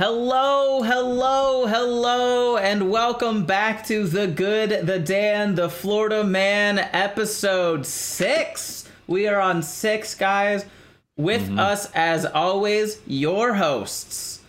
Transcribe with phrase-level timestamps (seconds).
[0.00, 7.84] Hello, hello, hello, and welcome back to The Good, The Dan, The Florida Man, episode
[7.84, 8.88] six.
[9.08, 10.66] We are on six, guys.
[11.16, 14.40] With us, as always, your hosts.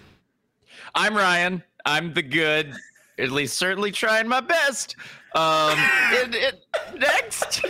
[0.93, 1.63] I'm Ryan.
[1.83, 2.75] I'm the good,
[3.17, 4.95] at least certainly trying my best.
[5.33, 5.79] Um,
[6.11, 6.63] it, it,
[6.99, 7.65] next,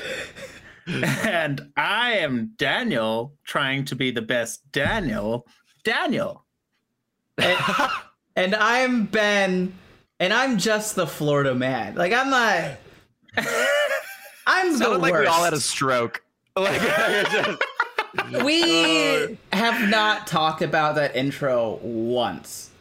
[0.85, 5.47] And I am Daniel, trying to be the best Daniel.
[5.85, 6.43] Daniel.
[7.41, 7.57] And,
[8.35, 9.73] and I'm Ben,
[10.19, 11.95] and I'm just the Florida man.
[11.95, 12.71] Like, I'm not.
[14.47, 16.23] I'm the sounded like we all had a stroke.
[16.55, 16.81] Like,
[17.31, 17.61] just-
[18.43, 22.71] we have not talked about that intro once.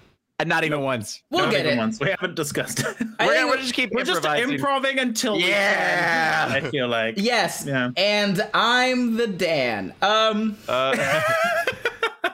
[0.41, 1.21] And not even once.
[1.31, 1.83] We'll Not get even it.
[1.83, 1.99] once.
[2.01, 2.87] We haven't discussed it.
[3.21, 6.47] We're we- we'll just keep We're just improving until we Yeah.
[6.49, 6.65] can.
[6.65, 7.15] I feel like.
[7.19, 7.91] Yes, Yeah.
[7.97, 9.93] and I'm the Dan.
[10.01, 10.57] Um.
[10.69, 11.21] Uh,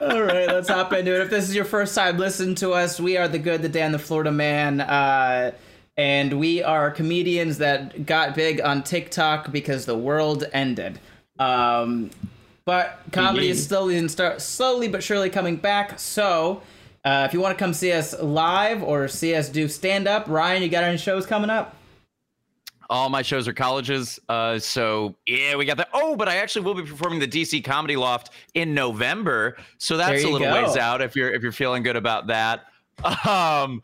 [0.07, 1.21] All right, let's hop into it.
[1.21, 3.91] If this is your first time listening to us, we are the good, the Dan,
[3.91, 5.51] the Florida Man, uh,
[5.97, 10.99] and we are comedians that got big on TikTok because the world ended.
[11.39, 12.11] Um,
[12.65, 13.67] but comedy is Yeah.
[13.67, 15.97] slowly and start slowly but surely coming back.
[15.99, 16.61] So,
[17.03, 20.25] uh, if you want to come see us live or see us do stand up,
[20.27, 21.75] Ryan, you got any shows coming up?
[22.89, 24.19] All my shows are colleges.
[24.29, 25.89] Uh, so yeah, we got that.
[25.93, 29.57] Oh, but I actually will be performing the DC Comedy Loft in November.
[29.77, 30.53] So that's a little go.
[30.53, 32.65] ways out if you're if you're feeling good about that.
[33.03, 33.81] Um,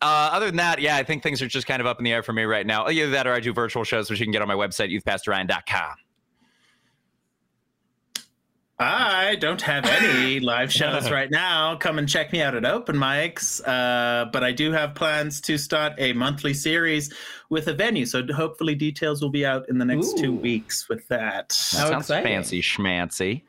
[0.00, 2.12] uh, other than that, yeah, I think things are just kind of up in the
[2.12, 2.88] air for me right now.
[2.88, 5.94] Either that or I do virtual shows, which you can get on my website, youthpastorryan.com.
[8.80, 11.74] I don't have any live shows right now.
[11.76, 13.60] Come and check me out at open mics.
[13.66, 17.12] Uh, but I do have plans to start a monthly series
[17.50, 18.06] with a venue.
[18.06, 21.54] So hopefully details will be out in the next two weeks with that.
[21.72, 22.24] How Sounds exciting.
[22.24, 23.42] fancy schmancy.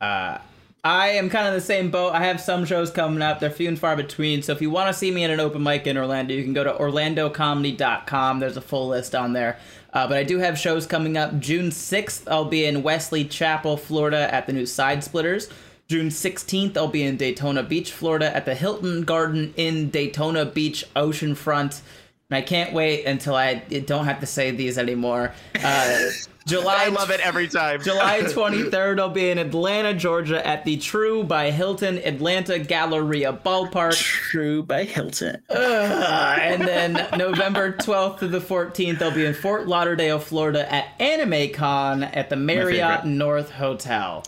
[0.00, 0.38] Uh,
[0.84, 2.12] I am kind of the same boat.
[2.12, 3.38] I have some shows coming up.
[3.38, 4.42] They're few and far between.
[4.42, 6.52] So if you want to see me at an open mic in Orlando, you can
[6.52, 8.40] go to orlandocomedy.com.
[8.40, 9.58] There's a full list on there.
[9.92, 11.38] Uh, but I do have shows coming up.
[11.38, 15.48] June 6th, I'll be in Wesley Chapel, Florida at the new Side Splitters.
[15.86, 20.84] June 16th, I'll be in Daytona Beach, Florida at the Hilton Garden Inn Daytona Beach
[20.96, 21.82] Oceanfront.
[22.32, 25.34] And I can't wait until I don't have to say these anymore.
[25.62, 26.08] Uh,
[26.46, 27.82] July I love it every time.
[27.84, 33.92] July 23rd, I'll be in Atlanta, Georgia at the Tru by Hilton Atlanta Galleria Ballpark.
[34.00, 35.42] Tru by Hilton.
[35.50, 40.86] Uh, and then November 12th to the 14th, I'll be in Fort Lauderdale, Florida at
[40.98, 43.04] Anime Con at the Marriott.
[43.04, 44.24] North Hotel.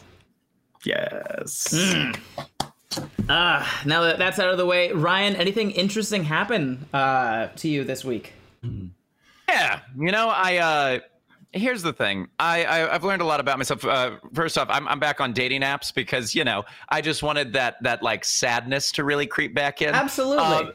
[0.85, 1.75] Yes.
[3.29, 7.85] Ah, now that that's out of the way, Ryan, anything interesting happen uh, to you
[7.85, 8.33] this week?
[9.49, 10.99] Yeah, you know, I uh
[11.53, 12.29] here's the thing.
[12.41, 13.85] I, I I've learned a lot about myself.
[13.85, 17.53] Uh, first off, I'm I'm back on dating apps because you know I just wanted
[17.55, 19.95] that that like sadness to really creep back in.
[19.95, 20.43] Absolutely.
[20.45, 20.73] Um,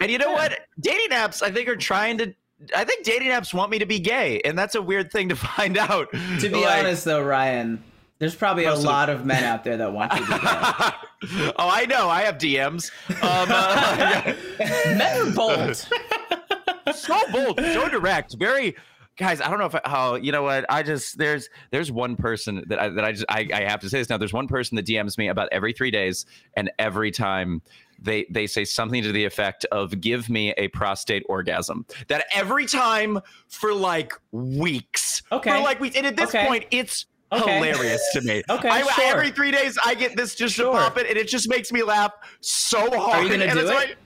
[0.00, 0.58] and you know what?
[0.80, 2.34] Dating apps, I think, are trying to.
[2.76, 5.36] I think dating apps want me to be gay, and that's a weird thing to
[5.56, 6.10] find out.
[6.12, 7.82] to be Like- honest, though, Ryan,
[8.18, 10.32] there's probably a Most of the- lot of men out there that want you to
[10.32, 11.52] be gay.
[11.58, 12.08] oh, I know.
[12.08, 12.90] I have DMs.
[13.22, 14.34] Um, uh,
[14.96, 15.76] Men are bold.
[16.94, 18.74] so bold, so direct, very
[19.16, 19.40] guys.
[19.40, 22.78] I don't know if how you know what I just there's there's one person that
[22.78, 24.16] I, that I just I, I have to say this now.
[24.16, 26.24] There's one person that DMs me about every three days,
[26.56, 27.62] and every time
[28.00, 32.66] they they say something to the effect of "Give me a prostate orgasm." That every
[32.66, 35.22] time for like weeks.
[35.32, 35.50] Okay.
[35.50, 36.46] For like weeks, and at this Okay.
[36.46, 37.06] point, it's.
[37.30, 37.56] Okay.
[37.56, 38.42] Hilarious to me.
[38.50, 39.04] Okay, I, sure.
[39.04, 40.72] Every three days, I get this just Sure.
[40.72, 43.20] to pop it, and it just makes me laugh so hard.
[43.20, 43.74] Are you gonna and do it's it?
[43.74, 43.96] like,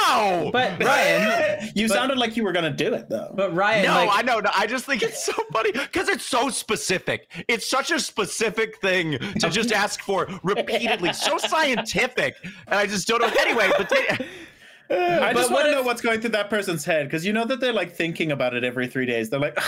[0.00, 3.32] no, But Ryan, You But- sounded like you were going to do it, though.
[3.36, 4.40] but Ryan, No, like, I know.
[4.40, 7.30] No, I just think it's so funny because it's so specific.
[7.46, 12.34] It's such a specific thing to just ask for repeatedly, so scientific,
[12.66, 13.30] and I just don't know.
[13.38, 14.26] Anyway, but they,
[14.90, 17.44] I just want to if- know what's going through that person's head because you know
[17.44, 19.30] that they're like thinking about it every three days.
[19.30, 19.58] They're like,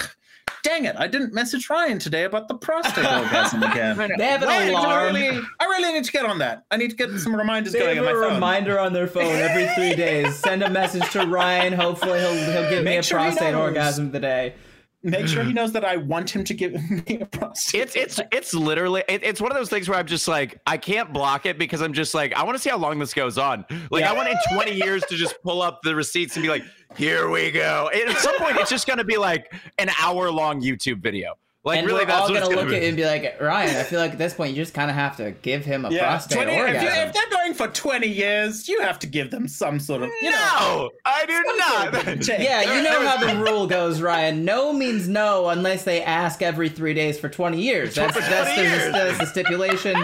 [0.62, 3.96] dang it, I didn't message Ryan today about the prostate orgasm again.
[4.18, 4.86] They have an Wait, alarm.
[4.86, 6.64] I really, I really need to get on that.
[6.70, 8.34] I need to get some reminders They going have on a my phone.
[8.34, 10.36] reminder on their phone every three days.
[10.36, 11.72] Send a message to Ryan.
[11.72, 14.54] Hopefully, he'll he'll give me a sure prostate orgasm today.
[15.02, 17.82] Make sure he knows that I want him to give me a prostate.
[17.82, 20.76] it's it's it's literally it, it's one of those things where I'm just like I
[20.76, 23.38] can't block it because I'm just like I want to see how long this goes
[23.38, 23.64] on.
[23.90, 24.10] Like Yeah.
[24.10, 26.64] I want in 20 years to just pull up the receipts and be like,
[26.96, 27.90] here we go.
[27.94, 31.34] And at some point, it's just gonna be like an hour long YouTube video.
[31.64, 32.76] Like and really, we're that's all what gonna look be.
[32.76, 34.90] at it and be like, Ryan, I feel like at this point you just kind
[34.90, 37.66] of have to give him a yeah, prostate 20 if, you, if they're going for
[37.66, 40.38] 20 years, you have to give them some sort of, you know.
[40.60, 42.22] No, I do not.
[42.22, 42.38] check.
[42.38, 44.44] yeah, you know how the rule goes, Ryan.
[44.44, 47.96] No means no unless they ask every three days for twenty years.
[47.96, 48.92] That's For that's, 20 the, years.
[48.92, 49.96] that's the stipulation.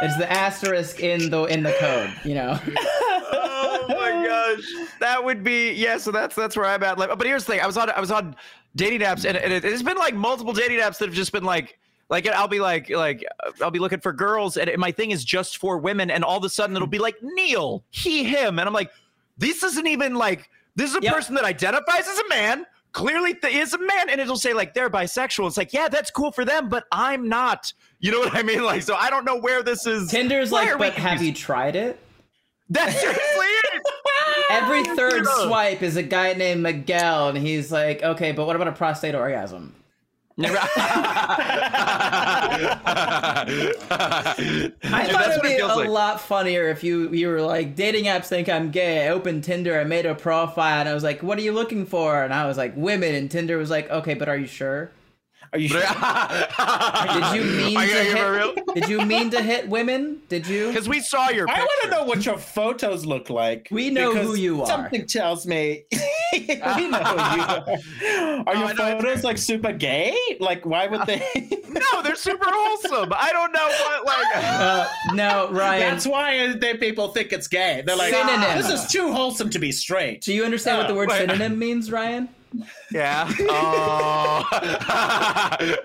[0.00, 2.10] It's the asterisk in the in the code.
[2.24, 2.58] You know.
[3.32, 4.64] oh my gosh,
[4.98, 5.98] that would be yeah.
[5.98, 6.98] So that's that's where I'm at.
[6.98, 8.34] Like, but here's the thing: I was on I was on
[8.76, 11.44] dating apps, and, and it, it's been like multiple dating apps that have just been
[11.44, 11.78] like.
[12.10, 13.24] Like I'll be like like
[13.62, 16.44] I'll be looking for girls and my thing is just for women and all of
[16.44, 18.90] a sudden it'll be like Neil he him and I'm like
[19.38, 21.14] this isn't even like this is a Yep.
[21.14, 24.74] person that identifies as a man clearly th- is a man and it'll say like
[24.74, 28.34] they're bisexual it's like yeah that's cool for them but I'm not you know what
[28.36, 31.22] I mean like so I don't know where this is Tinder's Why like, but have
[31.22, 31.98] you tried it?
[32.68, 33.82] that's seriously it
[34.52, 38.68] Every third swipe is a guy named Miguel, and he's like, okay, but what about
[38.68, 39.74] a prostate orgasm?
[40.38, 40.46] I
[45.10, 48.70] thought it'd be a lot funnier if you you were like dating apps think I'm
[48.70, 49.06] gay.
[49.06, 51.84] I opened Tinder, I made a profile, and I was like, "What are you looking
[51.84, 54.90] for?" And I was like, "Women." And Tinder was like, "Okay, but are you sure?
[55.52, 55.80] Are you sure?
[55.82, 58.54] Did you mean to gonna give it real?
[58.54, 58.66] hit?
[58.74, 60.22] Did you mean to hit women?
[60.30, 61.46] Did you?" Because we saw your.
[61.48, 63.68] I want to know what your photos look like.
[63.70, 64.66] We know who you are.
[64.66, 65.84] Something tells me
[66.32, 68.44] we know who you are.
[68.46, 69.00] Are your I know.
[69.00, 70.16] photos like super gay?
[70.40, 71.22] Like, why would they?
[71.68, 73.12] No, they're super wholesome.
[73.14, 74.36] I don't know what like.
[74.36, 75.80] Uh, no, Ryan.
[75.80, 77.82] That's why they people think it's gay.
[77.84, 78.56] They're like, Synonym.
[78.56, 80.22] this is too wholesome to be straight.
[80.22, 81.18] Do you understand what the word wait.
[81.18, 82.28] synonym means, Ryan?
[82.90, 83.30] Yeah.
[83.40, 84.44] Oh.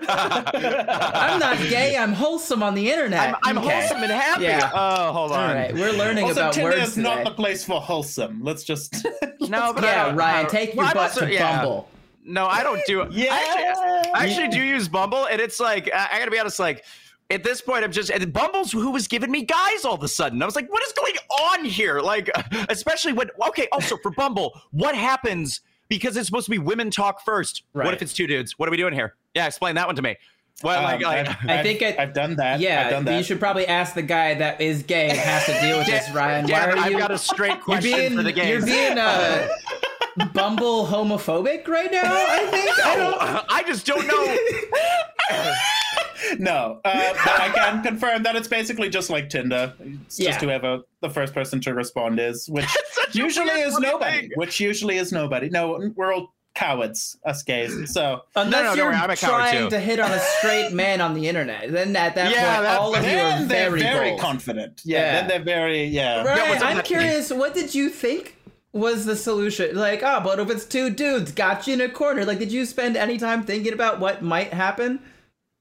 [0.08, 1.96] I'm not gay.
[1.98, 3.28] I'm wholesome on the internet.
[3.28, 3.80] I'm, I'm Okay.
[3.80, 4.44] wholesome and happy.
[4.44, 4.70] Yeah.
[4.74, 5.48] Oh, hold on.
[5.48, 7.24] All right, we're learning Also, about Tinder words is not today.
[7.30, 8.40] the place for wholesome.
[8.42, 9.06] Let's just.
[9.48, 11.62] No, but yeah, Ryan, take your well, I'm butt also- to yeah.
[11.62, 11.88] Bumble.
[12.22, 13.12] No, I don't do it.
[13.12, 13.28] Yeah.
[13.32, 16.58] I actually, I actually do use Bumble, and it's like I, I gotta be honest.
[16.58, 16.84] Like
[17.30, 20.08] at this point, I'm just and Bumble's who was giving me guys all of a
[20.08, 20.42] sudden.
[20.42, 21.14] I was like, what is going
[21.54, 22.00] on here?
[22.00, 22.28] Like,
[22.68, 23.68] especially when okay.
[23.72, 27.62] Also for Bumble, what happens because it's supposed to be women talk first?
[27.74, 27.84] Right.
[27.84, 28.58] What if it's two dudes?
[28.58, 29.14] What are we doing here?
[29.34, 30.16] Yeah, explain that one to me.
[30.62, 32.58] Well, Um, like I've, I think I've, it- I've done that.
[32.60, 35.46] Yeah, I've Yeah, done you should probably ask the guy that is gay and has
[35.46, 36.46] to deal with this, Ryan.
[36.48, 36.98] Why are I've you?
[36.98, 39.48] got a straight you're question being for the you're being uh,
[40.32, 42.02] Bumble homophobic right now.
[42.04, 42.86] I think.
[42.86, 43.44] I don't.
[43.48, 45.54] I just don't know.
[46.38, 49.72] No, uh, but I can confirm that it's basically just like Tinder.
[50.04, 50.30] It's Yeah.
[50.32, 52.66] just whoever the first person to respond is, which
[53.12, 54.20] usually is nobody.
[54.22, 54.30] thing.
[54.34, 55.48] Which usually is nobody.
[55.48, 57.92] No, we're all cowards, us gays.
[57.94, 59.70] So Unless no, don't you're worry, I'm a trying too.
[59.70, 62.78] to hit on a straight man on the internet, then at that Yeah, point, that's-
[62.78, 64.82] all of you are very, very confident.
[64.84, 65.12] Yeah, Yeah.
[65.20, 66.24] then they're very yeah.
[66.24, 67.30] Ryan, what's I'm curious.
[67.32, 68.36] What did you think
[68.78, 69.76] was the solution?
[69.76, 72.24] Like, oh, but if it's two dudes, got you in a corner.
[72.24, 75.00] Like, did you spend any time thinking about what might happen?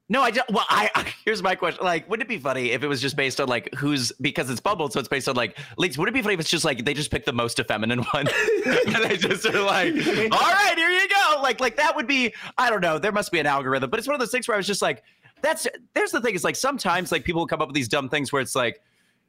[0.10, 0.50] No, I don't.
[0.50, 1.84] Well, I, I here's my question.
[1.84, 4.62] Like, wouldn't it be funny if it was just based on like who's because it's
[4.62, 5.98] Bumble, so it's based on like leaks.
[5.98, 8.28] Would it be funny if it's just like they just pick the most effeminate one
[8.66, 9.94] and they just are like,
[10.32, 11.42] all right, here you go.
[11.42, 12.34] Like, like that would be.
[12.58, 13.00] I don't know.
[13.00, 14.82] There must be an algorithm, but it's one of those things where I was just
[14.82, 15.04] like,
[15.42, 15.68] that's.
[15.94, 16.36] There's the thing.
[16.36, 18.82] Is like sometimes like people come up with these dumb things where it's like.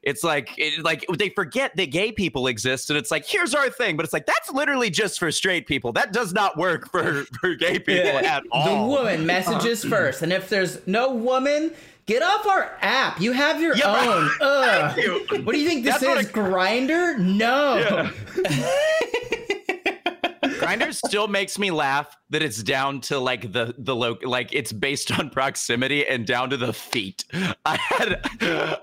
[0.02, 3.68] It's like it, like they forget that gay people exist, and it's like here's our
[3.68, 5.92] thing, but it's like that's literally just for straight people.
[5.92, 8.86] That does not work for for gay people at all.
[8.86, 9.94] The woman messages uh-huh.
[9.94, 11.72] first, and if there's no woman,
[12.06, 13.20] get off our app.
[13.20, 14.08] You have your Yeah, right.
[14.08, 14.30] own.
[14.40, 14.92] Ugh.
[14.94, 15.42] Thank you.
[15.42, 16.32] What do you think this That's is?
[16.32, 17.18] Grindr?
[17.18, 18.08] No.
[20.58, 24.72] Grindr still makes me laugh that it's down to like the the lo- like it's
[24.72, 27.24] based on proximity and down to the feet.
[27.64, 28.20] I had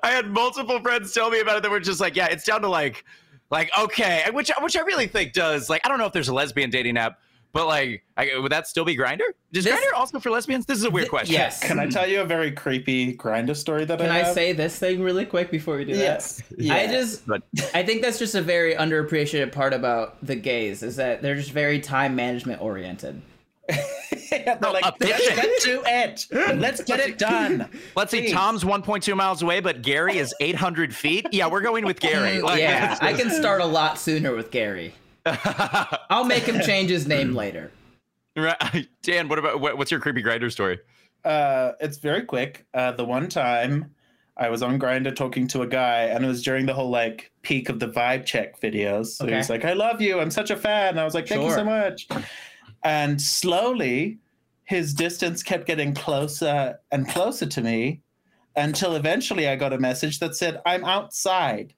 [0.04, 2.62] I had multiple friends tell me about it that were just like, yeah, it's down
[2.62, 3.06] to like
[3.52, 6.34] like okay, which which I really think does like I don't know if there's a
[6.34, 7.20] lesbian dating app,
[7.56, 9.22] but like I, would that still be Grindr?
[9.54, 10.66] Does This- Grindr also for lesbians?
[10.66, 11.34] This is a weird question.
[11.34, 11.64] Yes.
[11.64, 14.24] Can I tell you a very creepy Grindr story that Can I have?
[14.24, 16.42] Can I say this thing really quick before we do Yes.
[16.50, 16.60] that?
[16.60, 16.76] Yeah.
[16.76, 17.44] I just But
[17.74, 21.52] I think that's just a very underappreciated part about the gays is that they're just
[21.52, 23.22] very time management oriented.
[24.30, 26.28] They're like, let's get to it.
[26.60, 27.68] Let's get it done.
[27.96, 31.26] let's see, Tom's 1.2 miles away, but Gary is 800 feet.
[31.32, 32.42] Yeah, we're going with Gary.
[32.44, 34.94] Like, yeah, I can start a lot sooner with Gary.
[36.10, 37.72] I'll make him change his name later.
[38.36, 38.88] Right.
[39.02, 40.80] Dan, what about what, what's your creepy Grindr story?
[41.24, 42.66] Uh, it's very quick.
[42.74, 43.92] Uh, the one time
[44.38, 47.32] I was on Grindr talking to a guy, and it was during the whole like
[47.42, 49.08] peak of the vibe check videos.
[49.08, 49.38] So he Okay.
[49.38, 50.20] was like, "I love you.
[50.20, 52.08] I'm such a fan." And I was like, "Thank you so much."
[52.84, 54.20] And slowly,
[54.66, 58.02] his distance kept getting closer and closer to me,
[58.56, 61.74] until eventually I got a message that said, "I'm outside."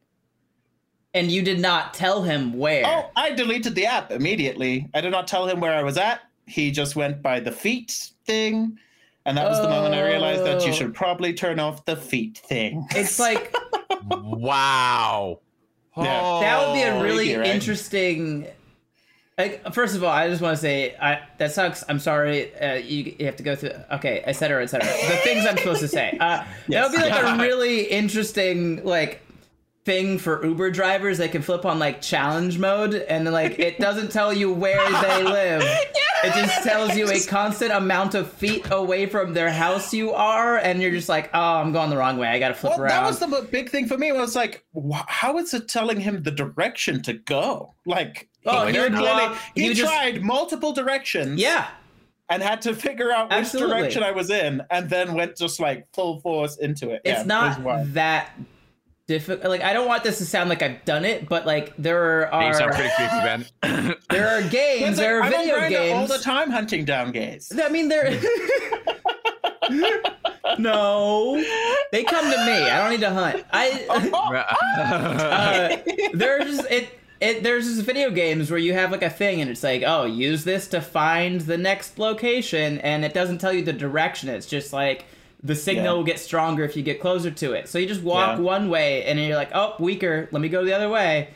[1.18, 2.84] And you did not tell him where.
[2.86, 4.88] Oh, I deleted the app immediately.
[4.94, 6.22] I did not tell him where I was at.
[6.46, 8.78] He just went by the feet thing.
[9.26, 10.74] And that was the moment I realized that you Oh.
[10.74, 12.88] should probably turn off the feet thing.
[12.92, 13.54] It's like
[14.10, 15.40] Wow.
[15.98, 16.04] Yeah.
[16.42, 17.48] that would be a really creepy, right?
[17.50, 18.48] interesting.
[19.38, 21.84] Like, first of all, I just want to say I, that sucks.
[21.90, 22.56] I'm sorry.
[22.56, 23.72] Uh, you, you have to go through.
[23.94, 24.88] Okay, et cetera, et cetera.
[24.88, 26.18] The things I'm supposed to say.
[26.20, 29.22] Uh, That would be like a really interesting like
[29.88, 31.18] thing for Uber drivers.
[31.18, 34.86] They can flip on like challenge mode, and then like it doesn't tell you where
[35.02, 35.64] they live.
[36.24, 40.58] It just tells you a constant amount of feet away from their house you are,
[40.58, 42.28] and you're just like, oh, I'm going the wrong way.
[42.28, 43.04] I gotta flip Well, around.
[43.04, 44.12] that was the big thing for me.
[44.12, 47.76] Was like, wh- how is it telling him the direction to go?
[47.86, 51.40] Like, Oh, he, would clearly- he he would just- tried multiple directions.
[51.40, 51.68] yeah.
[52.32, 53.76] and had to figure out which Absolutely.
[53.78, 57.02] direction I was in, and then went just like full force into it.
[57.06, 57.94] it's Yeah, not wild.
[57.94, 58.32] that
[59.08, 59.50] difficult.
[59.50, 62.54] Like I don't want this to sound like I've done it, but like there You
[62.54, 63.96] sound are pretty creepy, Ben.
[64.10, 66.86] there are games, like, there are I don't video grind it all the time hunting
[66.86, 67.52] down gays.
[67.58, 68.20] I mean, they're
[70.60, 71.44] no,
[71.92, 72.52] they come to me.
[72.52, 73.46] I don't need to hunt.
[73.52, 73.86] I
[75.90, 76.90] uh, there's it.
[77.20, 80.06] It, there's just video games where you have like a thing and it's like, oh,
[80.06, 84.30] use this to find the next location, and it doesn't tell you the direction.
[84.30, 85.06] It's just like
[85.44, 85.92] the signal Yeah.
[85.94, 87.68] will get stronger if you get closer to it.
[87.70, 88.44] So you just walk Yeah.
[88.44, 90.28] one way, and you're like, oh, weaker.
[90.32, 91.30] Let me go the other way.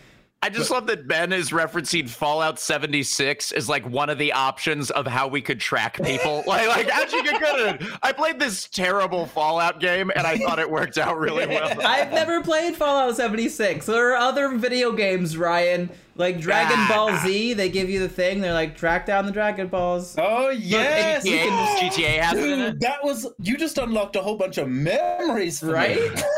[0.43, 4.89] I just love that Ben is referencing Fallout 76 as like one of the options
[4.89, 6.43] of how we could track people.
[6.47, 7.87] like, like how'd you get good at it?
[8.01, 11.79] I played this terrible Fallout game and I thought it worked out really well.
[11.85, 13.85] I've never played Fallout 76.
[13.85, 16.87] There are other video games, Ryan, like Dragon Ah.
[16.89, 17.53] Ball Z.
[17.53, 18.41] They give you the thing.
[18.41, 20.15] They're like, track down the Dragon Balls.
[20.17, 22.71] Oh yes, GTA, GTA has it in it.
[22.71, 25.71] Dude, that was you just unlocked a whole bunch of memories, for me.
[25.73, 26.23] Right?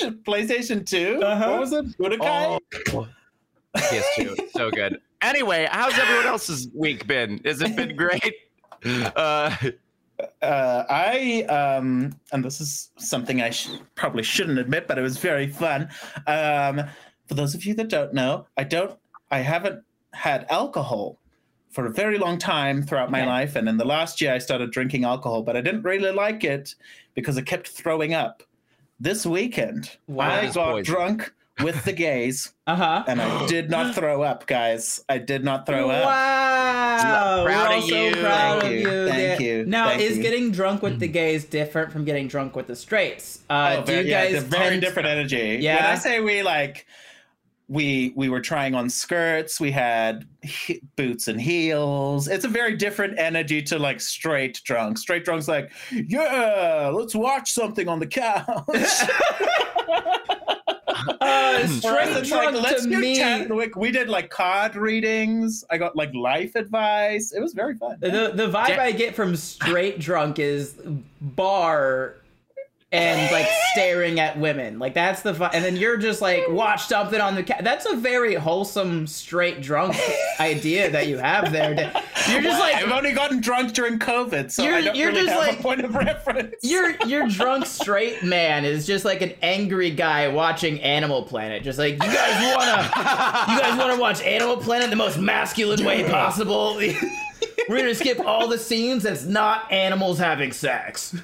[0.24, 1.50] PlayStation 2 Uh-huh.
[1.50, 1.86] What was it?
[1.98, 2.58] Budokai?
[2.92, 3.08] Oh,
[3.76, 5.00] PS2, so good.
[5.22, 7.40] Anyway, how's everyone else's week been?
[7.44, 8.34] Has it been great?
[8.86, 9.50] Uh,
[10.42, 15.16] uh, I um, and this is something I sh- probably shouldn't admit, but it was
[15.16, 15.88] very fun.
[16.26, 16.82] Um,
[17.26, 18.98] for those of you that don't know, I don't,
[19.30, 19.82] I haven't
[20.12, 21.18] had alcohol
[21.70, 23.26] for a very long time throughout my Okay.
[23.28, 26.44] life, and in the last year I started drinking alcohol, but I didn't really like
[26.44, 26.74] it
[27.14, 28.42] because I kept throwing up.
[29.00, 30.30] This weekend, Wow.
[30.30, 30.84] I got poison.
[30.94, 31.32] drunk
[31.62, 33.04] with the gays, Uh huh.
[33.06, 35.04] and I did not throw up, guys.
[35.08, 36.04] I did not throw up.
[36.06, 37.42] Wow!
[37.44, 38.16] Proud We're of all so you.
[38.16, 38.78] proud Thank of you.
[38.78, 39.08] you.
[39.08, 39.46] Thank Yeah.
[39.46, 39.64] you.
[39.66, 40.22] Now, Thank is you.
[40.22, 43.40] getting drunk with the gays different from getting drunk with the straights?
[43.50, 45.58] Uh, Oh, do very, you guys very tend- different energy.
[45.60, 45.76] Yeah?
[45.76, 46.86] When I say we like,
[47.68, 49.58] we we were trying on skirts.
[49.58, 52.28] We had he- boots and heels.
[52.28, 54.98] It's a very different energy to like straight drunk.
[54.98, 58.44] Straight drunk's like, yeah, let's watch something on the couch.
[61.20, 63.16] Uh, straight it's like, drunk let's to do me.
[63.16, 65.64] chat- we did like card readings.
[65.70, 67.32] I got like life advice.
[67.32, 67.98] It was very fun.
[68.00, 70.76] The the vibe Ja- I get from straight drunk is
[71.20, 72.16] bar
[72.94, 74.78] and like staring at women.
[74.78, 77.86] Like that's the vi- and then you're just like watch something on the ca- that's
[77.86, 79.96] a very wholesome straight drunk
[80.40, 81.74] idea that you have there.
[82.30, 85.26] You're just like I've only gotten drunk during COVID, so You're- I don't you're really
[85.26, 86.54] just have like- a point of reference.
[86.62, 91.62] your your drunk straight man is just like an angry guy watching Animal Planet.
[91.62, 92.82] Just like you guys wanna
[93.52, 96.76] you guys wanna watch Animal Planet the most masculine way possible.
[97.68, 101.14] We're gonna skip all the scenes that's not animals having sex.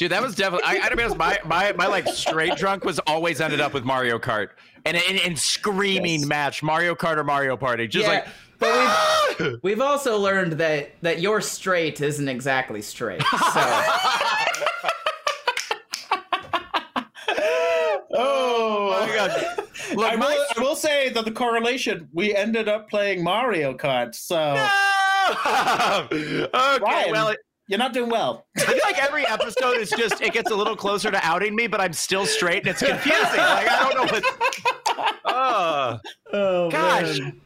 [0.00, 0.66] Dude, that was definitely.
[0.66, 1.18] I, I gotta be honest.
[1.18, 4.48] My, my my like straight drunk was always ended up with Mario Kart
[4.86, 6.26] and and, and screaming Yes.
[6.26, 7.86] match Mario Kart or Mario Party.
[7.86, 8.26] Just Yeah, like,
[8.58, 9.56] but we've ah!
[9.62, 13.20] we've also learned that that your straight isn't exactly straight.
[13.20, 13.28] So
[18.12, 19.30] Oh my God.
[19.94, 23.76] Look, I, my will, I will say that the correlation, we ended up playing Mario
[23.76, 24.36] Kart, so
[25.30, 26.48] okay,
[26.82, 27.10] Ryan.
[27.12, 27.38] well, it,
[27.70, 28.46] you're not doing well.
[28.58, 31.68] I feel like every episode is just it gets a little closer to outing me,
[31.68, 33.20] but I'm still straight and it's confusing.
[33.38, 35.14] Like I don't know what.
[35.24, 35.98] Oh.
[36.32, 37.20] oh oh, gosh.
[37.20, 37.40] man.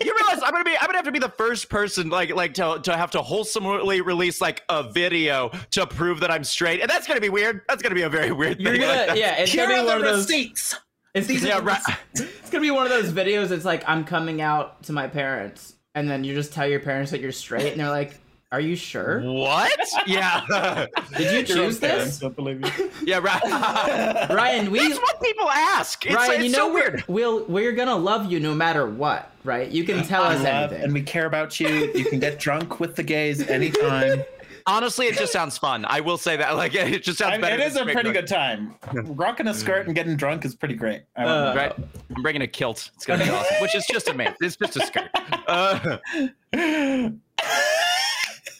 [0.00, 2.54] You realize I'm gonna be I'm gonna have to be the first person like like
[2.54, 6.88] to to have to wholesomely release like a video to prove that I'm straight, and
[6.88, 7.60] that's gonna be weird.
[7.68, 8.80] That's gonna be a very weird You're thing.
[8.80, 10.24] gonna Like, yeah, it's Here gonna be one of those.
[10.26, 10.74] receipts.
[11.14, 11.80] It's, yeah, right.
[12.14, 13.50] it's gonna be one of those videos.
[13.50, 17.10] It's like I'm coming out to my parents, and then you just tell your parents
[17.12, 18.18] that you're straight, and they're like,
[18.54, 19.20] "Are you sure?
[19.20, 19.78] What?
[20.06, 20.44] Yeah.
[21.16, 22.90] Did you choose parents this?" Don't believe you.
[23.04, 24.28] yeah, right.
[24.30, 26.06] Ryan, we That's what people ask.
[26.06, 27.04] It's, Ryan, it's you know so weird.
[27.08, 29.68] we'll we're gonna love you no matter what, right?
[29.68, 30.84] You can tell us We love anything.
[30.84, 31.68] and we care about you.
[31.94, 34.22] You can get drunk with the gays anytime.
[34.66, 35.84] Honestly, it just sounds fun.
[35.86, 36.56] I will say that.
[36.56, 37.56] Like, it just sounds I mean, better.
[37.56, 38.14] it than is a pretty drunk.
[38.14, 38.74] good time.
[39.14, 41.02] Rocking a skirt and getting drunk is pretty great.
[41.16, 41.72] I uh, right.
[42.16, 42.90] I'm bringing a kilt.
[42.94, 43.56] It's gonna be awesome.
[43.60, 44.34] Which is just a man.
[44.40, 45.10] It's just a skirt.
[45.46, 45.98] Uh,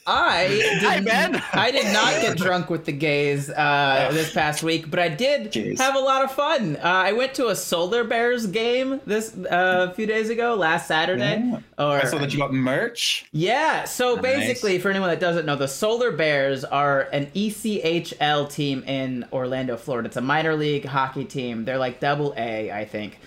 [0.07, 1.43] I did, Hi, Ben.
[1.55, 5.51] I did not get drunk with the gays uh, this past week, but I did
[5.53, 5.79] Jeez.
[5.79, 6.77] have a lot of fun.
[6.77, 10.89] Uh, I went to a Solar Bears game this uh, a few days ago, last
[10.89, 11.43] Saturday.
[11.43, 11.61] Yeah.
[11.79, 13.27] Or I saw that you got merch.
[13.33, 14.23] yeah, so Nice.
[14.23, 19.77] basically, for anyone that doesn't know, the Solar Bears are an ECHL team in Orlando,
[19.77, 20.07] Florida.
[20.09, 21.65] It's a minor league hockey team.
[21.65, 23.19] They're like double A, I think.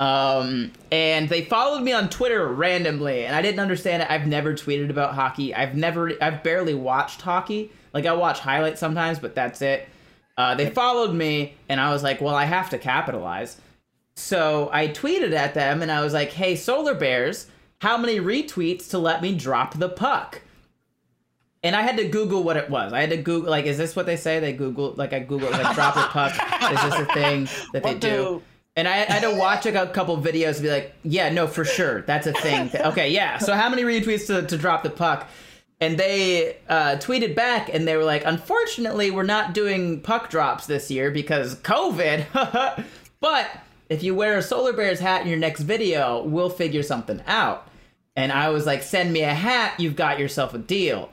[0.00, 4.10] Um, and they followed me on Twitter randomly, and I didn't understand it.
[4.10, 5.54] I've never tweeted about hockey.
[5.54, 7.72] I've never, I've barely watched hockey.
[7.92, 9.88] Like I watch highlights sometimes, but that's it.
[10.36, 13.60] Uh, they followed me, and I was like, well, I have to capitalize.
[14.14, 17.48] So I tweeted at them, and I was like, hey, Solar Bears,
[17.80, 20.42] how many retweets to let me drop the puck?
[21.64, 22.92] And I had to Google what it was.
[22.92, 24.38] I had to Google, like, is this what they say?
[24.38, 26.32] They Google, like, I Google, like, drop the puck.
[26.72, 28.40] Is this a thing that they do?
[28.78, 31.64] And I, I had to watch a couple videos and be like, yeah, no, for
[31.64, 32.70] sure, that's a thing.
[32.76, 33.38] okay, yeah.
[33.38, 35.28] So how many retweets to, to drop the puck?
[35.80, 40.66] And they uh, tweeted back and they were like, unfortunately, we're not doing puck drops
[40.66, 42.84] this year because COVID.
[43.20, 43.50] but
[43.88, 47.68] if you wear a Solar Bears hat in your next video, we'll figure something out.
[48.14, 51.10] And I was like, send me a hat, you've got yourself a deal.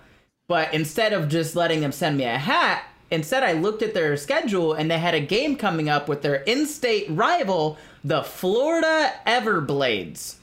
[0.47, 4.15] But instead of just letting them send me a hat, instead I looked at their
[4.17, 9.11] schedule and they had a game coming up with their in state rival, the Florida
[9.27, 10.35] Everblades.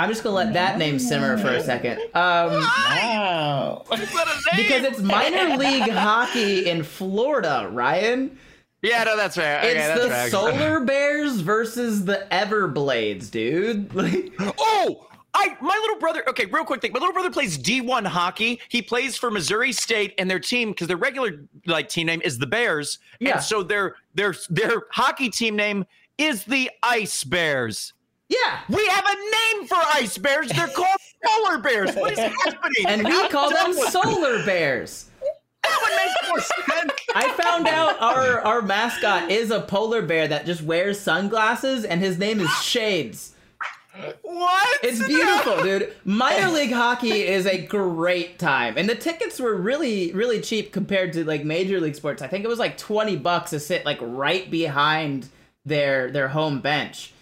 [0.00, 1.98] I'm just gonna let that name simmer for a second.
[2.14, 3.84] Um, Wow.
[3.90, 8.38] because it's minor league hockey in Florida, Ryan.
[8.80, 9.58] Yeah, no, that's fair.
[9.58, 10.30] Okay, It's that's the fair.
[10.30, 13.92] Solar Bears versus the Everblades, dude.
[13.98, 16.28] Like, Oh, I my little brother.
[16.28, 16.92] Okay, real quick thing.
[16.92, 18.60] My little brother plays D1 hockey.
[18.68, 22.38] He plays for Missouri State, and their team because their regular like team name is
[22.38, 23.32] the Bears, Yeah.
[23.34, 25.84] and so their their their hockey team name
[26.16, 27.92] is the Ice Bears.
[28.28, 28.60] yeah.
[28.68, 29.14] We have a
[29.56, 30.48] name for Ice Bears.
[30.50, 30.88] They're called
[31.24, 31.94] Polar Bears.
[31.94, 32.86] What is happening?
[32.86, 35.04] And we How call them was- Solar Bears.
[35.62, 36.92] That would make more sense.
[37.14, 42.00] I found out our our mascot is a polar bear that just wears sunglasses, and
[42.00, 43.34] his name is Shades.
[44.22, 44.78] What?
[44.82, 45.94] It's beautiful, dude.
[46.04, 51.12] Minor league hockey is a great time, and the tickets were really, really cheap compared
[51.14, 52.22] to like major league sports.
[52.22, 55.28] I think it was like twenty bucks to sit like right behind
[55.64, 57.12] their their home bench.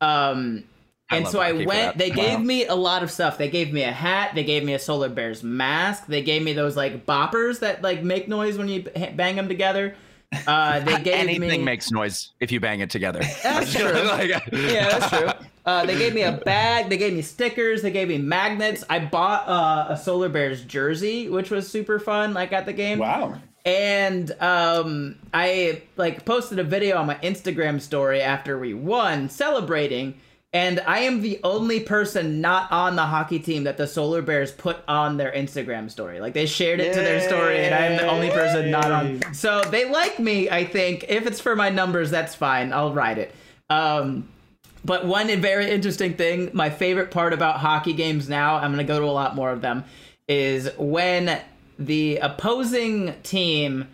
[0.00, 0.64] Um,
[1.10, 1.68] I and love so I went.
[1.68, 1.98] that.
[1.98, 3.36] They gave me a lot of stuff.
[3.36, 4.34] They gave me a hat.
[4.34, 6.06] They gave me a Solar Bears mask.
[6.06, 8.82] They gave me those like boppers that like make noise when you
[9.14, 9.96] bang them together.
[10.46, 13.20] Uh, they gave Anything me makes noise if you bang it together.
[13.42, 13.90] That's true.
[13.92, 15.28] Like- yeah, that's true.
[15.66, 16.88] Uh, they gave me a bag.
[16.88, 17.82] They gave me stickers.
[17.82, 18.82] They gave me magnets.
[18.88, 22.32] I bought uh, a Solar Bears jersey, which was super fun.
[22.32, 23.34] Like at the game, Wow.
[23.64, 30.14] and um, I like posted a video on my Instagram story after we won, celebrating.
[30.52, 34.50] And I am the only person not on the hockey team that the Solar Bears
[34.50, 36.18] put on their Instagram story.
[36.18, 39.32] Like they shared it to their story, and I am the only person not on.
[39.32, 41.04] So they like me, I think.
[41.08, 42.72] If it's for my numbers, that's fine.
[42.72, 43.32] I'll ride it.
[43.68, 44.28] Um,
[44.84, 48.92] but one very interesting thing, my favorite part about hockey games now, I'm going to
[48.92, 49.84] go to a lot more of them,
[50.26, 51.40] is when
[51.78, 53.86] the opposing team,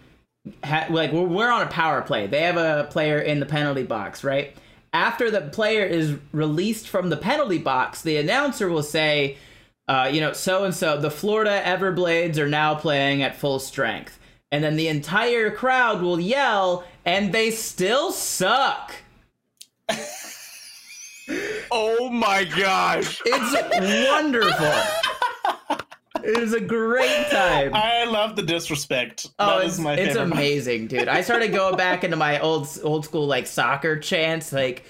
[0.64, 2.26] ha- like we're on a power play.
[2.28, 4.56] They have a player in the penalty box, right?
[4.96, 9.36] After the player is released from the penalty box, the announcer will say,
[9.88, 14.18] uh, you know, so and so, the Florida Everblades are now playing at full strength.
[14.50, 18.94] And then the entire crowd will yell, and they still suck.
[21.70, 23.20] oh my gosh.
[23.26, 24.72] It's wonderful.
[26.26, 27.70] it is a great time.
[27.74, 29.28] I love the disrespect.
[29.38, 30.32] Oh, that it's, my it's favorite.
[30.32, 31.08] amazing, dude.
[31.08, 34.84] I started going back into my old old school like soccer chants, like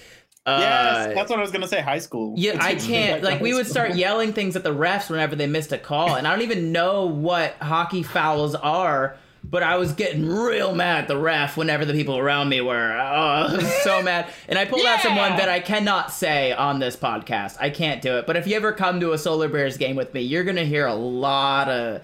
[0.45, 1.81] uh, Yes, that's what I was gonna say.
[1.81, 2.33] High school.
[2.37, 3.23] yeah, I can't.
[3.23, 6.27] Like we would start yelling things at the refs whenever they missed a call, and
[6.27, 9.17] I don't even know what hockey fouls are.
[9.49, 12.91] But I was getting real mad at the ref whenever the people around me were.
[12.93, 14.29] Oh, I was so mad.
[14.49, 17.57] And I pulled out someone that I cannot say on this podcast.
[17.59, 18.27] I can't do it.
[18.27, 20.85] But if you ever come to a Solar Bears game with me, you're gonna hear
[20.85, 22.03] a lot of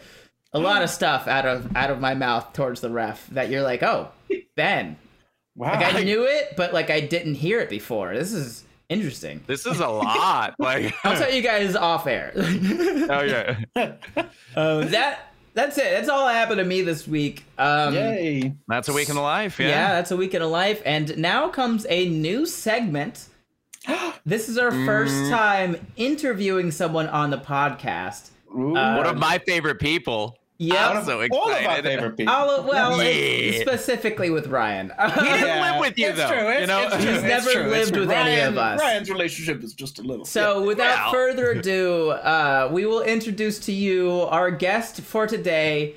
[0.54, 3.64] a lot of stuff out of out of my mouth towards the ref that you're
[3.64, 4.10] like, oh,
[4.56, 4.98] Ben.
[5.56, 5.74] Wow.
[5.74, 8.16] Like I knew it, but like I didn't hear it before.
[8.16, 9.44] This is interesting.
[9.48, 10.56] This is a lot.
[10.60, 12.32] Like, I'll tell you guys off air.
[12.36, 13.58] oh yeah.
[14.56, 15.92] Uh, that that's it.
[15.92, 17.46] That's all that happened to me this week.
[17.58, 18.54] Um, Yay.
[18.68, 19.60] That's a week in the life.
[19.60, 19.68] yeah.
[19.68, 19.88] Yeah.
[19.94, 23.28] that's a week in a life, and now comes a new segment.
[24.26, 25.30] This is our first Mm.
[25.32, 28.30] time interviewing someone on the podcast.
[28.58, 28.74] Ooh.
[28.74, 30.38] Uh, One of my favorite people.
[30.64, 30.78] Yep.
[30.96, 32.34] I'm so All of our favorite people.
[32.34, 33.62] All of- well, it's Yeah.
[33.62, 34.92] specifically with Ryan.
[34.98, 36.28] He didn't Yeah, live with you it's though.
[36.30, 38.02] True, it's, you know, it's true, He's it's never true, lived true.
[38.02, 38.80] with any of us.
[38.80, 40.26] Ryan's relationship is just a little.
[40.26, 41.12] So, without Well.
[41.14, 45.96] further ado, uh, we will introduce to you our guest for today,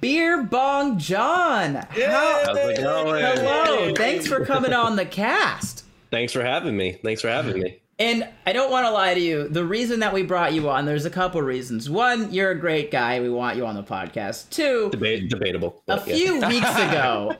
[0.00, 1.74] Beer Bong John.
[1.74, 3.22] How- How's it going?
[3.22, 3.94] hello.
[3.94, 5.84] Thanks for coming on the cast.
[6.10, 6.98] Thanks for having me.
[7.02, 7.80] Thanks for having me.
[7.98, 9.48] And I don't want to lie to you.
[9.48, 11.88] The reason that we brought you on, there's a couple reasons.
[11.88, 13.20] One, you're a great guy.
[13.20, 14.50] We want you on the podcast.
[14.50, 15.80] Two, Debate, debatable.
[15.86, 16.14] a yeah.
[16.16, 17.36] few weeks ago,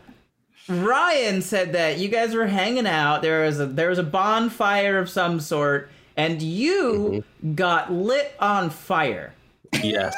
[0.68, 3.20] Ryan said that you guys were hanging out.
[3.22, 7.54] There was a there was a bonfire of some sort, and you Mm-hmm.
[7.54, 9.34] got lit on fire.
[9.82, 10.14] Yes.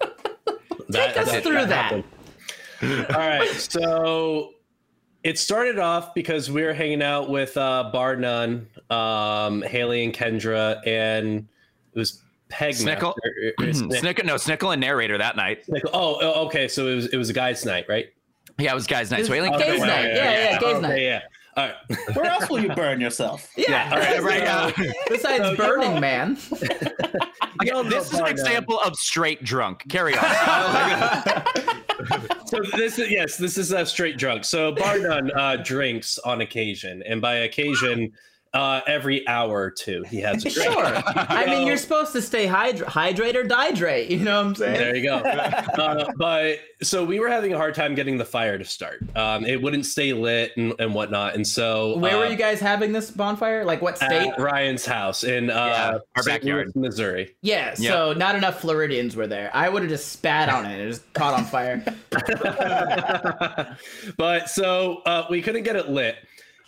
[0.92, 2.04] Take us through that.
[2.82, 3.06] happened.
[3.10, 3.48] All right.
[3.50, 4.52] So
[5.22, 10.14] it started off because we were hanging out with uh, Bar None, um, Haley and
[10.14, 11.46] Kendra, and
[11.94, 12.74] it was Peg.
[12.74, 13.14] Snickle?
[13.24, 15.66] Master- or- or Snick- Snickle, no, Snickle and narrator that night.
[15.66, 16.68] Snickle- Oh, oh, okay.
[16.68, 18.06] So it was it was a guys' night, right?
[18.58, 19.26] Yeah, it was guys' night.
[19.26, 20.04] So It was Alien Gays Kid- night.
[20.06, 21.00] Yeah, yeah, gays okay, night.
[21.02, 21.20] Yeah.
[21.56, 21.74] All right.
[22.16, 23.50] Where else will you burn yourself?
[23.56, 24.22] Yeah, All right.
[24.22, 24.70] Right, yeah.
[24.88, 26.38] Uh, Besides So, Burning know- Man.
[27.62, 28.28] Y'all This is an Bar None.
[28.28, 29.84] Uh, example of straight drunk.
[29.88, 30.20] Carry on.
[30.24, 31.22] Oh,
[32.46, 34.44] so this is yes, this is a straight drunk.
[34.44, 38.12] So bar none uh, drinks on occasion, and by occasion,
[38.52, 40.72] uh, every hour or two he has a drink.
[40.72, 41.02] Sure.
[41.06, 44.10] I mean, you're supposed to stay hydra- hydrate or dihydrate.
[44.10, 44.74] You know what I'm saying?
[44.74, 45.20] There you go.
[45.80, 49.00] Uh, but so we were having a hard time getting the fire to start.
[49.16, 52.60] Um, it wouldn't stay lit and, and whatnot, and so Where were uh, you guys
[52.60, 53.64] having this bonfire?
[53.64, 54.28] Like what state?
[54.28, 56.72] At Ryan's house in Yeah, uh, our backyard.
[56.74, 57.34] Louis, Missouri.
[57.40, 59.50] Yeah, so not enough Floridians were there.
[59.54, 61.82] I would have just spat on it and it just caught on fire.
[64.16, 66.16] but so uh, we couldn't get it lit.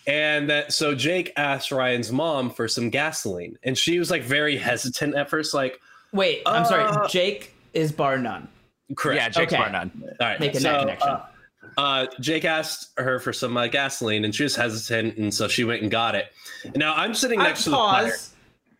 [0.06, 4.56] And that so Jake asked Ryan's mom for some gasoline, and she was like very
[4.56, 5.80] hesitant at first, like,
[6.12, 7.08] Wait, I'm Uh, sorry.
[7.08, 8.48] Jake is bar none.
[8.96, 9.20] correct.
[9.20, 9.62] yeah, Jake's Okay.
[9.62, 9.90] bar none.
[10.20, 10.38] All right.
[10.40, 11.08] Making so, that connection.
[11.08, 11.20] Uh,
[11.78, 15.64] uh, Jake asked her for some uh, gasoline, and she was hesitant, and so she
[15.64, 16.26] went and got it.
[16.64, 18.12] And now I'm sitting I next to the fire.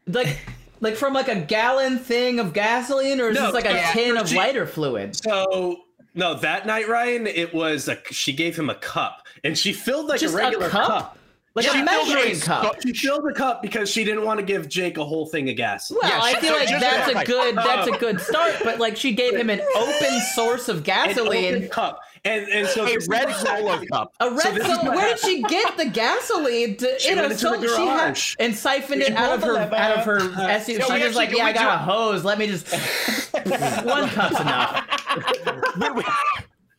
[0.08, 0.38] Like,
[0.80, 3.92] like from like a gallon thing of gasoline, or is No, this like a yeah,
[3.92, 5.16] tin of she- lighter fluid?
[5.16, 9.72] So no, that night, Ryan, it was a, she gave him a cup, and she
[9.72, 10.88] filled like Just a a regular cup?
[10.88, 11.18] cup.
[11.54, 12.76] Like She a filled measuring a- cup.
[12.82, 15.56] She filled the cup because she didn't want to give Jake a whole thing of
[15.56, 15.90] gas.
[15.90, 17.98] Well, Yeah, I feel like that's a good that's a oh.
[17.98, 18.54] good start.
[18.64, 21.56] But like she gave him an open source of An gasoline.
[21.56, 24.14] open cup, and and so A red solo cup.
[24.20, 24.84] A red So Solo.
[24.84, 26.76] what Where did she get the gasoline?
[26.76, 29.42] To, She in a went into the Solo- she had and siphoned it out of
[29.42, 30.78] her out of her SUV.
[30.88, 32.24] Yeah, She was like, "Yeah, I got a hose.
[32.24, 32.72] Let me just
[33.84, 34.88] one cup's enough."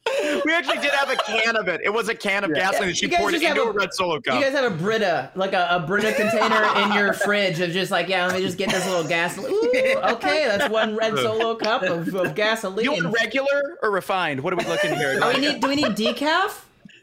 [0.06, 1.82] We, we- we actually did have a can of it.
[1.84, 4.20] It was a can of gasoline that she poured it into a- a, red solo
[4.20, 4.36] cup.
[4.36, 7.92] You guys have a Brita, like a, a Brita container in your fridge of just
[7.92, 9.52] like, yeah, let me just get this little gasoline.
[9.54, 9.72] Ooh,
[10.14, 12.84] okay, that's one red Solo cup of, of gasoline.
[12.86, 14.42] you want regular or refined?
[14.42, 15.20] What are we looking here?
[15.22, 15.62] Oh, we need.
[15.62, 16.62] Do we need decaf?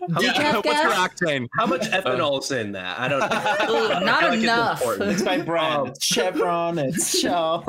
[0.08, 1.48] Decaf What's your octane?
[1.58, 2.98] How much ethanol is in that?
[2.98, 3.96] I don't know.
[3.98, 4.82] Ooh, not feel like it's enough.
[5.00, 5.88] It's by brand.
[5.88, 6.78] It's Chevron.
[6.78, 7.64] It's Shell.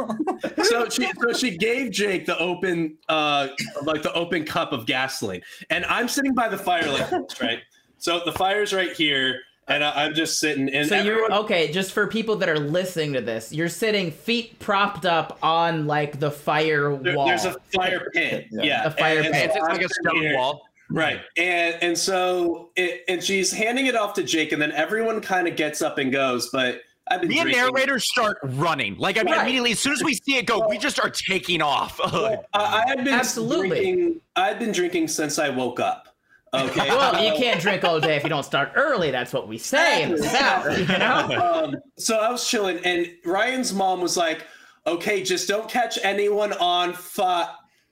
[0.64, 3.48] so she so she gave Jake the open uh
[3.84, 7.60] like the open cup of gasoline, and I'm sitting by the fire like this, right?
[7.98, 10.70] So the fire's right here, and I, I'm just sitting.
[10.70, 11.72] And So you're everyone- okay.
[11.72, 16.20] Just for people that are listening to this, you're sitting feet propped up on like
[16.20, 17.28] the fire there- wall.
[17.28, 18.64] there's a fire pit, Yeah.
[18.64, 19.52] yeah, A fire and- and pit.
[19.54, 20.68] so It's like a stone here, wall.
[20.92, 21.22] Right?
[21.38, 25.48] And and so it, and she's handing it off to Jake, and then everyone kind
[25.48, 26.82] of gets up and goes, but.
[27.10, 28.96] I've been Me and narrators start running.
[28.96, 29.42] Like I mean, Right.
[29.42, 32.00] immediately as soon as we see it go, we just are taking off.
[32.14, 33.68] Well, I, I've been Absolutely.
[33.70, 34.22] drinking.
[34.38, 36.16] I've been drinking since I woke up.
[36.54, 36.90] Okay.
[36.90, 39.12] well, you can't drink all day if you don't start early.
[39.12, 40.78] That's what we say in the South.
[40.78, 41.64] You know.
[41.74, 44.46] um, so I was chilling, and Ryan's mom was like,
[44.88, 47.48] "Okay, just don't catch anyone on foot."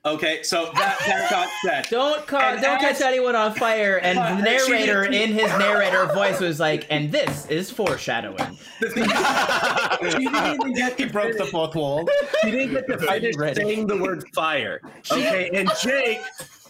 [0.05, 1.85] Okay, so that, that got said.
[1.89, 3.97] Don't ca- don't catch anyone on fire.
[3.97, 8.89] And But the narrator in his narrator voice was like, "And this is foreshadowing." The
[8.91, 12.07] thing- she didn't even get He to broke the fourth wall.
[12.41, 13.55] She didn't get to finish Ready.
[13.61, 14.79] saying the word fire.
[15.11, 16.21] Okay, and Jake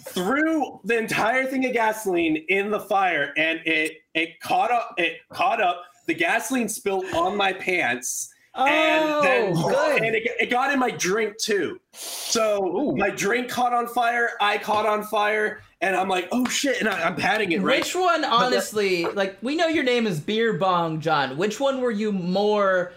[0.08, 4.96] threw the entire thing of gasoline in the fire, and it it caught up.
[4.98, 5.84] It caught up.
[6.08, 8.34] The gasoline spilled on my pants.
[8.67, 10.02] And then Oh, good.
[10.04, 11.80] and it, it got in my drink too.
[11.93, 14.32] So my drink caught on fire.
[14.41, 16.80] I caught on fire, and I'm like, oh shit!
[16.80, 17.80] And I, I'm patting it right.
[17.80, 21.38] Which one, honestly, like we know your name is Beer Bong John.
[21.38, 22.91] Which one were you more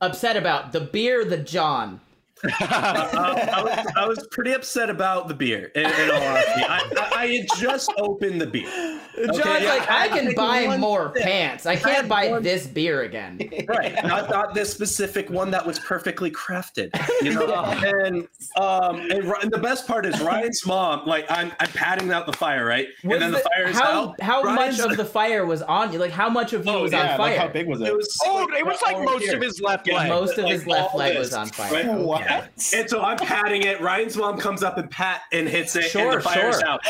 [0.00, 2.00] upset about, the beer, the John?
[2.44, 5.70] Uh, I, was, I was pretty upset about the beer.
[5.74, 9.00] In, in all honesty, I, I, I had just opened the beer.
[9.16, 11.24] John's Okay, like, I can buy more sip.
[11.24, 11.66] pants.
[11.66, 13.38] I can't buy one- this beer again.
[13.68, 16.90] right not, not this specific one that was perfectly crafted
[17.22, 21.68] you know and um and, and the best part is ryan's mom like i'm i'm
[21.68, 24.42] patting out the fire right Was and then the, it- fire is how out how
[24.42, 25.98] Ryan's- much of the fire was on you?
[25.98, 27.18] Like how much of you Oh, was yeah, on fire?
[27.18, 27.86] like how big was it?
[27.88, 29.36] it was Oh, it was like most here.
[29.36, 30.08] of his left Yeah, leg.
[30.08, 31.72] Most of like his left leg this, was on fire.
[31.72, 31.86] right?
[32.28, 32.50] What?
[32.74, 36.12] and so i'm patting it ryan's mom comes up and pat and hits it Sure,
[36.12, 36.68] and the fire's sure.
[36.68, 36.80] out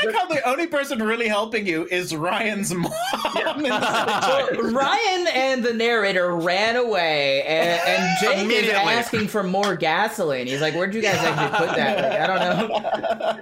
[0.00, 2.92] I like how the only person really helping you is Ryan's mom.
[3.56, 9.74] in this Ryan and the narrator ran away, and, and Jake is asking for more
[9.74, 10.46] gasoline.
[10.46, 12.38] He's like, "Where'd you guys actually put that?" Like, I don't
[12.68, 12.80] know.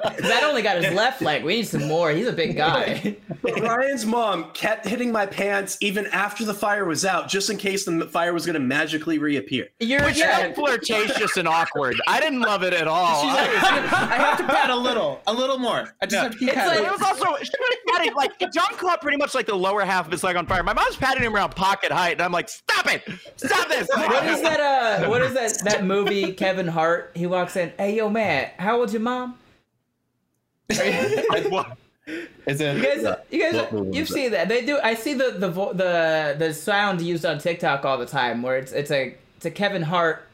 [0.03, 1.44] 'Cause that only got his left leg.
[1.44, 2.11] We need some more.
[2.11, 3.16] He's a big guy.
[3.42, 7.59] But Ryan's mom kept hitting my pants even after the fire was out, just in
[7.59, 9.68] case the fire was going to magically reappear.
[9.81, 10.53] You're Which yeah.
[10.53, 10.55] felt
[11.26, 12.00] flirtatious and awkward.
[12.06, 13.22] I didn't love it at all.
[13.22, 15.94] She's like, I have to pat a little, a little more.
[16.00, 16.84] I just have to keep It's patting.
[16.84, 20.06] It was also she was patting like John caught pretty much like the lower half
[20.06, 20.62] of his leg on fire.
[20.62, 23.02] My mom's patting him around pocket height, and I'm like, "Stop it!
[23.36, 24.60] Stop this!" What is that?
[24.60, 25.60] Uh, what is that?
[25.64, 26.32] That movie?
[26.32, 27.12] Kevin Hart.
[27.14, 27.72] He walks in.
[27.78, 28.50] Hey, yo, man.
[28.58, 29.38] How old's your mom?
[31.48, 31.76] What?
[32.46, 32.76] Is it?
[32.76, 34.48] You guys, you guys, what you've seen that.
[34.48, 34.78] They do.
[34.82, 38.70] I see the the the the sound used on TikTok all the time, where it's
[38.72, 40.25] it's a it's a Kevin Hart.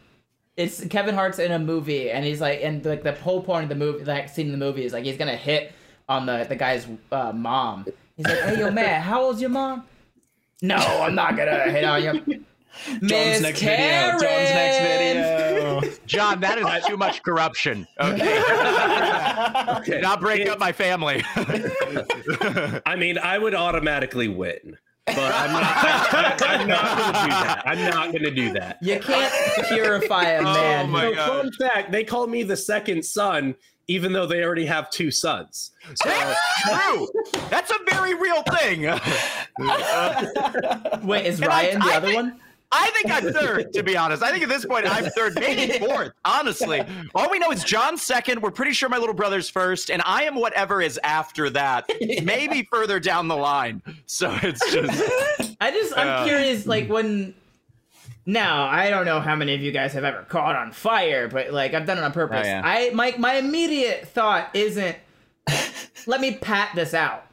[0.57, 3.69] It's Kevin Hart's in a movie, and he's like, and like the whole point of
[3.71, 5.73] the movie, that scene in the movie is like he's gonna hit
[6.09, 7.87] on the the guy's uh, mom.
[8.17, 9.85] He's like, "Hey, yo, man, how old's your mom?"
[10.61, 12.45] No, I'm not gonna hit on you.
[12.87, 14.19] John's Miss next Karen.
[14.19, 14.29] video.
[14.29, 15.99] John's next video.
[16.07, 17.87] John, that is too much corruption.
[18.01, 18.43] Okay,
[19.79, 20.01] Okay.
[20.01, 21.23] not break up my family.
[22.87, 25.65] I mean, I would automatically win, but I'm not.
[26.15, 27.63] I, am not going to do that.
[27.67, 28.79] I'm not going to do that.
[28.83, 30.91] You can't purify a Oh man.
[30.91, 31.29] my So, God.
[31.29, 33.55] fun fact: they call me the second son,
[33.89, 35.73] even though they already have two sons.
[35.95, 37.09] So, That's true.
[37.51, 38.83] That's a very real thing.
[41.07, 42.41] Wait, is And I- Ryan the I other think- one?
[42.73, 44.23] I think I'm third, to be honest.
[44.23, 46.13] I think at this point I'm third, maybe fourth.
[46.25, 46.83] Honestly,
[47.15, 48.41] all we know is John's second.
[48.43, 51.89] We're pretty sure my little brother's first, and I am whatever is after that,
[52.23, 53.83] maybe further down the line.
[54.07, 57.35] So it's just I just I'm Uh, curious, like when.
[58.25, 61.53] Now I don't know how many of you guys have ever caught on fire, but
[61.53, 62.43] like I've done it on purpose.
[62.45, 62.63] Oh, yeah.
[62.65, 64.97] I my my immediate thought isn't,
[66.07, 67.27] let me pat this out.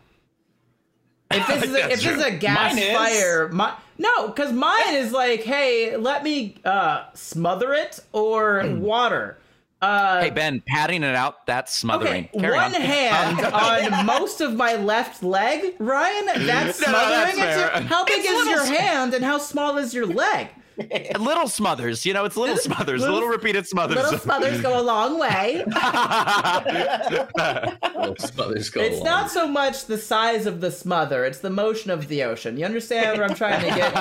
[1.31, 2.97] If this is a, if That's this is a gas Mine is.
[2.97, 9.37] fire, my, no, because mine is like, hey, let me uh smother it or water.
[9.81, 11.45] Uh, hey Ben, patting it out.
[11.45, 12.25] That's smothering.
[12.33, 12.81] Okay, Carry one on.
[12.81, 16.45] hand on most of my left leg, Ryan.
[16.45, 17.71] That's No, no, smothering that's it.
[17.73, 17.81] fair.
[17.83, 20.49] How big It's is your s- hand, and how small is your leg?
[21.19, 22.05] little smothers.
[22.05, 23.01] You know, it's little smothers.
[23.01, 23.97] Little- Little, repeated smothers.
[23.97, 25.63] Little smothers go a long way.
[28.19, 32.07] smothers go It's not so much the size of the smother; it's the motion of
[32.07, 32.57] the ocean.
[32.57, 33.93] You understand what I'm trying to get?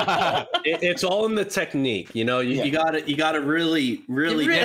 [0.65, 2.41] it, it's all in the technique, you know.
[2.41, 4.61] You, you got to you got to really, really, Really-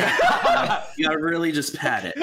[0.97, 2.17] you got to really just pat it.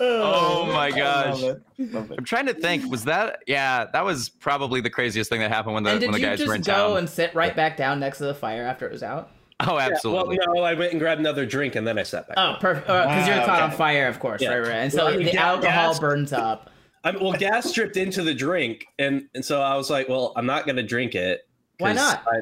[0.00, 1.40] Oh my gosh.
[1.42, 1.92] Love it.
[1.94, 2.18] Love it.
[2.18, 2.90] I'm trying to think.
[2.90, 3.40] Was that?
[3.46, 6.20] Yeah, that was probably the craziest thing that happened when the And when did the
[6.20, 6.98] you guys were in just go town.
[6.98, 9.30] and sit right back down next to the fire after it was out?
[9.60, 10.38] oh, absolutely.
[10.38, 12.36] Well, no, I went and grabbed another drink and then I sat back.
[12.38, 12.86] Oh, perfect.
[12.86, 14.50] Because uh, you're Wow, caught on fire, of course, Yeah.
[14.54, 14.76] right, right.
[14.76, 16.70] And so Well, the ga- alcohol gas- burns up.
[17.04, 20.32] I mean, well, gas dripped into the drink, and and so I was like, well,
[20.36, 21.46] I'm not gonna drink it.
[21.78, 22.22] Why not?
[22.26, 22.38] I,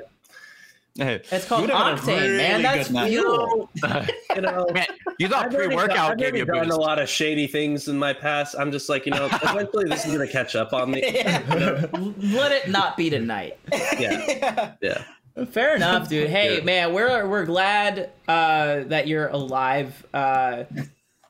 [0.96, 2.62] Hey, It's called You would've a octane, man.
[2.62, 3.08] That's good night.
[3.10, 3.70] fuel.
[4.34, 4.86] you know, man,
[5.18, 6.78] you thought I've already done- pre-workout I've gave you a done boost.
[6.78, 8.54] a lot of shady things in my past.
[8.58, 11.02] I'm just like, you know, eventually this is gonna catch up on me.
[11.02, 13.58] Let it not be tonight.
[13.98, 15.04] Yeah, yeah.
[15.50, 16.30] Fair enough, dude.
[16.30, 16.64] Hey, Yeah.
[16.64, 20.06] man, we're we're glad uh, that you're alive.
[20.14, 20.64] Uh,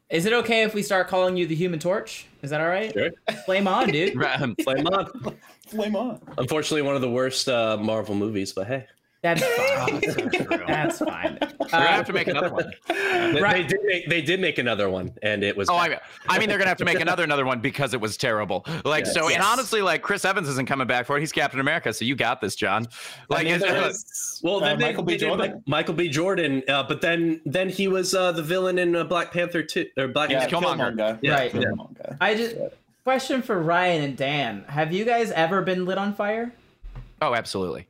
[0.08, 2.26] is it okay if we start calling you the Human Torch?
[2.42, 2.92] Is that all right?
[2.92, 3.10] Sure.
[3.44, 4.12] Flame on, dude.
[4.12, 5.06] Flame on.
[5.66, 6.20] Flame on.
[6.38, 8.86] Unfortunately, one of the worst uh, Marvel movies, but hey,
[9.22, 10.00] That's Oh, fine.
[10.66, 11.38] That's fine.
[11.40, 12.72] We're gonna have to make another one.
[12.86, 13.66] they, Right.
[13.68, 15.68] they did make they did make another one, and it was.
[15.68, 15.98] Oh, I,
[16.28, 18.64] I mean, they're gonna have to make another another one because it was terrible.
[18.84, 21.20] Like so, and honestly, like Chris Evans isn't coming back for it.
[21.20, 22.86] He's Captain America, so you got this, John.
[23.28, 25.12] Like, mean, it's- there it's- is- well, uh, they, Michael B.
[25.14, 25.52] they did, Jordan.
[25.52, 26.08] like, Michael B.
[26.08, 29.86] Jordan, uh, but then then he was uh, the villain in uh, Black Panther two
[29.96, 30.94] or Black Yeah, Killmonger.
[30.94, 31.18] Killmonger guy.
[31.22, 31.54] Yeah, Right.
[31.54, 31.60] yeah.
[31.62, 32.16] Killmonger.
[32.20, 32.54] I just
[33.02, 36.52] question for Ryan and Dan: Have you guys ever been lit on fire?
[37.22, 37.86] oh, absolutely.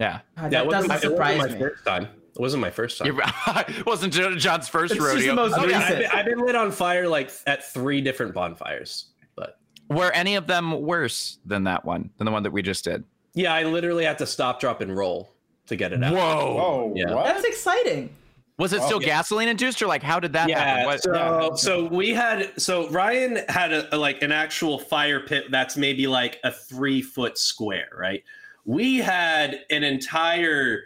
[0.00, 0.20] Yeah.
[0.36, 1.70] Uh, God, Yeah, that it wasn't, doesn't my, it surprise wasn't my me.
[1.70, 2.02] first time.
[2.04, 3.20] It wasn't my first time.
[3.68, 5.28] It wasn't John's first It's just rodeo.
[5.28, 5.84] the most I mean, recent.
[5.84, 10.34] I've, been, I've been lit on fire like at three different bonfires, but Were any
[10.34, 13.04] of them worse than that one, than the one that we just did?
[13.34, 15.32] yeah, I literally had to stop, drop, and roll.
[15.66, 16.12] to get it out.
[16.12, 16.20] Whoa.
[16.20, 17.14] Oh, Yeah.
[17.14, 17.24] what?
[17.24, 18.10] That's exciting.
[18.58, 19.06] Was it still oh, yeah.
[19.06, 20.82] gasoline induced or like how did that happen?
[20.82, 25.20] Yeah, What- so so we had so Ryan had a, a- like an actual fire
[25.20, 28.22] pit that's maybe like a three foot square, right?
[28.64, 30.84] We had an entire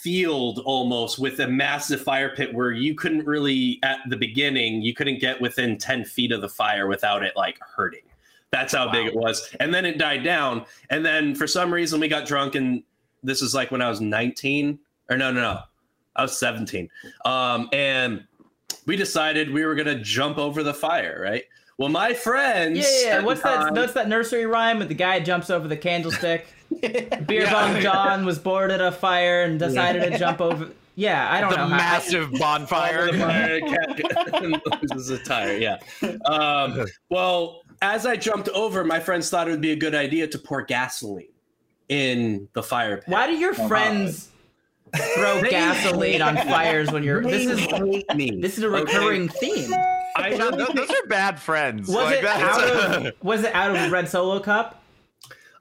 [0.00, 4.94] field almost with a massive fire pit where you couldn't really at the beginning you
[4.94, 8.00] couldn't get within 10 feet of the fire without it like hurting.
[8.50, 9.54] That's how big it was.
[9.60, 10.64] And then it died down.
[10.88, 12.82] And then for some reason we got drunk and
[13.22, 14.78] this is like when i was 19
[15.10, 15.60] or no no no.
[16.16, 16.88] I was 17
[17.24, 18.24] um, and
[18.86, 21.44] we decided we were gonna jump over the fire right
[21.80, 22.96] well my friends Yeah, yeah.
[22.98, 23.18] at yeah.
[23.20, 23.72] the What's that?
[23.74, 26.46] What's that nursery rhyme with the guy jumps over the candlestick?
[26.80, 27.52] Beer Yeah.
[27.52, 30.68] bong John was bored at a fire and decided to jump over.
[30.96, 31.62] Yeah, I don't the know.
[31.68, 33.08] how- massive bonfire.
[33.08, 35.56] Over the fire, cat loses a tire.
[35.56, 35.78] Yeah.
[36.26, 40.26] Um, well, as I jumped over, my friends thought it would be a good idea
[40.26, 41.28] to pour gasoline
[41.88, 43.04] in the fire pit.
[43.08, 44.29] Why do your friends
[44.96, 47.22] throw gasoline on fires when you're?
[47.22, 48.40] This is hate me.
[48.40, 49.72] this is a recurring theme.
[50.16, 51.88] I John, those, those are bad friends.
[51.88, 52.62] Was Like, it out
[53.06, 53.12] of?
[53.22, 54.76] Was it out of a red solo cup?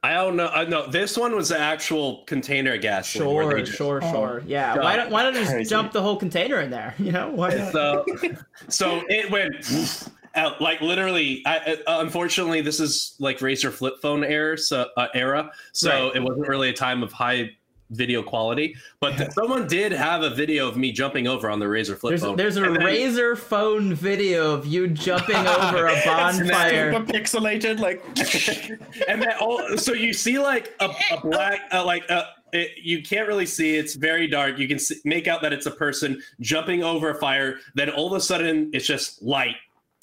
[0.01, 0.47] I don't know.
[0.47, 3.35] Uh, no, this one was the actual container gasoline.
[3.35, 4.43] where Sure, just- sure, sure.
[4.47, 4.75] Yeah.
[4.75, 5.69] God, Why don't Why don't I just crazy.
[5.69, 6.95] jump the whole container in there?
[6.99, 7.29] You know?
[7.31, 7.69] Why?
[7.71, 8.05] So,
[8.69, 11.43] so it went out like literally.
[11.45, 15.51] I, uh, unfortunately, this is like Razr flip phone era, so uh, era.
[15.73, 16.15] So Right.
[16.15, 17.51] it wasn't really a time of high
[17.91, 18.75] video quality.
[18.99, 22.11] But th- someone did have a video of me jumping over on the Razr flip
[22.11, 22.35] There's, phone.
[22.37, 26.93] there's a And then- Razr phone video of you jumping over a bonfire.
[26.93, 28.03] Super pixelated, like
[29.07, 32.23] and then all, so you see like a, a black uh, like uh,
[32.53, 35.65] it, you can't really see it's very dark you can see, make out that it's
[35.67, 39.55] a person jumping over a fire then all of a sudden it's just light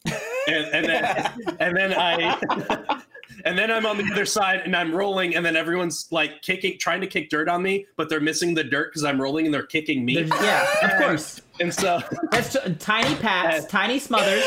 [0.07, 3.03] and, and then and then i
[3.47, 6.77] and then i'm on the other side and i'm rolling and then everyone's like kicking
[6.79, 9.55] trying to kick dirt on me but they're missing the dirt because i'm rolling and
[9.55, 11.41] they're kicking me There's- yeah, of course.
[11.61, 14.45] and so That's t- tiny pats, tiny smothers.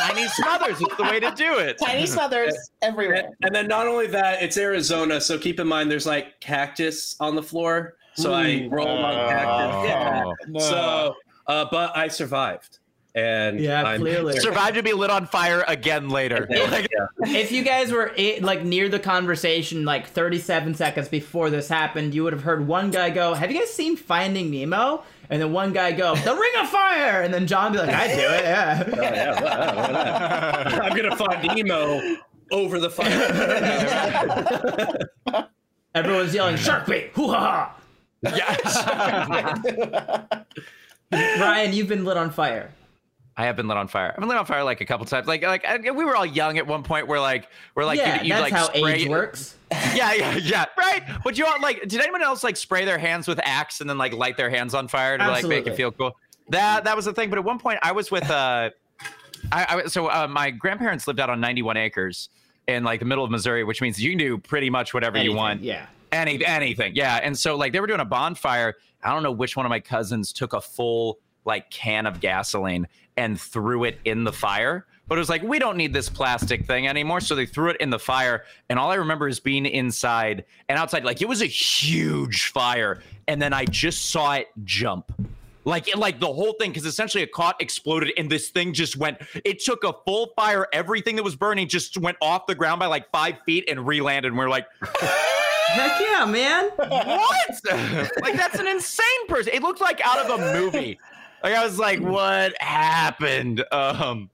[0.00, 1.78] Tiny Smothers is the way to do it.
[1.78, 3.14] tiny smothers everywhere.
[3.26, 7.16] And, and then not only that, it's Arizona, so keep in mind there's like cactus
[7.20, 7.96] on the floor.
[8.14, 9.88] So I rolled on cactus.
[9.88, 10.24] Yeah.
[10.48, 10.60] No.
[10.60, 11.14] So,
[11.46, 12.78] uh, but I survived,
[13.14, 14.38] and Yeah, I'm, clearly.
[14.38, 16.46] Survived to be lit on fire again later.
[16.48, 17.06] Like, Yeah.
[17.38, 22.14] If you guys were i like near the conversation, like 37 seconds before this happened,
[22.14, 25.52] you would have heard one guy go, "Have you guys seen Finding Nemo?" And then
[25.52, 28.44] one guy go, "The Ring of Fire," and then John be like, "I do it,
[28.44, 30.82] yeah." Oh, yeah, well, well, well.
[30.82, 32.16] I'm gonna find Nemo
[32.52, 33.08] over the fire.
[35.94, 37.74] Everyone's yelling, "Shark bait!" Hoo ha!
[38.22, 38.86] yes.
[41.12, 42.72] Ryan, you've been lit on fire.
[43.40, 44.10] I have been lit on fire.
[44.10, 45.26] I've been lit on fire like a couple times.
[45.26, 47.06] Like, like I, we were all young at one point.
[47.06, 48.92] Where like, we're like, yeah, you, you that's like how spray.
[48.92, 49.56] age works.
[49.94, 50.64] Yeah, yeah, yeah.
[50.76, 51.04] Right.
[51.24, 53.98] Would you all like, did anyone else like spray their hands with axe and then
[53.98, 56.16] like light their hands on fire to like make it feel cool?
[56.48, 57.30] That that was the thing.
[57.30, 58.70] But at one point, I was with uh,
[59.52, 62.30] I, I so uh, my grandparents lived out on 91 acres
[62.66, 65.32] in like the middle of Missouri, which means you can do pretty much whatever you
[65.32, 65.62] want.
[65.62, 65.86] Yeah.
[66.12, 67.20] Any anything, yeah.
[67.22, 68.74] And so like they were doing a bonfire.
[69.04, 72.86] I don't know which one of my cousins took a full like can of gasoline
[73.16, 74.86] and threw it in the fire.
[75.08, 77.76] But it was like we don't need this plastic thing anymore, so they threw it
[77.80, 78.44] in the fire.
[78.68, 81.04] And all I remember is being inside and outside.
[81.04, 85.12] Like it was a huge fire, and then I just saw it jump.
[85.64, 88.96] Like, it, like the whole thing, because essentially it caught, exploded, and this thing just
[88.96, 89.18] went.
[89.44, 90.66] It took a full fire.
[90.72, 94.28] Everything that was burning just went off the ground by like five feet and re-landed.
[94.28, 94.66] And we're like,
[95.70, 96.70] Heck yeah, man.
[96.76, 97.60] what?
[98.22, 99.52] like that's an insane person.
[99.54, 100.98] It looked like out of a movie.
[101.42, 103.64] Like I was like, what happened?
[103.72, 104.30] Um,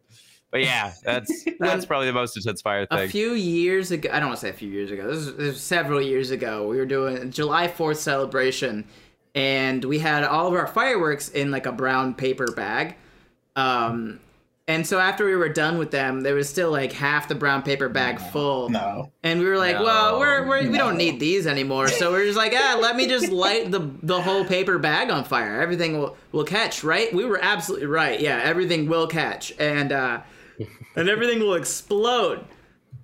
[0.51, 2.99] but yeah, that's that's probably the most intense fire thing.
[2.99, 5.07] A few years ago, I don't want to say a few years ago.
[5.07, 6.67] This was, this was several years ago.
[6.67, 8.87] We were doing a July Fourth celebration,
[9.35, 12.97] and we had all of our fireworks in like a brown paper bag.
[13.55, 14.21] Um,
[14.69, 17.63] and so after we were done with them, there was still like half the brown
[17.63, 18.69] paper bag full.
[18.69, 19.13] no.
[19.23, 19.85] And we were like, No.
[19.85, 21.89] well, we're, we're we don't need these anymore.
[21.89, 25.25] So we're just like, ah, let me just light the the whole paper bag on
[25.25, 25.61] fire.
[25.61, 27.13] Everything will will catch, right?
[27.15, 28.21] We were absolutely right.
[28.21, 30.21] Yeah, everything will catch, and uh,
[30.97, 32.45] and everything will explode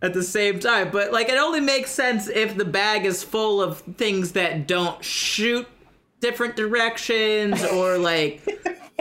[0.00, 0.90] at the same time.
[0.90, 5.02] But like, it only makes sense if the bag is full of things that don't
[5.04, 5.66] shoot
[6.20, 8.42] different directions or like.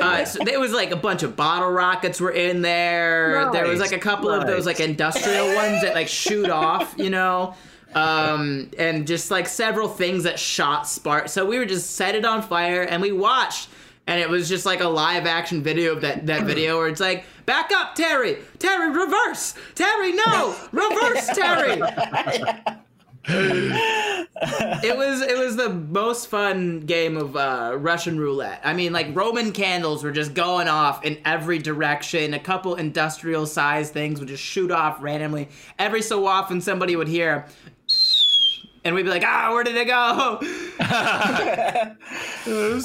[0.02, 3.50] Uh, so there was like a bunch of bottle rockets were in there.
[3.52, 7.10] there was like a couple of those like industrial ones that like shoot off, you
[7.10, 7.54] know,
[7.94, 11.30] um, and just like several things that shot spark.
[11.30, 13.70] So we were just set it on fire and we watched,
[14.08, 17.00] and it was just like a live action video of that that video where it's
[17.02, 21.82] like, back up, Terry, Terry, reverse, Terry, no, reverse, Terry.
[23.28, 28.62] it was it was the most fun game of uh, Russian roulette.
[28.64, 32.34] I mean, like Roman candles were just going off in every direction.
[32.34, 35.50] A couple industrial sized things would just shoot off randomly.
[35.78, 37.45] Every so often, somebody would hear,
[38.84, 40.39] and we'd be like, "Ah, where did it go?"
[40.80, 41.95] I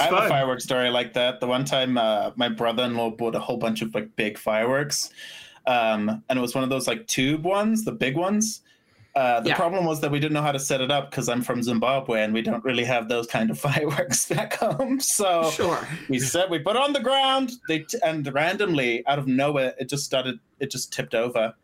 [0.01, 1.41] have a fireworks story like that.
[1.41, 5.09] The one time uh, my brother-in-law bought a whole bunch of like big fireworks,
[5.67, 8.61] um, and it was one of those like tube ones, the big ones.
[9.17, 9.57] Uh, the Yeah.
[9.57, 12.23] problem was that we didn't know how to set it up because I'm from Zimbabwe
[12.23, 15.01] and we don't really have those kind of fireworks back home.
[15.01, 15.79] So Sure.
[16.11, 17.53] we said we put it on the ground.
[17.67, 20.39] They t- and randomly out of nowhere, it just started.
[20.61, 21.55] It just tipped over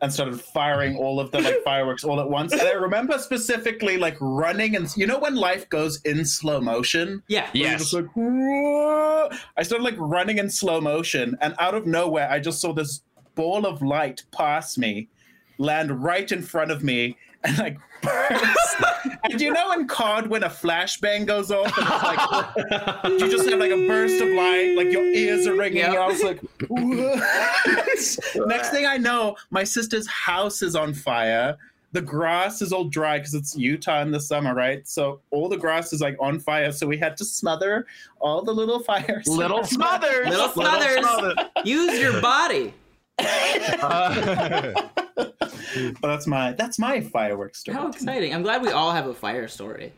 [0.00, 2.52] and started firing all of the like fireworks all at once.
[2.52, 7.22] And I remember specifically like running and you know when life goes in slow motion.
[7.28, 7.42] Yeah.
[7.42, 7.80] Where Yes.
[7.80, 9.28] just like, "Whoa."
[9.58, 13.02] I started like running in slow motion, and out of nowhere, I just saw this
[13.34, 15.08] ball of light pass me,
[15.58, 18.76] land right in front of me, and like burst.
[19.24, 23.48] and you know in COD when a flashbang goes off, and it's like you just
[23.48, 25.78] have like a burst of light, like your ears are ringing.
[25.78, 25.88] Yep.
[25.90, 26.40] And I was like,
[28.46, 31.56] next thing I know, my sister's house is on fire.
[31.92, 34.86] The grass is all dry because it's Utah in the summer, right?
[34.88, 36.72] So all the grass is like on fire.
[36.72, 37.86] So we had to smother
[38.18, 39.28] all the little fires.
[39.28, 40.28] Little smothers.
[40.28, 41.06] Little smothers.
[41.64, 42.74] Use your body.
[46.00, 47.76] But that's my that's my fireworks story.
[47.76, 48.32] How exciting!
[48.32, 49.92] I'm glad we all have a fire story.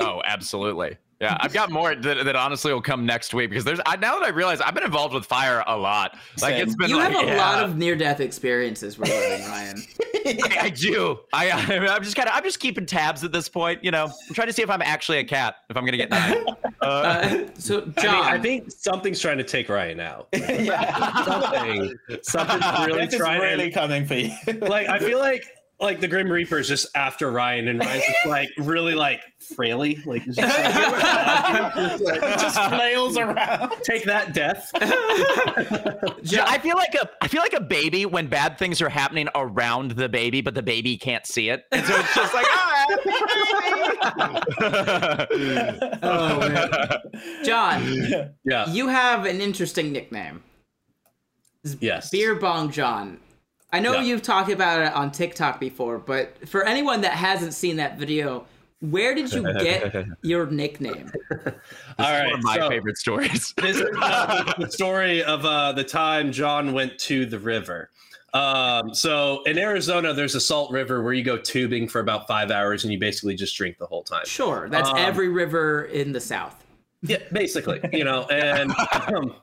[0.00, 0.96] Oh, absolutely.
[1.20, 4.18] Yeah, I've got more that, that honestly will come next week because there's I, now
[4.18, 6.16] that I realize I've been involved with fire a lot.
[6.40, 6.62] Like Same.
[6.66, 7.36] it's been You like, have a yeah.
[7.36, 9.82] lot of near-death experiences, we're learning, Ryan.
[10.24, 11.18] I, I do.
[11.34, 13.84] I I'm just kind of I'm just keeping tabs at this point.
[13.84, 15.56] You know, I'm trying to see if I'm actually a cat.
[15.68, 16.44] If I'm gonna get nine.
[16.82, 20.28] Uh, Uh, so, John, I, mean, I think something's trying to take Ryan out.
[20.32, 23.40] yeah, Something, something's really this is trying.
[23.42, 24.30] really coming for you.
[24.62, 25.44] like I feel like
[25.80, 29.20] like the Grim Reaper is just after Ryan, and Ryan's just like really like
[29.54, 33.72] fraily, like, just like, just flails around.
[33.82, 34.70] take that death.
[36.22, 39.28] Yeah, I feel like a I feel like a baby when bad things are happening
[39.34, 42.86] around the baby, but the baby can't see it, and so it's just like, ah.
[46.02, 46.98] Oh, man.
[47.44, 48.68] John, Yeah.
[48.70, 50.42] you have an interesting nickname,
[51.80, 52.10] Yes.
[52.10, 53.18] Beer Bong John.
[53.72, 54.02] I know Yeah.
[54.02, 58.46] you've talked about it on TikTok before, but for anyone that hasn't seen that video,
[58.80, 61.10] where did you get your nickname?
[61.30, 61.52] All One
[62.12, 62.32] right.
[62.32, 63.52] of my so favorite stories.
[63.62, 67.90] This is uh, the story of uh, the time John went to the river.
[68.32, 72.50] Um, so in Arizona, there's a salt river where you go tubing for about five
[72.50, 74.22] hours and you basically just drink the whole time.
[74.24, 76.64] Sure, that's Um, every river in the South.
[77.02, 78.72] Yeah, basically, you know, and
[79.14, 79.34] um,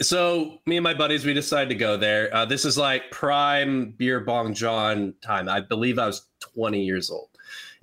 [0.00, 2.34] so me and my buddies we decided to go there.
[2.34, 5.48] Uh, this is like prime beer bong John time.
[5.48, 7.28] I believe I was 20 years old,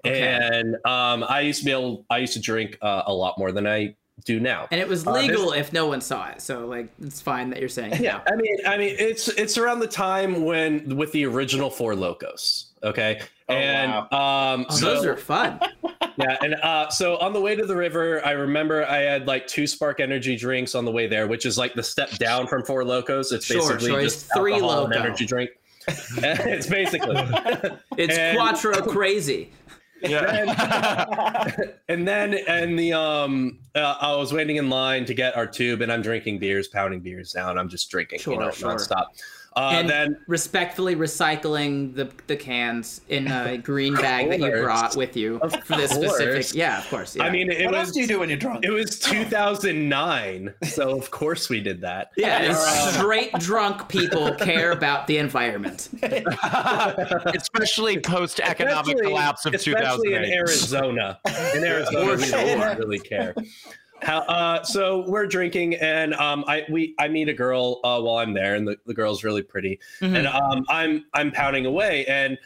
[0.06, 0.22] Okay.
[0.22, 2.06] and um, I used to be able.
[2.10, 3.96] I used to drink uh, a lot more than I
[4.28, 4.68] do now.
[4.70, 7.60] And it was Uh, legal if no one saw it, so like it's fine that
[7.60, 8.24] you're saying Yeah, now.
[8.32, 12.66] I mean, I mean, it's it's around the time when with the original Four Locos.
[12.84, 15.60] Okay, Oh, and um, Oh, so those are fun.
[16.18, 19.48] yeah, and uh, so on the way to the river, I remember I had like
[19.48, 22.64] two Spark Energy drinks on the way there, which is like the step down from
[22.64, 23.32] Four Locos.
[23.32, 25.06] It's Sure, basically sure, it's just three alcohol and Loco.
[25.06, 25.50] energy drink.
[25.88, 27.16] it's basically,
[27.98, 29.52] It's And- Quattro crazy.
[31.88, 35.82] and then and the um, uh, I was waiting in line to get our tube,
[35.82, 37.58] and I'm drinking beers, pounding beers down.
[37.58, 38.74] I'm just drinking, Sure, you know, sure.
[38.74, 39.06] nonstop.
[39.58, 44.96] Uh, and then respectfully recycling the the cans in a green bag that you brought
[44.96, 46.34] with you Of for this specific.
[46.34, 46.54] course.
[46.54, 47.16] Yeah, of course.
[47.16, 47.24] Yeah.
[47.24, 48.64] I mean, it what was else do you do when you're drunk?
[48.64, 52.12] It was 2009, so of course we did that.
[52.18, 52.56] yeah, And,
[52.94, 55.90] straight drunk people care about the environment.
[57.36, 61.20] Especially post economic collapse of especially in Arizona.
[61.56, 63.34] In Arizona, we don't really care.
[64.02, 68.18] How, uh, so we're drinking, and um, I we I meet a girl uh, while
[68.18, 70.18] I'm there, and the, the girl's really pretty, Mhm.
[70.18, 72.38] and um, I'm I'm pounding away, and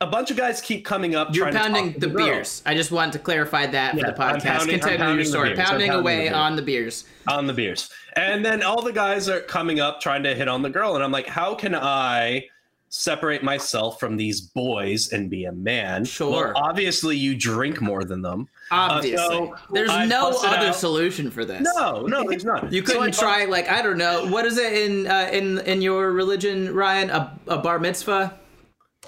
[0.00, 1.34] a bunch of guys keep coming up.
[1.34, 2.62] You're trying to talk pounding the girl beers.
[2.66, 4.42] I just wanted to clarify that Yeah, for the podcast.
[4.42, 5.48] pounding- Continue your the story.
[5.54, 7.04] Pounding pounding away the on the beers.
[7.28, 7.88] on the beers.
[8.16, 10.94] And then all the guys are coming up trying to hit on the girl.
[10.96, 12.48] And I'm like, how can I
[12.94, 16.04] separate myself from these boys and be a man?
[16.04, 16.52] Sure.
[16.54, 18.48] Well, obviously, you drink more than them.
[18.70, 21.60] Obviously, so there's I no other out- solution for this.
[21.74, 22.72] No, no, there's not.
[22.72, 26.12] You couldn't try like I don't know what is it in uh, in in your
[26.12, 27.10] religion, Ryan?
[27.10, 28.38] A, a bar mitzvah?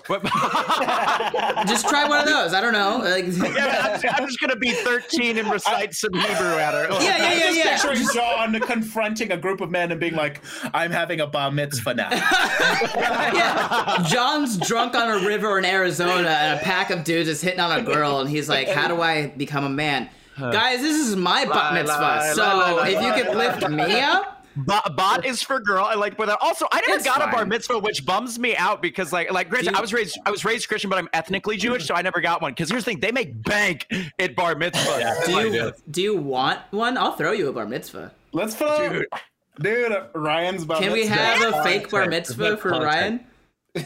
[0.07, 0.23] What-
[1.67, 2.55] Just try one of those.
[2.55, 2.99] I don't know.
[2.99, 3.27] Like,
[3.57, 6.89] yeah, I'm, just, I'm just gonna be 13 and recite some Hebrew at her.
[6.93, 7.83] yeah, yeah, I'm yeah, just yeah.
[7.83, 10.41] picturing John confronting a group of men and being like,
[10.73, 14.05] "I'm having a bar mitzvah now." yeah.
[14.09, 17.79] John's drunk on a river in Arizona, and a pack of dudes is hitting on
[17.79, 21.47] a girl, and he's like, "How do I become a man?" Guys, this is my
[21.47, 21.99] bat Lie, mitzvah.
[21.99, 25.43] lie, so lie, lie, lie, if you lie, could lift me up, Bot, bot is
[25.43, 25.85] for girl.
[25.85, 28.81] I like, but also I never It's got a bar mitzvah, which bums me out
[28.81, 31.63] because like, like, granted, I was raised, I was raised Christian, but I'm ethnically mm-hmm.
[31.63, 32.53] Jewish, so I never got one.
[32.53, 33.87] Because here's the thing, they make bank
[34.19, 35.27] at bar mitzvahs.
[35.27, 35.73] do you do.
[35.91, 36.97] do you want one?
[36.97, 38.13] I'll throw you a bar mitzvah.
[38.33, 39.07] Let's put Dude.
[39.61, 40.85] dude, Ryan's bar mitzvah.
[40.85, 43.27] Can we have a fake bar mitzvah for Ryan?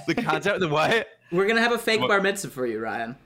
[0.06, 1.08] the concept, the what?
[1.32, 2.08] We're gonna have a fake What?
[2.08, 3.16] bar mitzvah for you, Ryan.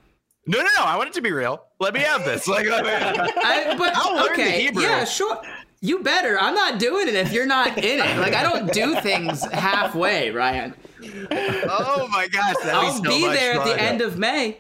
[0.47, 0.85] No, no, no.
[0.85, 1.65] I want it to be real.
[1.81, 2.47] Let me have this.
[2.47, 4.83] Like, me- I, but I'll learn the Hebrew.
[4.83, 5.41] yeah, sure.
[5.81, 6.39] You better.
[6.41, 8.19] I'm not doing it if you're not in it.
[8.19, 10.75] Like I don't do things halfway, Ryan.
[11.03, 14.59] oh my gosh, I'll be, so be there at the end of May.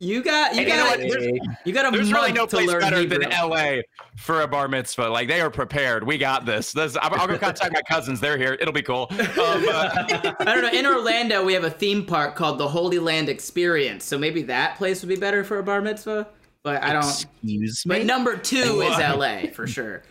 [0.00, 1.66] You got you And you know got?
[1.66, 3.18] You got a There's month really no place better Hebrew.
[3.20, 3.76] than LA
[4.16, 5.08] for a bar mitzvah.
[5.08, 6.04] Like they are prepared.
[6.04, 6.72] We got this.
[6.72, 8.20] this I'm, I'll go contact my cousins.
[8.20, 8.58] They're here.
[8.60, 9.06] It'll be cool.
[9.10, 10.78] Um, uh, I don't know.
[10.78, 14.76] In Orlando, we have a theme park called the Holy Land Experience, so maybe that
[14.76, 16.28] place would be better for a bar mitzvah.
[16.64, 17.04] But I don't.
[17.04, 20.02] excuse But number two is LA for sure.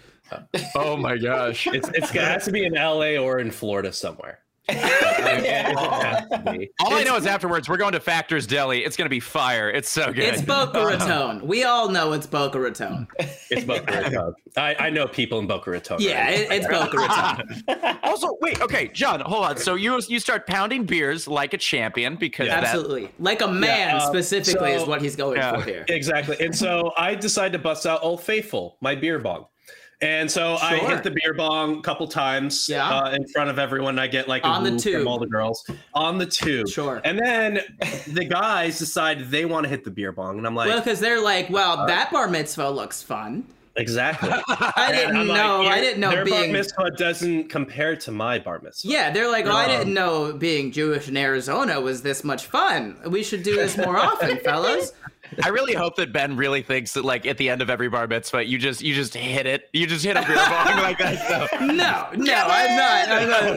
[0.75, 1.67] Oh my gosh.
[1.67, 4.39] It's it's it has to be in LA or in Florida somewhere.
[4.69, 6.69] It has to be.
[6.79, 8.83] All I know is afterwards we're going to Factors Deli.
[8.83, 9.69] It's gonna be fire.
[9.69, 10.19] It's so good.
[10.25, 11.45] It's Boca Raton.
[11.45, 13.07] We all know it's Boca Raton.
[13.49, 14.33] It's Boca Raton.
[14.57, 15.97] I, I know people in Boca Raton.
[15.99, 17.97] Yeah, it, it's Boca Raton.
[18.03, 19.57] also, wait, okay, John, hold on.
[19.57, 23.11] So you you start pounding beers like a champion because that Absolutely.
[23.19, 25.57] Like a man um, specifically is what he's going Yeah.
[25.59, 25.85] for here.
[25.87, 26.37] Exactly.
[26.39, 29.45] And so I decide to bust out Old Faithful, my beer bong.
[30.01, 32.89] And so I hit the beer bong a couple times Yeah.
[32.89, 33.97] uh, in front of everyone.
[33.99, 34.99] I get like a On the tube.
[34.99, 36.67] from all the girls on the tube.
[36.67, 36.99] Sure.
[37.05, 37.59] And then
[38.07, 40.99] the guys decide they want to hit the beer bong, and I'm like, Well, because
[40.99, 43.45] they're like, well, that bar mitzvah looks fun.
[43.77, 44.29] exactly.
[44.47, 45.61] I didn't I'm like, know.
[45.63, 48.87] I didn't know their bar mitzvah doesn't compare to my bar mitzvah.
[48.87, 52.45] Yeah, they're like, oh, I Um, didn't know being Jewish in Arizona was this much
[52.47, 52.97] fun.
[53.07, 54.91] We should do this more often, fellas.
[55.43, 58.07] I really hope that Ben really thinks that like at the end of every bar
[58.07, 59.69] mitzvah, you just you just hit it.
[59.73, 60.45] You just hit a beer bong
[60.77, 61.27] like that.
[61.27, 61.47] So.
[61.59, 63.09] No, no, I'm not.
[63.09, 63.55] I'm not.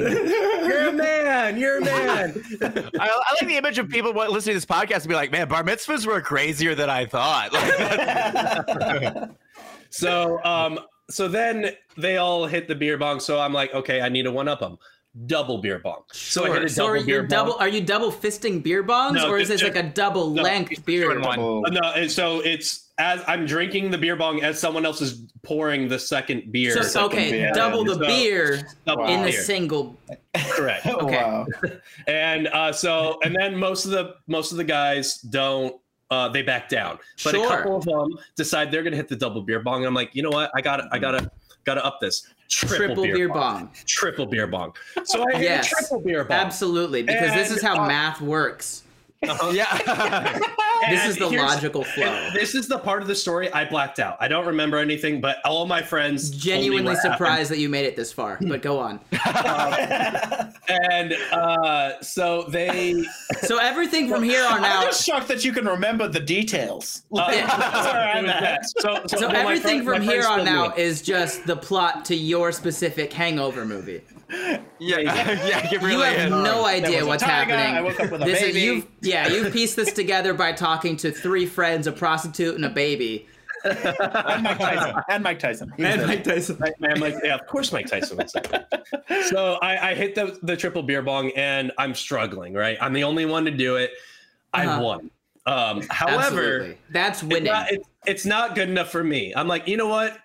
[0.67, 1.59] You're a man.
[1.59, 2.43] You're a man.
[2.63, 5.49] I, I like the image of people listening to this podcast and be like, man,
[5.49, 7.53] bar mitzvahs were crazier than I thought.
[7.53, 9.31] Like,
[9.91, 14.09] so um so then they all hit the beer bong so i'm like okay i
[14.09, 14.77] need to one up them
[15.25, 17.53] double beer bong so i hit a so double are you beer double?
[17.53, 20.43] bong Are you double fisting beer bongs, No, or is this like a double no,
[20.43, 21.19] length beer?
[21.21, 21.39] one.
[21.39, 21.61] Oh.
[21.63, 25.89] No and so it's as i'm drinking the beer bong as someone else is pouring
[25.89, 27.51] the second beer So second okay, beer.
[27.55, 29.41] double the So- beer double in the beer.
[29.43, 29.97] single.
[30.51, 31.17] correct Okay.
[31.17, 31.47] Wow.
[32.07, 35.77] and uh so and then most of the most of the guys don't
[36.11, 37.47] uh they back down but Sure.
[37.47, 40.15] a couple of them decide they're gonna hit the double beer bong and i'm like
[40.15, 41.31] you know what i gotta i gotta
[41.65, 43.71] gotta up this triple, Triple beer bong.
[43.87, 44.73] triple beer bong
[45.05, 45.67] so i Yes.
[45.67, 48.83] a triple beer bong Absolutely, because this is how uh, math works.
[49.53, 50.39] Yeah.
[50.91, 52.29] This is the logical flow.
[52.35, 54.19] This is the part of the story I blacked out.
[54.21, 57.15] I don't remember anything, but all my friends told me Genuinely what happened.
[57.15, 59.01] surprised that you made it this far, but go on.
[60.69, 63.05] And uh, so they,
[63.43, 64.85] So everything from here on I'm out.
[64.85, 67.03] just shocked that you can remember the details.
[67.15, 68.61] uh, That's I'm at.
[68.79, 72.17] so, so, So everything friend- from here on told out is just the plot to
[72.17, 74.03] your specific Hangover movie.
[74.31, 74.59] Yeah,
[74.99, 76.31] yeah, it really you have is.
[76.31, 77.77] no idea what's tiger, happening.
[77.77, 78.59] I woke up with a this baby.
[78.59, 82.65] Is, you've, yeah, you've pieced this together by talking to three friends, a prostitute, and
[82.65, 83.27] a baby.
[83.65, 85.03] And Mike Tyson.
[85.09, 85.73] And Mike Tyson.
[85.77, 86.23] He was there.
[86.23, 86.59] Tyson.
[86.83, 88.67] I'm like, yeah, of course Mike Tyson was there.
[89.29, 92.79] So I, I hit the, the triple beer bong and I'm struggling, right?
[92.81, 93.91] I'm the only one to do it.
[94.53, 94.83] I Uh-huh.
[94.83, 95.11] won.
[95.47, 96.79] Um, however, Absolutely.
[96.91, 97.53] That's it's winning.
[97.53, 99.33] not, it, it's not good enough for me.
[99.35, 100.19] I'm like, you know what?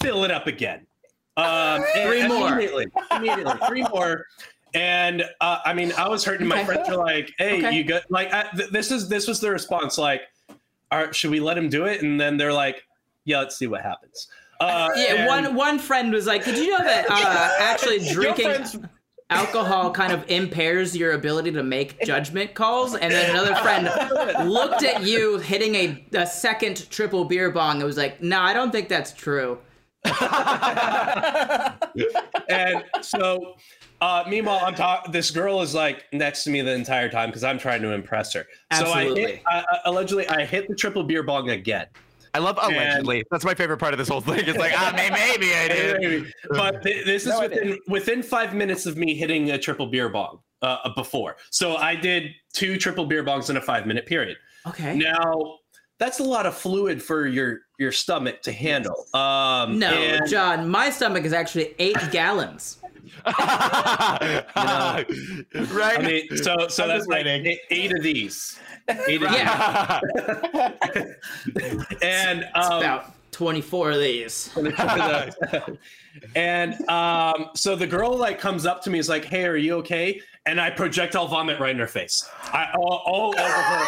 [0.00, 0.86] Fill it up again.
[1.38, 2.48] Um, Three more.
[2.48, 4.26] Immediately, immediately, three more.
[4.74, 6.46] And uh, I mean, I was hurting.
[6.46, 6.64] My Okay.
[6.66, 7.74] friends were like, "Hey, Okay.
[7.76, 9.96] you got like I, th- this is this was the response.
[9.96, 10.22] Like,
[10.90, 12.84] All right, should we let him do it?" And then they're like,
[13.24, 14.28] "Yeah, let's see what happens."
[14.60, 18.44] Uh, yeah, and- one one friend was like, "Did you know that uh, actually drinking
[18.44, 18.76] friends-
[19.30, 23.88] alcohol kind of impairs your ability to make judgment calls?" And then another friend
[24.50, 28.52] looked at you hitting a, a second triple beer bong and was like, "No, I
[28.52, 29.58] don't think that's true."
[32.48, 33.54] and so
[34.00, 37.44] uh, meanwhile i'm talking this girl is like next to me the entire time because
[37.44, 39.20] i'm trying to impress her so i Absolutely.
[39.22, 41.86] hit I, I- allegedly i hit the triple beer bong again
[42.34, 43.22] I love allegedly.
[43.30, 44.38] That's my favorite part of this whole thing.
[44.46, 46.32] It's like, ah, may- maybe I did.
[46.48, 50.08] but th- this is No, within within five minutes of me hitting a triple beer
[50.08, 51.36] bong uh, before.
[51.50, 54.38] So I did two triple beer bongs in a five minute period.
[54.66, 54.96] Okay.
[54.96, 55.58] Now
[56.02, 59.06] that's a lot of fluid for your your stomach to handle.
[59.14, 62.78] Um, No, and- John, my stomach is actually eight gallons.
[63.26, 64.44] right?
[64.56, 68.58] I mean, so so I'm that's just like eight, eight of these,
[69.06, 70.00] eight of Yeah.
[71.54, 71.84] these.
[72.02, 74.50] and um, About 24 of these.
[76.34, 79.74] and um, so the girl like comes up to me, is like, "Hey, are you
[79.76, 83.84] okay?" And I projectile vomit right in her face, I, all, all over her.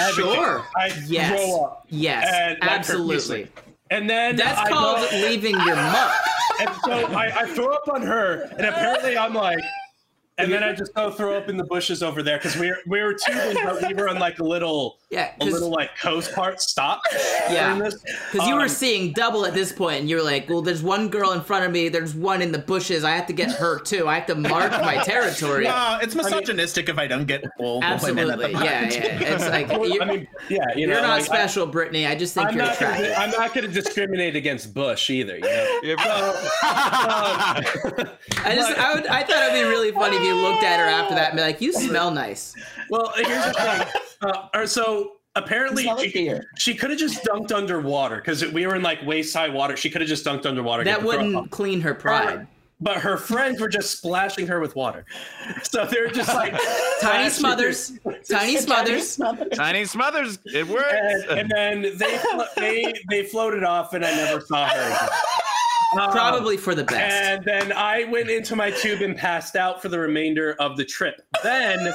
[0.00, 0.34] Everything.
[0.34, 0.64] Sure.
[0.76, 1.30] I Yes.
[1.30, 2.26] throw up, Yes.
[2.32, 3.48] And, absolutely.
[3.90, 6.12] and then That's I called go- leaving your muck.
[6.60, 9.58] and so I, I throw up on her, and apparently I'm like,
[10.38, 12.78] and then I just go throw up in the bushes over there because we were
[12.86, 16.34] we were tubing, but we were on like a little Yeah, a little like coast
[16.34, 17.00] part stop.
[17.50, 17.76] Yeah.
[17.76, 18.46] because this.
[18.46, 21.32] you were Um, seeing double at this point, and you're like, well, there's one girl
[21.32, 23.04] in front of me, there's one in the bushes.
[23.04, 24.06] I have to get her too.
[24.06, 25.64] I have to mark my territory.
[25.64, 28.52] No, it's misogynistic if I don't get all the women at Absolutely.
[28.52, 29.34] the Yeah, yeah.
[29.34, 32.06] It's like, you're, I mean, yeah, you know, you're not like, I- special, Brittany.
[32.06, 33.14] I just think I'm you're not, gonna.
[33.16, 35.36] I'm not going to discriminate against Bush either.
[35.38, 36.34] You know?
[36.68, 40.86] I just, I, would, I thought it'd be really funny if you looked at her
[40.86, 42.54] after that and be like, you smell nice.
[42.90, 44.02] well, here's the thing.
[44.22, 48.82] Uh, or so apparently she, she could have just dunked underwater because we were in
[48.82, 49.76] like waist high water.
[49.76, 50.84] She could have just dunked underwater.
[50.84, 52.46] That wouldn't clean her pride.
[52.80, 55.04] But her friends were just splashing her with water.
[55.64, 56.54] So they're just like
[57.00, 57.98] Tiny smothers.
[58.28, 59.18] Tiny smothers.
[59.54, 64.40] Tiny Smothers, it And, and then they flo- they they floated off, and I never
[64.40, 65.08] saw her again.
[65.98, 66.98] Um, Probably for the best.
[66.98, 70.84] And then I went into my tube and passed out for the remainder of the
[70.84, 71.20] trip.
[71.42, 71.92] Then,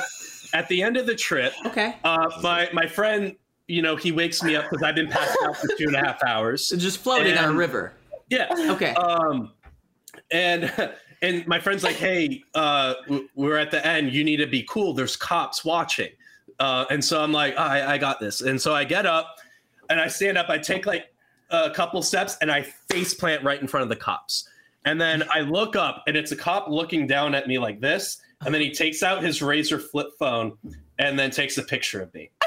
[0.54, 1.96] at the end of the trip, Okay.
[2.04, 3.36] uh, my my friend,
[3.68, 6.00] you know, he wakes me up because I've been passed out for two and a
[6.00, 6.70] half hours.
[6.70, 7.94] Just floating on a river.
[8.30, 8.48] Yeah.
[8.72, 8.94] Okay.
[8.94, 9.52] Um,
[10.32, 10.72] and
[11.22, 12.94] and my friend's like, "Hey, uh,
[13.36, 14.14] we're at the end.
[14.14, 14.94] You need to be cool.
[14.94, 16.10] There's cops watching."
[16.60, 19.38] Uh, and so I'm like, I, "I got this." And so I get up
[19.90, 20.50] and I stand up.
[20.50, 21.14] I take like
[21.50, 24.48] a couple steps and I face plant right in front of the cops.
[24.86, 28.18] And then I look up and it's a cop looking down at me like this.
[28.46, 30.58] And then he takes out his Razr flip phone
[31.00, 32.30] and then takes a picture of me.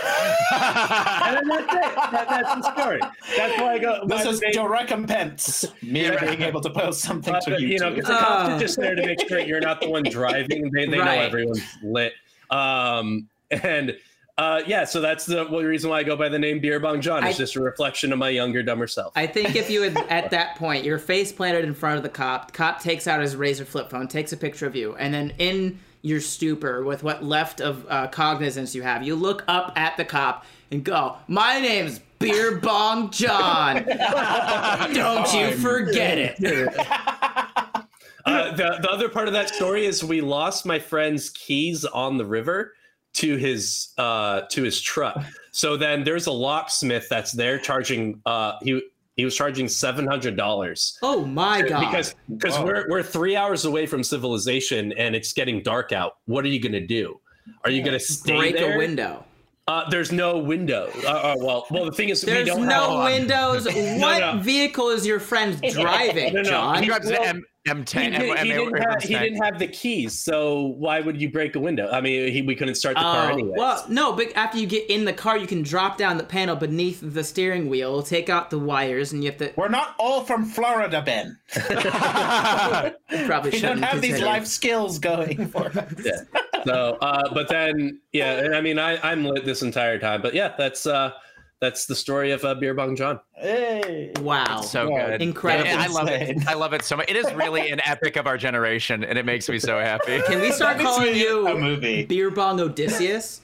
[0.52, 1.94] And then that's it.
[2.12, 3.00] That, that's the story.
[3.36, 4.04] That's why I go.
[4.06, 5.64] This is name- your recompense.
[5.82, 6.24] Me Yeah.
[6.24, 7.60] being able to post something uh, to YouTube.
[7.68, 10.04] you know, because the cops are just there to make sure you're not the one
[10.04, 10.70] driving.
[10.70, 12.12] They, they know everyone's lit.
[12.50, 13.96] Um, and
[14.38, 17.24] uh, yeah, so that's the reason why I go by the name Beer Bong John.
[17.24, 19.12] It's I- just a reflection of my younger, dumber self.
[19.16, 22.08] I think if you had at that point your face planted in front of the
[22.10, 25.32] cop, cop takes out his Razr flip phone, takes a picture of you, and then
[25.38, 29.96] in your stupor with what left of uh, cognizance you have, you look up at
[29.96, 33.84] the cop and go, "My name's Beer Bong John.
[34.94, 36.76] Don't you forget it."
[38.26, 42.18] Uh, the, the other part of that story is we lost my friend's keys on
[42.18, 42.72] the river
[43.16, 45.22] to his uh, to his truck.
[45.52, 48.20] So then there's a locksmith that's there charging.
[48.26, 48.82] Uh, he
[49.16, 50.98] he was charging seven hundred dollars.
[51.02, 51.80] Oh my god!
[51.80, 56.18] because because we're we're three hours away from civilization and it's getting dark out.
[56.26, 57.18] What are you gonna do?
[57.64, 58.74] Are you gonna stay break there?
[58.74, 59.24] a window.
[59.68, 60.88] Uh, there's no window.
[61.04, 63.64] Uh, uh, well, well, the thing is, we There's don't no have, windows.
[64.00, 64.38] what no.
[64.40, 66.82] vehicle is your friend driving, No, no, John?
[66.84, 68.00] He drives Well, an M M10.
[68.02, 71.20] He, did, M- he, M- didn't have, he didn't have the keys, so why would
[71.20, 71.90] you break a window?
[71.90, 73.54] I mean, he, we couldn't start the car Oh, anyway.
[73.56, 76.56] well, no, but after you get in the car, you can drop down the panel
[76.56, 79.52] beneath the steering wheel, take out the wires, and you have to.
[79.56, 81.38] We're not all from Florida, Ben.
[83.26, 85.94] Probably We shouldn't don't have these life skills going for us.
[86.04, 86.22] Yeah.
[86.64, 90.54] So, uh, but then, yeah, I mean, I, I'm lit this entire time, but yeah,
[90.58, 91.12] that's uh,
[91.60, 93.18] that's the story of uh, Beer Bong John.
[93.34, 94.12] Hey.
[94.20, 94.60] Wow.
[94.60, 95.22] so Yeah, good.
[95.22, 95.70] incredible.
[95.70, 96.46] Yeah, I love it.
[96.46, 97.08] I love it so much.
[97.10, 100.20] It is really an epic of our generation, and it makes me so happy.
[100.26, 102.04] Can we start calling you a movie.
[102.04, 103.40] Beer Bong Odysseus?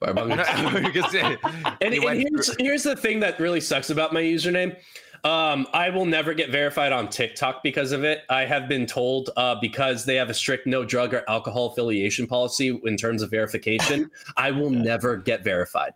[0.00, 0.18] Because
[1.14, 1.38] it-
[1.80, 4.76] And, he and here's here's the thing that really sucks about my username.
[5.22, 8.20] Um, I will never get verified on TikTok because of it.
[8.30, 12.26] I have been told uh, because they have a strict no drug or alcohol affiliation
[12.26, 14.10] policy in terms of verification.
[14.38, 15.92] I will never get verified.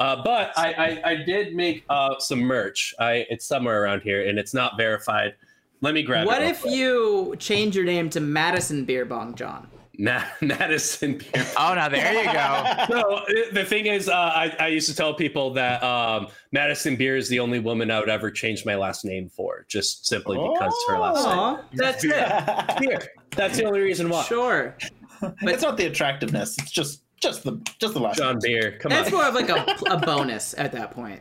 [0.00, 0.72] Uh, but I,
[1.04, 2.94] I, I did make uh, some merch.
[2.98, 5.34] I it's somewhere around here and it's not verified.
[5.82, 6.44] Let me grab What it.
[6.44, 6.74] real if quick.
[6.74, 9.68] you change your name to Madison Beer Bong John?
[9.98, 12.86] Na- Madison Beer oh, now there you go.
[13.00, 16.96] no, it- the thing is, uh, I, I used to tell people that um, Madison
[16.96, 20.38] Beer is the only woman I would ever change my last name for, just simply
[20.38, 21.38] because it's her last name.
[21.38, 22.78] Aw, That's it.
[22.80, 23.00] Beer.
[23.36, 24.22] That's the only reason why.
[24.24, 24.76] sure.
[25.42, 26.56] it's not the attractiveness.
[26.58, 28.18] It's just just the just the last.
[28.18, 28.78] John Beer.
[28.80, 29.14] Come That's on.
[29.14, 31.20] more of like a, a bonus at that point.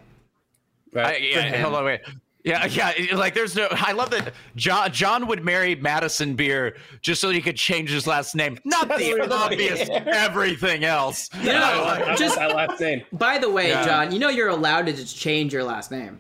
[0.94, 1.16] Right?
[1.16, 2.02] I, yeah, hold on, wait.
[2.44, 2.94] Yeah, yeah.
[3.16, 3.68] Like, there's no.
[3.72, 8.08] I love that John John would marry Madison Beer just so he could change his
[8.08, 11.30] last name, not the obvious everything else.
[11.40, 13.04] You know, I like just that last name.
[13.14, 13.86] by the way, Yeah.
[13.86, 16.20] John, you know you're allowed to just change your last name.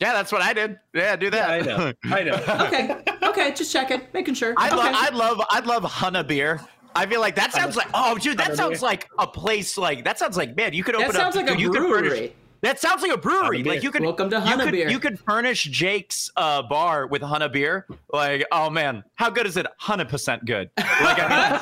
[0.00, 0.78] Yeah, that's what I did.
[0.94, 1.50] Yeah, do that.
[1.50, 1.92] I know.
[2.04, 2.42] I know.
[2.66, 4.54] Okay, okay, just checking, making sure.
[4.56, 4.76] I okay.
[4.76, 6.60] love, I love, I love Hunna beer.
[6.94, 10.18] I feel like that sounds like, oh, dude, that sounds like a place like that
[10.18, 11.46] sounds like man, you could open that sounds up.
[11.46, 12.36] like a you could furnish- brewery.
[12.62, 13.62] that sounds like a brewery.
[13.62, 14.88] Hunna Like you could Welcome to you Hunna could, beer.
[14.90, 17.86] You could furnish Jake's uh, bar with Hunna beer.
[18.12, 19.66] Like, oh man, how good is it?
[19.78, 20.70] Hundred percent good.
[20.76, 21.60] Like, I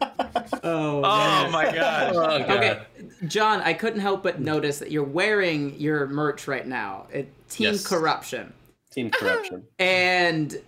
[0.00, 0.10] mean,
[0.62, 2.14] Oh, oh my god.
[2.14, 2.50] Oh, God.
[2.50, 2.80] Okay,
[3.26, 7.06] John, I couldn't help but notice that you're wearing your merch right now.
[7.12, 7.86] It, Team Yes.
[7.86, 8.52] Corruption.
[8.90, 9.64] Team corruption.
[9.78, 10.60] And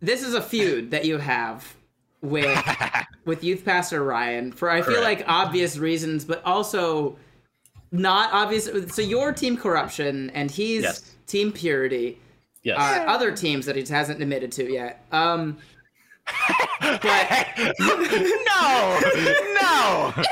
[0.00, 1.74] this is a feud that you have
[2.22, 2.58] with
[3.24, 5.20] with Youth Pastor Ryan for I feel Correct.
[5.20, 7.16] like obvious reasons, but also
[7.92, 8.68] not obvious.
[8.94, 11.14] So you're Team Corruption and he's Yes.
[11.26, 12.18] Team Purity.
[12.62, 12.78] Yes.
[12.78, 15.04] Uh, other teams that he hasn't admitted to yet.
[15.12, 15.56] Um,
[16.80, 17.48] but
[17.80, 19.00] no,
[19.60, 20.12] no.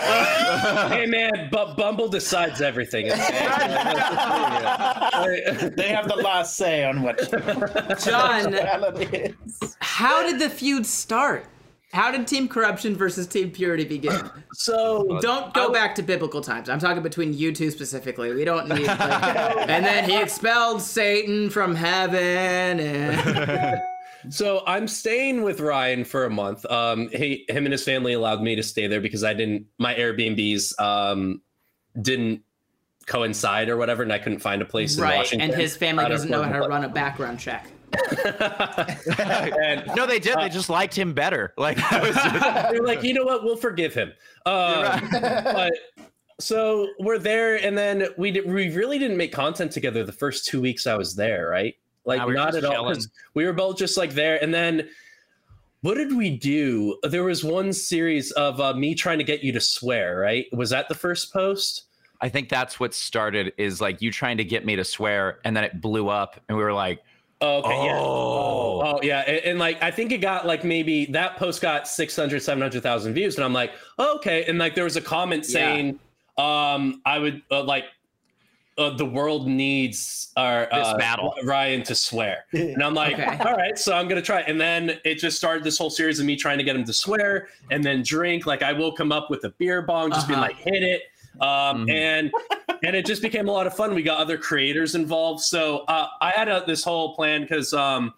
[0.89, 3.07] hey man, but Bumble decides everything.
[3.07, 3.15] They
[5.89, 7.19] have the last say on what
[8.05, 9.77] John, is.
[9.81, 11.47] how did the feud start?
[11.93, 14.31] How did Team Corruption versus Team Purity begin?
[14.53, 16.69] so Don't go back to biblical times.
[16.69, 18.35] I'm talking between you two specifically.
[18.35, 18.87] We don't need.
[18.87, 19.01] Like,
[19.69, 22.81] and then he expelled Satan from heaven.
[22.81, 23.81] And
[24.31, 26.67] So I'm staying with Ryan for a month.
[26.67, 29.67] Um, he, him and his family allowed me to stay there because I didn't.
[29.79, 31.41] My Airbnbs um,
[32.01, 32.43] didn't
[33.07, 35.51] coincide or whatever, and I couldn't find a place in right, Washington.
[35.51, 37.67] and his family doesn't know how to run a background check.
[39.19, 40.39] And No, they did.
[40.39, 41.55] They just liked him better.
[41.57, 43.45] Like just- they're like, you know what?
[43.45, 44.13] We'll forgive him.
[44.47, 45.73] Um, but
[46.41, 50.47] so we're there, and then we did, we really didn't make content together the first
[50.47, 51.75] two weeks I was there, right?
[52.05, 52.73] Like Nah, we not at all.
[52.73, 53.01] chilling.
[53.35, 54.89] We were both just like there, and then
[55.83, 56.99] what did we do?
[57.03, 60.47] There was one series of uh, me trying to get you to swear, right?
[60.53, 61.85] Was that the first post?
[62.21, 65.57] I think that's what started is like you trying to get me to swear, and
[65.57, 67.01] then it blew up, and we were like,
[67.41, 67.99] Oh, okay, yeah.
[68.01, 68.83] Oh.
[68.85, 69.21] oh, yeah.
[69.21, 73.37] And, and, like, I think it got like maybe that post got 600, 700,000 views.
[73.37, 74.45] And I'm like, oh, okay.
[74.49, 75.53] And like, there was a comment Yeah.
[75.53, 76.01] saying,
[76.37, 77.85] um, I would uh, like,
[78.77, 81.35] uh, the world needs our This uh, battle.
[81.45, 82.45] Ryan to swear.
[82.53, 83.37] And I'm like, Okay.
[83.45, 84.43] all right, so I'm gonna try.
[84.43, 86.93] And then it just started this whole series of me trying to get him to
[86.93, 88.47] swear and then drink.
[88.47, 90.49] Like I will come up with a beer bong, just being Uh-huh.
[90.49, 91.03] like, hit it.
[91.41, 91.91] Um, Mhm.
[91.91, 92.33] and
[92.85, 93.95] and it just became a lot of fun.
[93.95, 95.41] We got other creators involved.
[95.43, 98.15] So uh, I had a, this whole plan because um,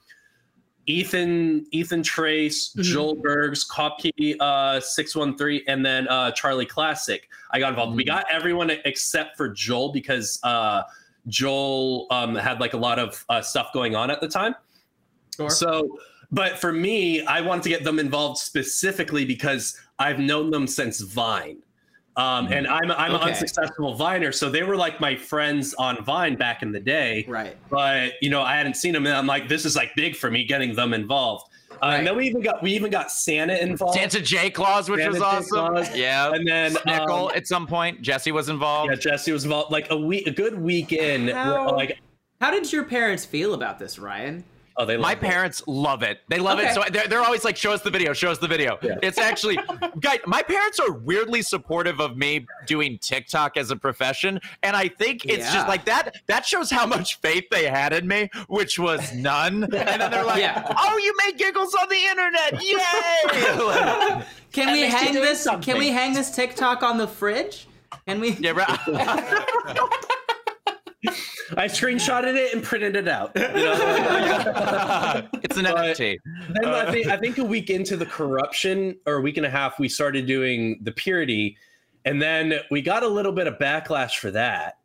[0.87, 2.83] Ethan, Ethan Trace, Mhm.
[2.83, 7.29] Joel Bergs, Kopke uh, six one three, and then uh, Charlie Classic.
[7.53, 7.97] I got involved.
[7.97, 8.09] We Mhm.
[8.09, 10.83] got everyone except for Joel because uh,
[11.29, 14.55] Joel um, had like a lot of uh, stuff going on at the time.
[15.37, 15.51] Sure.
[15.51, 15.99] So,
[16.33, 21.01] but for me, I wanted to get them involved specifically because I've known them since
[21.01, 21.63] Vine.
[22.21, 23.23] Um, and I'm I'm Okay.
[23.25, 27.25] an unsuccessful Viner, so they were like my friends on Vine back in the day.
[27.29, 27.57] right.
[27.71, 30.31] But you know, I hadn't seen them, and I'm like, this is like big for
[30.31, 31.47] me getting them involved.
[31.73, 31.97] Uh, Right.
[31.99, 35.13] And then we even got we even got Santa involved, Santa J Claus, which Santa
[35.19, 35.57] was J.
[35.59, 35.97] awesome.
[35.97, 36.33] Yeah.
[36.35, 38.03] and then Snickle um, at some point.
[38.03, 38.91] Jesse was involved.
[38.93, 39.73] yeah, Jesse was involved.
[39.73, 41.31] Like a week, a good weekend.
[41.31, 41.99] How- Like,
[42.41, 44.45] How did your parents feel about this, Ryan?
[44.77, 45.21] Oh, they My it.
[45.21, 46.21] parents love it.
[46.29, 46.71] They love Okay.
[46.71, 46.75] it.
[46.75, 48.79] So they're, they're always like, show us the video, show us the video.
[48.83, 48.97] Yeah.
[49.03, 49.59] It's actually,
[50.01, 54.41] guys, my parents are weirdly supportive of me doing TikTok as a profession.
[54.63, 55.55] And I think it's Yeah.
[55.55, 56.17] just like that.
[56.27, 59.65] That shows how much faith they had in me, which was none.
[59.65, 60.73] And then they're like, Yeah.
[60.77, 62.63] oh, you make giggles on the internet.
[62.63, 63.57] Yay.
[63.65, 65.47] Like, Can we hang doing this?
[65.63, 67.67] Can we hang this TikTok on the fridge?
[68.07, 68.31] Can we?
[68.41, 68.79] yeah, right.
[71.57, 73.33] I screenshotted it and printed it out.
[73.35, 73.49] You know?
[75.43, 76.19] it's an But- NFT.
[76.51, 79.51] then I think I think a week into the corruption, or a week and a
[79.51, 81.57] half, we started doing the purity,
[82.05, 84.79] and then we got a little bit of backlash for that.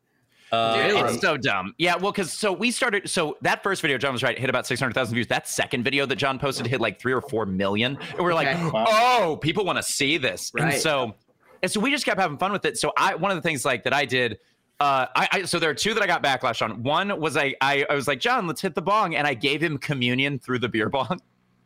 [0.52, 1.00] Uh, Really?
[1.14, 1.74] It's so dumb.
[1.78, 3.10] Yeah, well, because so we started.
[3.10, 5.28] So that first video, John was right, hit about six hundred thousand views.
[5.28, 8.56] That second video that John posted hit like three or four million, and we're Okay.
[8.64, 10.74] like, oh, people want to see this, Right.
[10.74, 11.16] and so
[11.62, 12.78] and so we just kept having fun with it.
[12.78, 14.38] So I one of the things like that I did.
[14.80, 16.84] Uh, I, I so there are two that I got backlash on.
[16.84, 19.62] One was I, I I was like John, let's hit the bong, and I gave
[19.62, 21.22] him communion through the beer bong.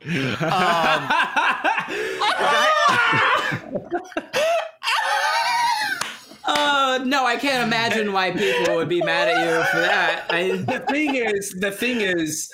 [0.05, 1.10] Um,
[6.49, 10.26] Uh, no, I can't imagine why people would be mad at you for that.
[10.32, 12.51] I, the thing is, the thing is,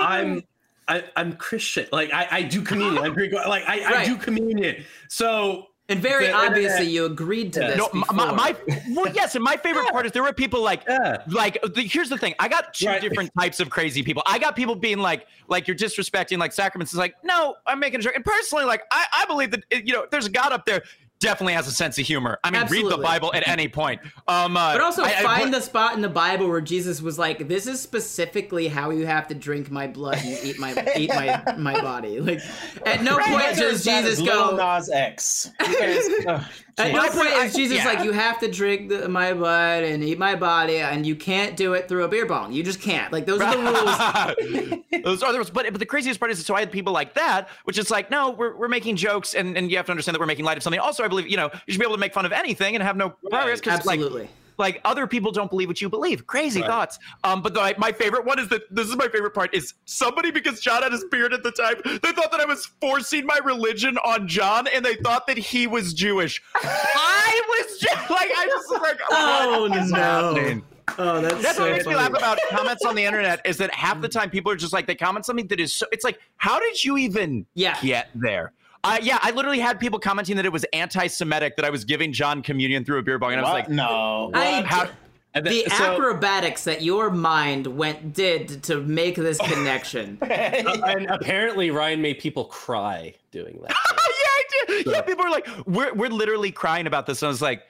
[0.00, 0.42] I'm
[0.88, 1.86] I, I'm Christian.
[1.92, 3.04] Like I, I do communion.
[3.04, 3.32] I'm Greek.
[3.32, 4.84] Like I, I do communion.
[5.08, 7.68] So And very The obviously, internet- you agreed to Yeah.
[7.68, 7.78] this.
[7.78, 8.14] No, before.
[8.14, 8.56] my, my
[8.90, 11.22] well, yes, and my favorite part is there were people like, Yeah.
[11.28, 12.34] like the, here's the thing.
[12.38, 13.00] I got two Right.
[13.00, 14.22] different types of crazy people.
[14.26, 16.92] I got people being like, like you're disrespecting like sacraments.
[16.92, 18.16] Is like, no, I'm making a joke.
[18.16, 20.82] And personally, like, I, I believe that you know, there's a God up there.
[21.20, 22.38] Definitely has a sense of humor.
[22.44, 24.00] I mean, read the Bible at any point.
[24.28, 27.02] Um, uh, But also I- I find put- the spot in the Bible where Jesus
[27.02, 30.92] was like, "This is specifically how you have to drink my blood and eat my
[30.96, 32.40] eat my my body." Like,
[32.86, 34.54] at no point does Jesus go.
[34.56, 35.50] Nas X.
[35.58, 36.44] Guys- ugh,
[36.78, 37.84] At no point is Jesus yeah.
[37.84, 41.56] like, "You have to drink the, my blood and eat my body, and you can't
[41.56, 42.52] do it through a beer bong.
[42.52, 44.84] You just can't." Like, those are the rules.
[45.04, 45.50] Those are the rules.
[45.50, 48.10] But, but the craziest part is, so I had people like that, which is like,
[48.10, 50.56] no, we're, we're making jokes, and, and you have to understand that we're making light
[50.56, 50.80] of something.
[50.80, 52.82] Also, I believe, you know, you should be able to make fun of anything and
[52.82, 54.28] have no progress because, like, Absolutely.
[54.58, 56.26] Like other people don't believe what you believe.
[56.26, 56.66] Crazy Right.
[56.68, 56.98] thoughts.
[57.24, 60.30] Um, but the, my favorite one is that this is my favorite part is somebody
[60.30, 61.76] because John had his beard at the time.
[61.84, 65.66] They thought that I was forcing my religion on John, and they thought that he
[65.66, 66.42] was Jewish.
[66.54, 69.98] I was just like, I just was like, Oh, what is no.
[69.98, 70.62] happening?
[70.96, 73.72] Oh, that's, That's so what makes me laugh about comments on the internet is that
[73.74, 76.18] half the time people are just like they comment something that is so it's like
[76.38, 77.78] how did you even Yeah.
[77.82, 78.52] get there?
[78.84, 82.12] Uh, yeah, I literally had people commenting that it was anti-Semitic that I was giving
[82.12, 84.30] John communion through a beer bong, and I was like, no.
[84.34, 84.88] I- how?
[85.34, 90.16] And then- the so- acrobatics that your mind went did to make this connection.
[90.22, 93.70] uh, and apparently Ryan made people cry doing that.
[93.90, 94.86] yeah, I did.
[94.86, 97.62] Yeah, people were like, we're we're literally crying about this, and I was like,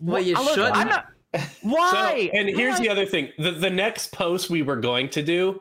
[0.00, 0.76] Well, you shouldn't.
[0.76, 1.06] I'm not.
[1.34, 2.30] So, Why?
[2.32, 2.84] and here's Why?
[2.84, 5.60] the other thing: the the next post we were going to do,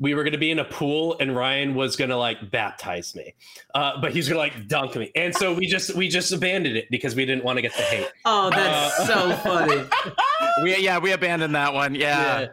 [0.00, 3.14] we were going to be in a pool, and Ryan was going to like baptize
[3.14, 3.34] me,
[3.74, 6.76] uh, but he's going to like dunk me, and so we just we just abandoned
[6.76, 8.10] it because we didn't want to get the hate.
[8.24, 9.82] Oh, that's so funny.
[10.62, 11.94] we, yeah, we abandoned that one.
[11.94, 12.40] Yeah.
[12.40, 12.46] Yeah.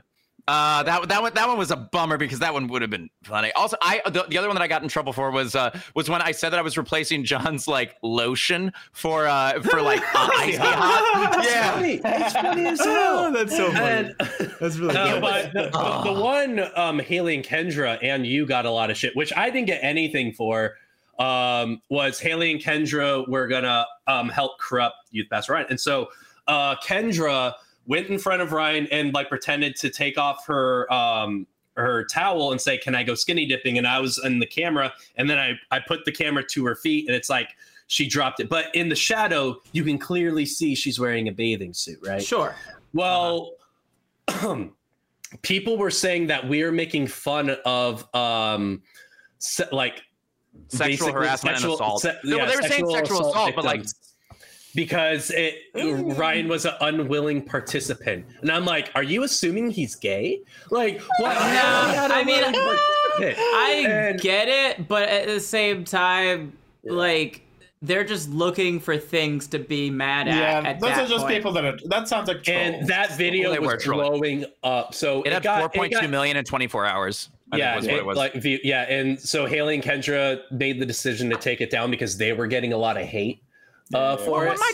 [0.51, 3.09] Uh, that that one that one was a bummer because that one would have been
[3.23, 3.53] funny.
[3.53, 6.09] Also, I the, the other one that I got in trouble for was uh was
[6.09, 10.57] when I said that I was replacing John's like lotion for uh for like icy
[10.57, 11.45] hot.
[11.45, 11.71] Yeah.
[11.71, 12.01] funny.
[12.03, 13.31] It's funny as hell.
[13.31, 14.13] that's so And,
[14.59, 15.21] That's really no, good.
[15.21, 18.97] but the, the, the one um, Haley and Kendra and you got a lot of
[18.97, 20.75] shit, which I didn't get anything for.
[21.17, 26.09] Um, was Haley and Kendra were gonna um, help corrupt Youth Pastor Ryan, and so
[26.47, 27.53] uh, Kendra
[27.91, 32.53] went in front of Ryan and like pretended to take off her um, her towel
[32.53, 35.37] and say, "Can I go skinny dipping?" And I was in the camera, and then
[35.37, 37.49] I I put the camera to her feet, and it's like
[37.87, 41.73] she dropped it, but in the shadow you can clearly see she's wearing a bathing
[41.73, 42.23] suit, right?
[42.23, 42.55] Sure.
[42.93, 43.55] Well,
[45.41, 48.81] people were saying that we are making fun of um
[49.39, 50.01] se- like
[50.69, 52.01] Sexual harassment and assault.
[52.01, 53.85] se- No, yeah, they were saying sexual assault, but, like-.
[54.75, 60.41] Because it Ryan was an unwilling participant, and I'm like, are you assuming he's gay?
[60.69, 61.33] Like, what?
[61.35, 62.43] No, I mean,
[63.35, 66.53] I And- get it, but at the same time,
[66.83, 67.41] like
[67.83, 70.35] they're just looking for things to be mad at.
[70.63, 71.33] yeah, at those that are just point.
[71.35, 71.77] people that are.
[71.85, 72.59] That sounds like trolls.
[72.59, 74.19] and that video Well, was trolling.
[74.19, 74.93] blowing up.
[74.93, 77.29] So It had got- four point got- two million in 24 hours.
[77.51, 78.17] I yeah, think was what it- it was.
[78.17, 82.17] like yeah, and so Haley and Kendra made the decision to take it down because
[82.17, 83.41] they were getting a lot of hate
[83.93, 84.73] uh, for Well, my-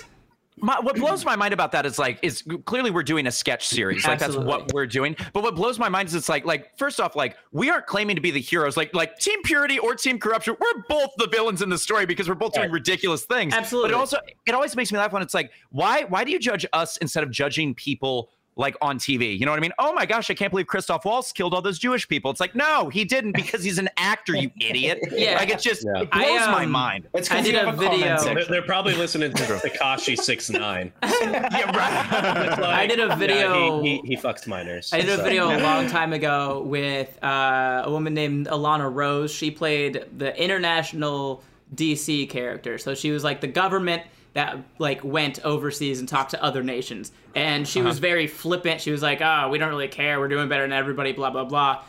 [0.59, 3.67] my, what blows my mind about that is like is clearly we're doing a sketch
[3.67, 4.03] series.
[4.07, 5.15] Like that's what we're doing.
[5.31, 8.15] But what blows my mind is it's like like first off like we aren't claiming
[8.15, 8.75] to be the heroes.
[8.75, 12.27] Like like team purity or team corruption we're both the villains in the story because
[12.27, 12.73] we're both doing Right.
[12.73, 13.53] ridiculous things.
[13.53, 13.91] Absolutely.
[13.91, 16.39] but it also it always makes me laugh when it's like why why do you
[16.39, 19.71] judge us instead of judging people like on TV, you know what I mean?
[19.79, 22.31] Oh my gosh, I can't believe Christoph Waltz killed all those Jewish people.
[22.31, 24.99] It's like, no, he didn't because he's an actor, you idiot.
[25.11, 25.35] Yeah.
[25.35, 26.01] like it's just Yeah.
[26.01, 27.07] it blows I, my um, mind.
[27.13, 30.91] it's I because did a a video- they're, they're probably listening to Tekashi six nine.
[31.03, 32.59] yeah, right.
[32.63, 34.91] I did a video- he, he, he fucks minors.
[34.91, 35.23] I did a so.
[35.23, 39.31] video a long time ago with uh, a woman named Alana Rose.
[39.31, 41.43] She played the international
[41.75, 42.77] DC character.
[42.77, 44.03] So she was like the government
[44.37, 47.11] that like went overseas and talked to other nations.
[47.33, 48.81] And she was very flippant.
[48.81, 50.19] She was like, "Oh, we don't really care.
[50.19, 51.83] We're doing better than everybody." Blah blah blah.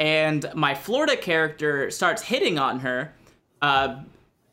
[0.00, 3.14] And my Florida character starts hitting on her,
[3.60, 4.00] uh,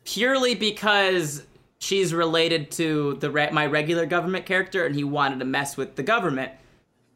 [0.04, 1.44] purely because
[1.80, 5.96] she's related to the re- my regular government character, and he wanted to mess with
[5.96, 6.52] the government.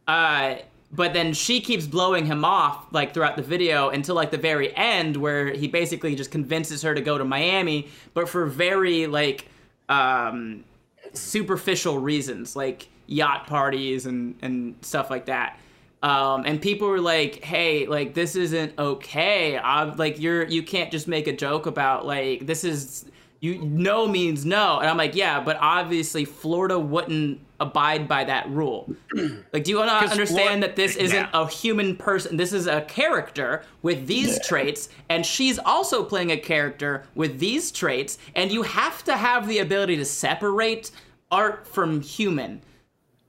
[0.09, 0.57] Uh,
[0.91, 4.75] but then she keeps blowing him off like throughout the video until like the very
[4.77, 9.47] end where he basically just convinces her to go to Miami, but for very like
[9.89, 10.65] um,
[11.13, 15.59] superficial reasons, like yacht parties and and stuff like that.
[16.03, 19.59] Um, and people were like, "Hey, like this isn't okay.
[19.59, 23.07] I'm like you're you can't just make a joke about like this is."
[23.45, 24.79] You no means no.
[24.79, 28.93] And i'm like yeah but obviously florida wouldn't abide by that rule.
[29.53, 33.63] Like do you to understand that this isn't a human person this is a character
[33.83, 39.05] with these traits and she's also playing a character with these traits and you have
[39.05, 40.91] to have the ability to separate
[41.31, 42.61] art from human.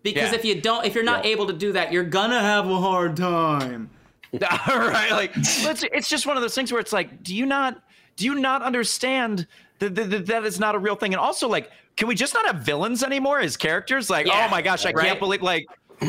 [0.01, 0.39] Because Yeah.
[0.39, 3.15] if you don't if you're not able to do that you're gonna have a hard
[3.15, 3.89] time.
[4.67, 7.83] All right like it's just one of those things where it's like do you not
[8.15, 9.45] do you not understand
[9.79, 12.33] that, that, that that is not a real thing and also like can we just
[12.33, 15.05] not have villains anymore as characters like Yeah, oh my gosh i right.
[15.05, 15.65] can't believe like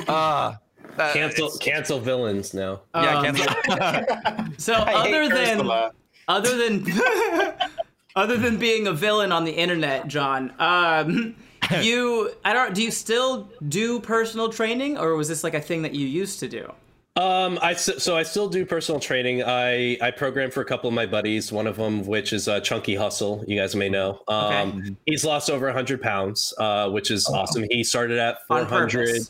[0.09, 0.55] uh
[0.99, 2.81] uh, Cancel it's- cancel villains now.
[2.95, 5.93] yeah Um, cancel so I hate other than Ursula.
[6.29, 6.87] other than
[8.17, 11.35] other than being a villain on the internet, John, um,
[11.83, 15.83] you I don't do you still do personal training or was this like a thing
[15.83, 16.73] that you used to do?
[17.17, 19.43] Um, I so I still do personal training.
[19.43, 21.51] I I program for a couple of my buddies.
[21.51, 24.21] One of them, which is uh, Chunky Hustle, you guys may know.
[24.29, 27.65] Um, he's lost over hundred pounds, uh, which is awesome.
[27.71, 29.23] He started at four hundred.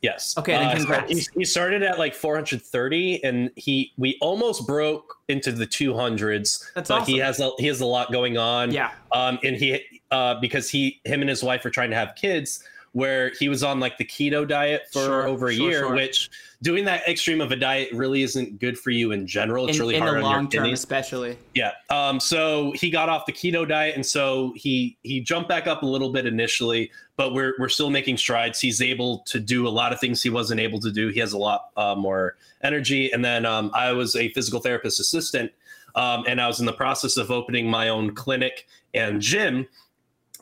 [0.00, 0.38] Yes.
[0.38, 5.66] Okay, Uh, he, he started at like 430, and he we almost broke into the
[5.66, 6.72] 200s.
[6.74, 8.70] That's but he has a, he has a lot going on.
[8.70, 8.92] Yeah.
[9.10, 9.80] Um, and he
[10.12, 13.64] uh because he him and his wife are trying to have kids, where he was
[13.64, 15.94] on like the keto diet for Sure, over a sure, year, sure.
[15.96, 16.30] which
[16.62, 19.68] doing that extreme of a diet really isn't good for you in general.
[19.68, 21.38] It's In, really in hard the on your long term especially.
[21.54, 21.72] Yeah.
[21.90, 25.82] Um, so he got off the keto diet, and so he he jumped back up
[25.82, 28.60] a little bit initially, but we're we're still making strides.
[28.60, 31.08] He's able to do a lot of things he wasn't able to do.
[31.08, 33.10] He has a lot uh, more energy.
[33.12, 35.52] And then um, I was a physical therapist assistant,
[35.94, 39.66] um, and I was in the process of opening my own clinic and gym.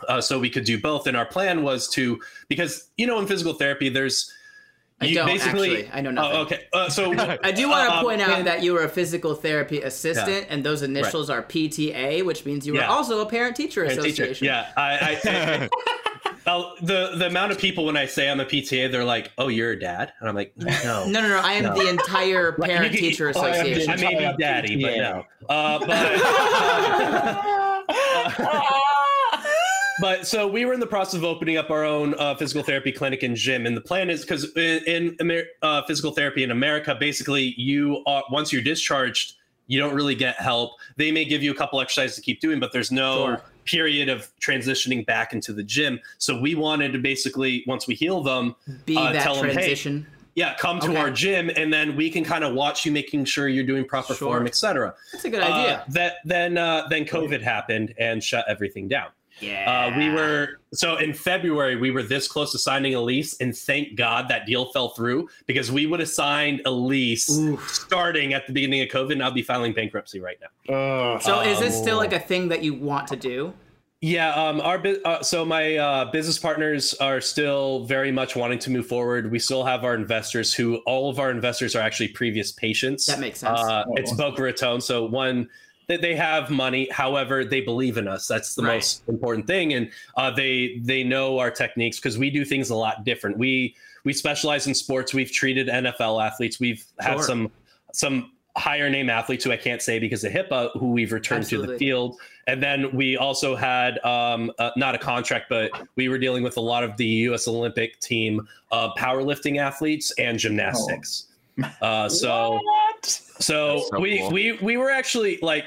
[0.09, 3.27] Uh, so we could do both, and our plan was to because you know in
[3.27, 4.31] physical therapy there's
[5.01, 5.89] I you don't actually.
[5.93, 6.37] I know nothing.
[6.37, 6.65] Oh, okay.
[6.73, 9.35] Uh, so I do want to um, point out and- that you were a physical
[9.35, 12.89] therapy assistant, and those initials are PTA, which means you were Yeah.
[12.89, 14.23] also a parent teacher Parent teacher.
[14.25, 14.47] association.
[14.47, 15.69] Yeah, I, I,
[16.49, 19.49] Oh, the the amount of people when I say I'm a PTA, they're like, "Oh,
[19.49, 21.41] you're a dad," and I'm like, "No, No, no, no.
[21.43, 21.75] I am No.
[21.75, 23.91] the entire parent you can- teacher oh, I am association.
[23.93, 25.89] I may be entire daddy, but no." Uh, but
[30.01, 32.93] but so we were in the process of opening up our own uh, physical therapy
[32.93, 36.51] clinic and gym, and the plan is because in, in Amer- uh, physical therapy in
[36.51, 39.35] America, basically, you are once you're discharged,
[39.67, 40.73] you don't really get help.
[40.97, 43.43] They may give you a couple exercises to keep doing, but there's no Sure.
[43.65, 45.99] period of transitioning back into the gym.
[46.19, 49.53] So we wanted to basically once we heal them, Be uh, that tell 'em, hey,
[49.55, 50.07] transition.
[50.37, 50.97] yeah, come to Okay.
[50.97, 54.15] our gym, and then we can kind of watch you making sure you're doing proper
[54.15, 54.29] Sure.
[54.35, 54.95] form, etc.
[55.13, 55.79] That's a good idea.
[55.79, 59.09] Uh, that then uh, then COVID happened and shut everything down.
[59.41, 59.91] Yeah.
[59.93, 63.57] Uh, we were so in February we were this close to signing a lease, and
[63.57, 67.69] thank God that deal fell through because we would have signed a lease Oof.
[67.71, 70.75] starting at the beginning of COVID, and I'll be filing bankruptcy right now.
[71.15, 71.23] Ugh.
[71.23, 73.53] So is this um, still like a thing that you want to do?
[74.03, 78.71] Yeah, um, our uh, so my uh, business partners are still very much wanting to
[78.71, 79.31] move forward.
[79.31, 83.07] We still have our investors, who all of our investors are actually previous patients.
[83.07, 83.59] That makes sense.
[83.59, 85.49] Uh, it's Boca Raton, so one
[85.89, 86.89] that they have money.
[86.91, 88.27] However, they believe in us.
[88.27, 88.75] That's the Right.
[88.75, 92.77] most important thing, and uh, they they know our techniques because we do things a
[92.77, 93.39] lot different.
[93.39, 93.75] We
[94.05, 95.15] we specialize in sports.
[95.15, 96.59] We've treated NFL athletes.
[96.61, 97.23] We've had Sure.
[97.23, 97.53] some
[97.93, 101.61] some higher name athletes who I can't say because of HIPAA who we've returned to
[101.61, 102.19] the field.
[102.47, 106.57] And then we also had um, uh, not a contract, but we were dealing with
[106.57, 107.49] a lot of the U.S.
[107.49, 111.27] Olympic team uh, powerlifting athletes and gymnastics.
[111.83, 112.61] Uh, so
[113.39, 114.31] so, so we cool.
[114.31, 115.65] we we were actually like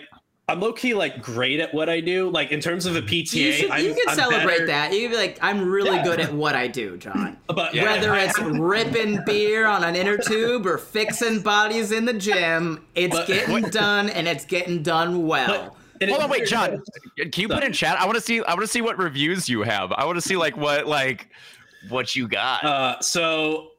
[0.49, 2.29] I'm low key like great at what I do.
[2.29, 4.93] Like in terms of a PTA, You, should, I'm, you can I'm celebrate better- that.
[4.93, 6.03] You can be like, I'm really Yeah.
[6.03, 7.37] good at what I do, John.
[7.47, 12.13] But Whether I- it's ripping beer on an inner tube or fixing bodies in the
[12.13, 15.75] gym, it's But- getting done and it's getting done well.
[16.01, 16.81] and Hold it- on, wait, John.
[17.17, 17.99] Can you put in chat?
[17.99, 18.41] I want to see.
[18.43, 19.91] I want to see what reviews you have.
[19.91, 21.29] I want to see like what like
[21.89, 22.63] what you got.
[22.63, 23.71] Uh, so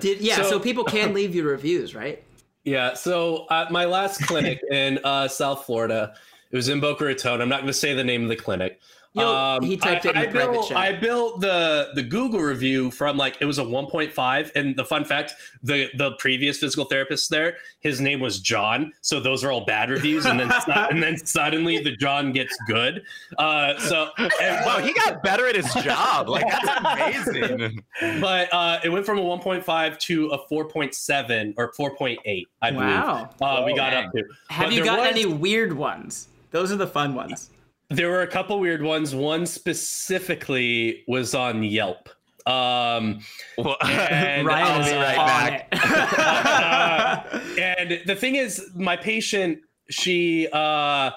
[0.00, 2.22] Did, yeah, so, So- people can leave you reviews, right?
[2.66, 2.94] Yeah.
[2.94, 6.14] So at my last clinic in uh, South Florida,
[6.50, 7.40] it was in Boca Raton.
[7.40, 8.80] I'm not going to say the name of the clinic.
[9.16, 10.76] Um, You'll- he typed I, it in I the private built, chat.
[10.76, 15.04] I built the the Google review from like it was a 1.5, and the fun
[15.04, 18.92] fact, the the previous physical therapist there, his name was John.
[19.00, 20.52] So those are all bad reviews, and then
[20.90, 23.02] and then suddenly the John gets good.
[23.38, 24.30] Uh, so and,
[24.66, 26.28] wow, he got better at his job.
[26.28, 27.82] Like that's amazing.
[28.20, 32.86] but uh, it went from a 1.5 to a 4.7 or 4.8, I believe.
[32.86, 33.30] Wow.
[33.40, 34.06] Uh, we Oh, got dang.
[34.06, 34.24] up to.
[34.50, 36.28] Have But you got was- any weird ones?
[36.50, 37.50] Those are the fun ones.
[37.88, 39.14] There were a couple weird ones.
[39.14, 42.08] One specifically was on Yelp.
[42.46, 43.20] Um,
[43.58, 45.68] Well, And Ryan I'll is be right back.
[45.72, 47.58] it.
[47.90, 51.10] and the thing is, my patient, she uh,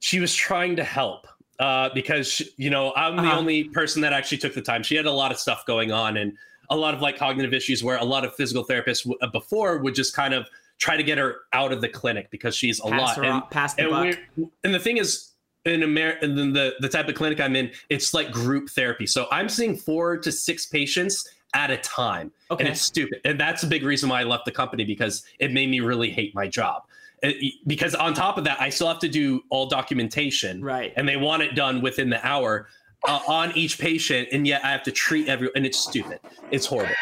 [0.00, 1.26] she was trying to help.
[1.58, 3.38] uh, because she, you know I'm the Uh-huh.
[3.38, 4.82] only person that actually took the time.
[4.82, 6.32] She had a lot of stuff going on and
[6.70, 9.78] a lot of like cognitive issues where a lot of physical therapists w- uh, before
[9.78, 10.46] would just kind of
[10.78, 13.16] try to get her out of the clinic because she's a Pass, lot.
[13.16, 14.50] her And, on- pass the and, buck.
[14.64, 15.32] and the thing is,
[15.68, 19.06] in America, and then the the type of clinic I'm in, it's like group therapy.
[19.06, 22.64] So I'm seeing four to six patients at a time, Okay.
[22.64, 23.20] and it's stupid.
[23.24, 26.10] And that's a big reason why I left the company because it made me really
[26.10, 26.82] hate my job.
[27.22, 30.92] It- because on top of that, I still have to do all documentation, Right.
[30.96, 32.68] And they want it done within the hour
[33.06, 36.18] uh, on each patient, and yet I have to treat everyone, and it's stupid.
[36.50, 36.94] It's horrible.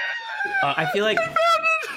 [0.62, 1.18] I feel like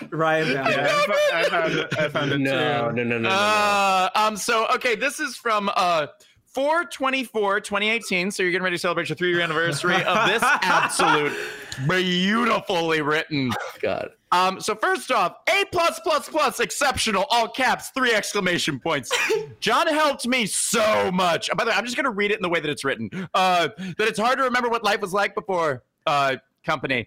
[0.09, 0.89] Ryan found Yeah, it.
[0.89, 1.99] I, fo- I found it.
[1.99, 2.57] I found it No, too.
[2.57, 3.29] no, no, no, no, no.
[3.29, 4.37] Uh, um.
[4.37, 6.07] So okay, this is from uh
[6.53, 8.31] 424 2018.
[8.31, 11.33] So you're getting ready to celebrate your three year anniversary of this absolute
[11.87, 13.51] beautifully written.
[13.81, 14.09] God.
[14.31, 14.61] Um.
[14.61, 19.11] So first off, A plus plus plus exceptional all caps three exclamation points.
[19.59, 21.49] John helped me so much.
[21.55, 23.09] By the way, I'm just gonna read it in the way that it's written.
[23.33, 25.83] Uh, that it's hard to remember what life was like before.
[26.05, 27.05] Uh, company.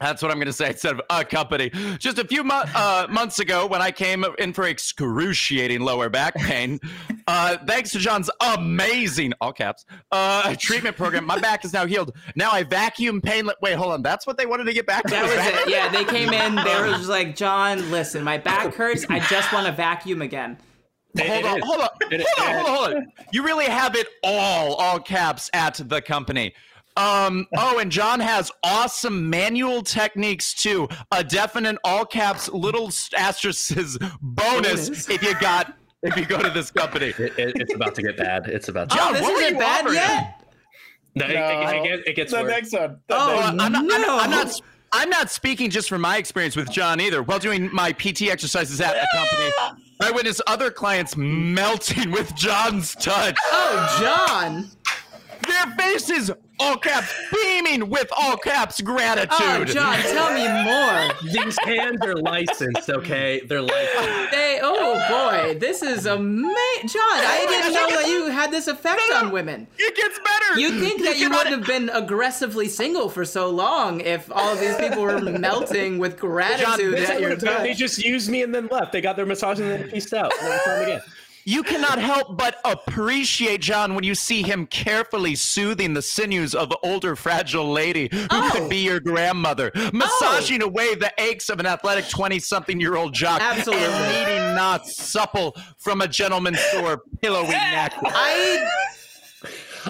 [0.00, 1.70] That's what I'm going to say instead of a company.
[1.98, 6.34] Just a few mo- uh, months ago, when I came in for excruciating lower back
[6.36, 6.80] pain,
[7.26, 12.16] uh, thanks to John's amazing all caps uh, treatment program, my back is now healed.
[12.34, 13.48] Now I vacuum pain.
[13.60, 14.02] Wait, hold on.
[14.02, 15.10] That's what they wanted to get back to.
[15.10, 15.32] That was
[15.64, 15.68] it.
[15.70, 16.54] Yeah, they came in.
[16.56, 19.04] They were just like, John, listen, my back hurts.
[19.10, 20.56] I just want to vacuum again.
[21.18, 23.12] Hold It on, hold on, hold on, hold on, hold on.
[23.32, 26.54] You really have it all, all caps at the company.
[26.96, 30.88] Um, oh, and John has awesome manual techniques too.
[31.12, 33.70] A definite all caps little asterisks
[34.20, 35.08] bonus, Bonus?
[35.08, 37.06] if you got if you go to this company.
[37.18, 38.46] It, it- it's about to get bad.
[38.48, 38.96] It's about to.
[38.96, 39.94] John, oh, this what were isn't you bad offering?
[39.94, 40.36] yet.
[41.14, 42.50] No, it, it, it, gets- it gets The worse.
[42.50, 42.98] next one.
[43.08, 44.60] The Oh, next- I'm not, I'm, not, I'm, not,
[44.92, 47.22] I'm not speaking just from my experience with John either.
[47.22, 52.94] While doing my PT exercises at the company, I witnessed other clients melting with John's
[52.96, 53.36] touch.
[53.52, 54.70] Oh, John.
[55.46, 56.30] Their faces,
[56.60, 59.30] all caps, beaming with all caps gratitude.
[59.40, 61.32] Oh, John, tell me more.
[61.44, 63.40] These hands are licensed, okay?
[63.40, 64.30] They're licensed.
[64.30, 66.88] They, oh boy, this is amazing.
[66.88, 69.66] John, I didn't know that you had this effect on women.
[69.78, 70.60] It gets better.
[70.60, 74.52] You'd think that you cannot- wouldn't have been aggressively single for so long if all
[74.52, 78.42] of these people were melting with gratitude this at your what They just used me
[78.42, 78.92] and then left.
[78.92, 80.32] They got their massage and then pieced out.
[80.42, 81.00] Never saw them again.
[81.44, 86.70] You cannot help but appreciate John when you see him carefully soothing the sinews of
[86.70, 88.50] an older, fragile lady who Oh.
[88.52, 90.66] could be your grandmother, massaging oh.
[90.66, 93.84] away the aches of an athletic 20 something year old jock, Absolutely.
[93.84, 97.94] and kneading knots supple from a gentleman's sore, pillowy neck.
[98.04, 98.68] I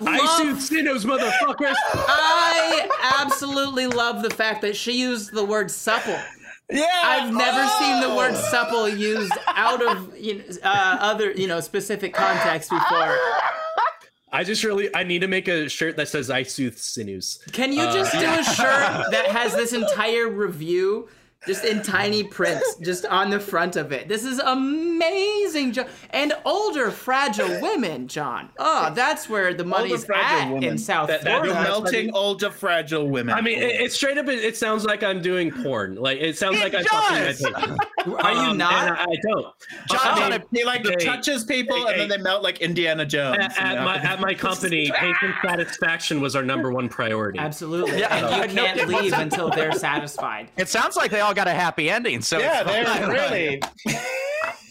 [0.06, 1.74] I love- shoot sinews, motherfuckers.
[1.94, 2.88] I
[3.20, 6.18] absolutely love the fact that she used the word supple.
[6.70, 6.86] Yeah.
[7.04, 8.48] I've never seen the word Oh!
[8.50, 13.16] supple used out of you know, uh, other you know specific context before.
[14.32, 17.40] I just really, I need to make a shirt that says I soothe sinews.
[17.52, 21.08] Can you just do a shirt that has this entire review
[21.46, 24.08] just in tiny print, just on the front of it?
[24.08, 25.86] This is amazing, John.
[26.10, 28.50] And older, fragile women, John.
[28.58, 30.64] Oh, that's where the money's fragile at women.
[30.64, 31.62] in South That- that- You're Florida.
[31.70, 33.34] melting older, fragile women.
[33.34, 34.28] I mean, it, it's straight up.
[34.28, 35.94] It, it sounds like I'm doing porn.
[35.96, 37.42] Like it sounds It like I'm talking to my does!
[37.42, 37.80] patient.
[38.24, 38.72] Are you Um, not?
[38.98, 39.46] I, I don't.
[39.88, 42.60] John, I John, mean, he like Hey, touches people hey, and then they melt like
[42.60, 43.38] Indiana Jones.
[43.40, 47.38] at, at my at my company, patient satisfaction was our number one priority.
[47.38, 47.98] Absolutely.
[48.00, 50.48] Yeah, and you can't leave until they're satisfied.
[50.56, 52.20] It sounds like they all got a happy ending.
[52.22, 53.62] So yeah, they're really.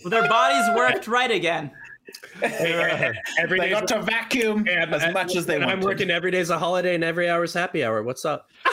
[0.01, 1.71] Well, their bodies worked right again.
[2.41, 5.71] Every They got to vacuum Yeah, as much as they want.
[5.71, 8.01] I'm working every day's a holiday and every hour's happy hour.
[8.03, 8.49] What's up?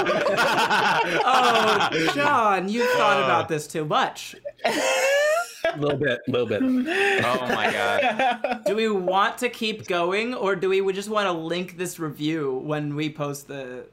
[0.00, 1.90] Oh!
[1.90, 3.24] oh, John, you thought uh.
[3.24, 4.36] about this too much.
[4.64, 6.62] A little bit, a little bit.
[6.62, 8.62] oh my god.
[8.64, 12.60] Do we want to keep going, or do we just want to link this review
[12.64, 13.86] when we post the?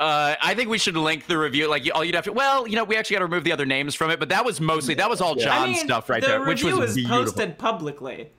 [0.00, 1.68] Uh, I think we should link the review.
[1.68, 2.32] Like, you- all you'd have to.
[2.32, 4.44] Well, you know, we actually got to remove the other names from it, but that
[4.44, 6.98] was mostly that was all John I mean, stuff right the there, which review was
[7.06, 8.30] posted publicly.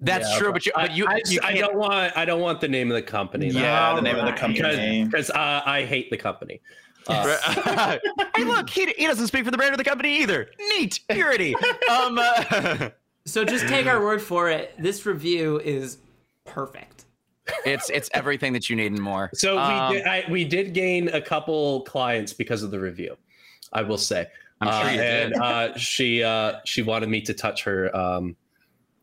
[0.00, 2.40] That's Yeah, true, but you, but you, I, I, you I don't want I don't
[2.40, 3.50] want the name of the company.
[3.50, 3.58] though.
[3.60, 5.04] Yeah, the name of the company.
[5.04, 6.60] because uh, I hate the company.
[7.08, 7.36] Uh,
[8.36, 10.50] hey, look, he, he doesn't speak for the brand of the company either.
[10.58, 11.54] Neat, purity.
[11.90, 12.90] um, uh,
[13.26, 14.74] So just take our word for it.
[14.78, 15.98] This review is
[16.44, 16.95] perfect.
[17.64, 19.30] It's it's everything that you need and more.
[19.34, 23.16] so Um, we did I, we did gain a couple clients because of the review.
[23.72, 24.26] I will say.
[24.60, 25.42] I'm sure Uh, you and did.
[25.42, 28.36] uh, she uh, she wanted me to touch her um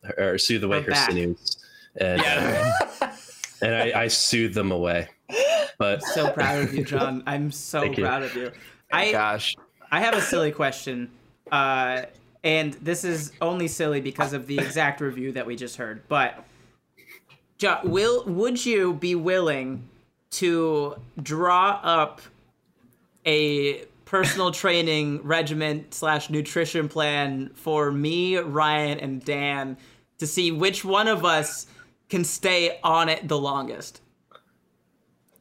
[0.03, 1.57] her, or soothe away Her her sinews,
[1.99, 2.73] and uh,
[3.61, 5.07] and I, I soothed them away.
[5.77, 7.23] But So proud of you, John.
[7.25, 8.03] I'm so Thank you.
[8.05, 8.51] proud of you.
[8.91, 9.55] I Gosh,
[9.91, 11.11] I have a silly question,
[11.51, 12.03] uh,
[12.43, 16.01] and this is only silly because of the exact review that we just heard.
[16.07, 16.43] But
[17.57, 19.87] Jo- will would you be willing
[20.31, 22.21] to draw up
[23.25, 29.77] a personal training regimen slash nutrition plan for me, Ryan, and Dan
[30.17, 31.67] to see which one of us
[32.09, 34.01] can stay on it the longest?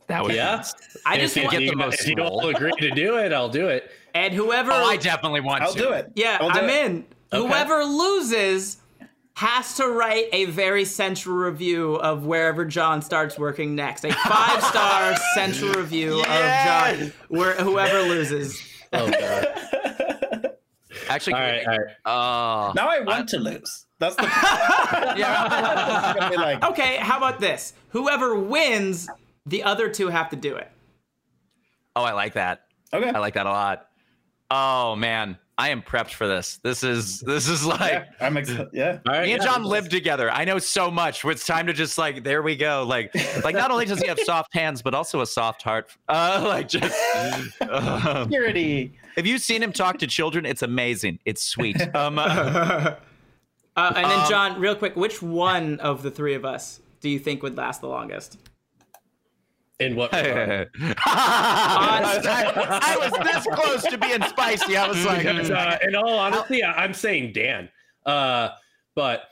[0.08, 0.62] That oh, would Yeah.
[1.06, 2.50] I just you, want, get the if most you all swole.
[2.54, 3.90] agree to do it, I'll do it.
[4.14, 5.78] and whoever Oh, I definitely want I'll to.
[5.78, 6.12] do it.
[6.14, 6.86] Yeah, I'll do I'm it.
[6.86, 7.04] in.
[7.32, 8.76] Whoever loses
[9.42, 14.04] has to write a very central review of wherever John starts working next.
[14.04, 16.94] A five star central review Yes!
[16.94, 18.62] of John, where whoever loses.
[18.92, 19.48] Oh god.
[21.08, 22.68] Actually, all right, all right.
[22.70, 23.86] uh, Now I want to lose.
[23.98, 24.22] That's the.
[25.16, 25.48] yeah.
[25.48, 27.72] I'm gonna be like, Okay, how about this?
[27.88, 29.08] Whoever wins,
[29.46, 30.70] the other two have to do it.
[31.96, 32.62] oh, I like that.
[32.92, 33.10] okay.
[33.10, 33.88] I like that a lot.
[34.50, 36.58] Oh man, I am prepped for this.
[36.62, 38.68] This is this is like Yeah, I'm excited.
[38.72, 38.98] Yeah.
[39.06, 39.24] All right.
[39.26, 39.48] me and yeah.
[39.48, 40.30] John live together.
[40.30, 41.24] I know so much.
[41.24, 42.84] It's time to just like there we go.
[42.88, 43.14] Like
[43.44, 45.90] like not only does he have soft hands, but also a soft heart.
[46.08, 46.96] Uh, like just.
[47.68, 48.94] um, Security.
[49.16, 50.46] have you seen him talk to children?
[50.46, 51.18] It's amazing.
[51.24, 51.76] It's sweet.
[51.94, 52.94] Um, uh,
[53.74, 57.08] Uh, and then, Um, John, real quick, which one of the three of us do
[57.08, 58.38] you think would last the longest?
[59.80, 60.12] In what?
[60.12, 60.70] regard?
[61.06, 64.76] I, I was this close to being spicy.
[64.76, 67.68] I was like, Because, uh, in all honesty, I, I'm saying Dan.
[68.06, 68.50] Uh,
[68.94, 69.24] but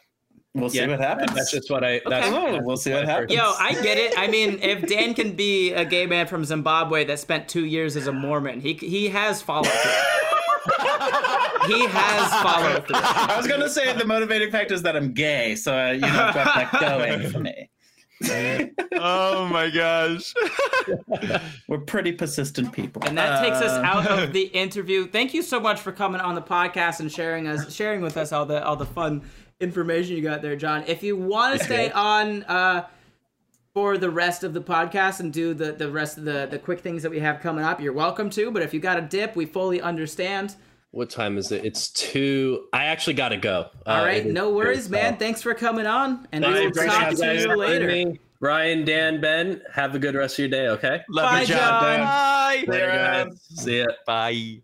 [0.53, 1.33] We'll see what happens.
[1.33, 2.01] that's just what I.
[2.09, 2.37] That's, Okay.
[2.37, 3.31] Oh, that's we'll see what what I heard.
[3.31, 3.61] happens.
[3.61, 4.15] Yo, I get it.
[4.19, 7.95] I mean, if Dan can be a gay man from Zimbabwe that spent two years
[7.97, 9.67] as a Mormon, he he has followed.
[11.69, 12.97] he has followed through.
[12.97, 16.09] I was gonna say the motivating factor is that I'm gay, so uh, you know,
[16.09, 17.70] I've got that going for me.
[18.93, 20.35] oh my gosh.
[21.69, 23.03] We're pretty persistent people.
[23.05, 25.07] And that takes us Uh, out of the interview.
[25.07, 28.33] Thank you so much for coming on the podcast and sharing us sharing with us
[28.33, 29.23] all the all the fun
[29.61, 30.85] information you got there, John.
[30.87, 32.87] If you want to stay on uh,
[33.75, 36.81] for the rest of the podcast and do the, the rest of the, the quick
[36.81, 38.51] things that we have coming up, you're welcome to.
[38.51, 40.57] But if you got a dip, we fully understand.
[40.93, 41.65] What time is it?
[41.65, 42.67] It's two.
[42.73, 43.69] I actually got to go.
[43.87, 45.17] All Uh, right, no worries, so- man.
[45.19, 47.87] Thanks for coming on, and we will talk to you for later.
[47.87, 48.19] me.
[48.41, 50.67] Ryan, Dan, Ben, have a good rest of your day.
[50.69, 51.03] Okay.
[51.11, 51.59] Love Bye, you, John.
[51.59, 52.01] John.
[52.01, 52.65] Bye.
[52.67, 53.41] Later, guys.
[53.55, 53.87] See ya.
[54.07, 54.63] Bye.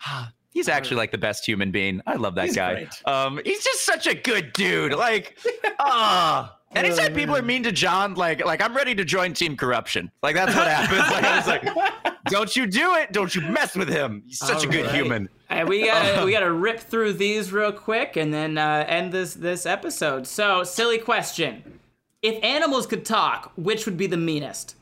[0.50, 2.00] He's actually like the best human being.
[2.06, 2.74] I love that He's guy.
[2.74, 2.88] great.
[3.06, 4.92] Um, he's just such a good dude.
[4.92, 5.38] Like,
[5.78, 6.56] ah.
[6.72, 10.10] And anytime people are mean to John, like, like I'm ready to join Team Corruption.
[10.22, 10.98] Like that's what happens.
[11.12, 13.12] Like I was like, don't you do it?
[13.12, 14.22] Don't you mess with him?
[14.26, 14.94] He's such a good right.
[14.94, 15.28] human.
[15.50, 19.34] And we gotta we gotta rip through these real quick and then uh, end this
[19.34, 20.26] this episode.
[20.26, 21.80] So, silly question:
[22.22, 24.76] If animals could talk, which would be the meanest?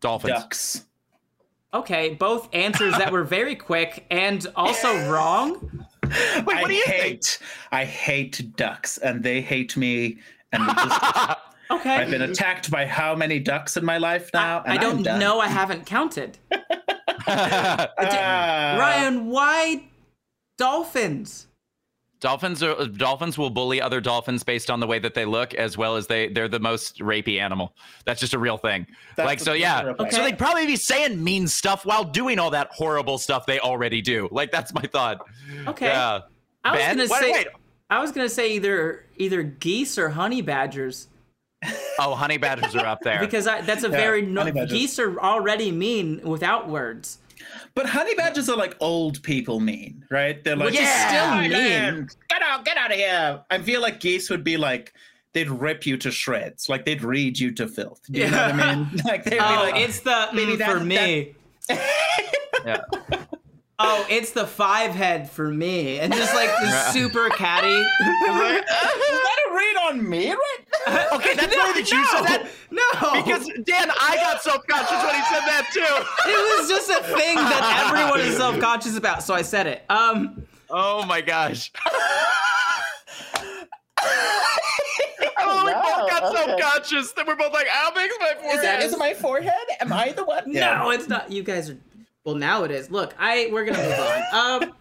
[0.00, 0.32] Dolphins.
[0.34, 0.84] ducks.
[1.74, 5.86] Okay, both answers that were very quick and also wrong.
[6.04, 7.02] Wait, what I do you think?
[7.02, 7.38] hate,
[7.70, 10.18] I hate ducks, and they hate me.
[10.52, 11.00] And we just,
[11.72, 14.62] Okay, I've been attacked by how many ducks in my life now?
[14.66, 15.40] I and don't know.
[15.40, 16.38] I haven't counted.
[17.28, 18.76] Ah.
[18.78, 19.84] Ryan, why
[20.58, 21.46] dolphins?
[22.20, 25.76] Dolphins are dolphins will bully other dolphins based on the way that they look, as
[25.76, 27.74] well as they they're the most rapey animal.
[28.04, 28.86] That's just a real thing.
[29.16, 29.82] That's like so, yeah.
[29.82, 33.18] that's a real So they'd probably be saying mean stuff while doing all that horrible
[33.18, 34.28] stuff they already do.
[34.30, 35.18] Like that's my thought.
[35.66, 36.20] Okay, Yeah.
[36.64, 36.96] I was Ben?
[36.96, 37.46] gonna Wait, say wait.
[37.90, 41.08] I was gonna say either either geese or honey badgers.
[41.98, 43.20] Oh, honey badgers are up there.
[43.20, 47.18] because I, that's a very no, geese are already mean without words.
[47.74, 50.42] But honey badgers are like old people mean, right?
[50.42, 53.40] They're like, Which is still mean." man, Get out, get out of here.
[53.50, 54.92] I feel like geese would be like,
[55.34, 56.68] they'd rip you to shreds.
[56.68, 58.00] Like they'd read you to filth.
[58.10, 58.88] Do you know what I mean?
[59.04, 61.34] Like they'd be Oh, like, it's the maybe mm, that- for me.
[62.66, 62.80] yeah.
[63.84, 67.66] Oh, it's the five head for me, and just like the super catty.
[67.72, 71.12] is that a read on me, right?
[71.12, 75.22] Okay, that's funny that you said that no, because Dan, I got self-conscious when he
[75.22, 76.30] said that too.
[76.30, 79.84] it was just a thing that everyone is self conscious about, so I said it.
[79.90, 81.70] Um, Oh my gosh.
[85.44, 86.34] Oh, we both got okay.
[86.34, 87.12] self-conscious.
[87.12, 89.52] Then we're both like, "How big's my forehead?" Is, that, is it my forehead?
[89.80, 90.44] Am I the one?
[90.46, 91.30] no, it's not.
[91.30, 91.76] You guys are.
[92.24, 92.90] Well, now it is.
[92.90, 94.22] Look, I we're gonna move on.
[94.32, 94.72] Um,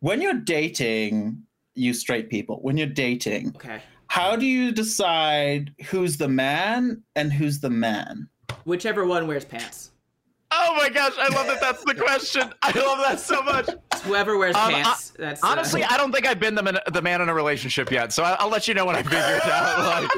[0.00, 1.42] when you're dating,
[1.74, 3.80] you straight people, when you're dating, Okay.
[4.08, 8.28] how do you decide who's the man and who's the man?
[8.64, 9.89] Whichever one wears pants.
[10.62, 12.52] Oh my gosh, I love that that's the question.
[12.62, 13.68] I love that so much.
[14.02, 15.12] whoever wears Um, pants.
[15.18, 17.90] that's uh, Honestly, I don't think I've been the man, the man in a relationship
[17.90, 20.10] yet, so I, I'll let you know when I figure it out.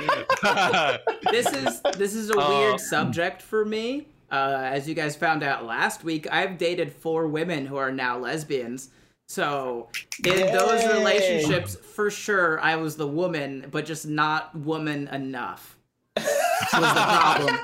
[0.43, 2.59] Like, this is this is a Oh.
[2.59, 4.07] weird subject for me.
[4.31, 8.19] Uh, as you guys found out last week, I've dated four women who are now
[8.19, 8.89] lesbians.
[9.29, 9.89] So
[10.25, 15.77] in those relationships, for sure, I was the woman, but just not woman enough.
[16.17, 16.25] Was
[16.73, 16.79] the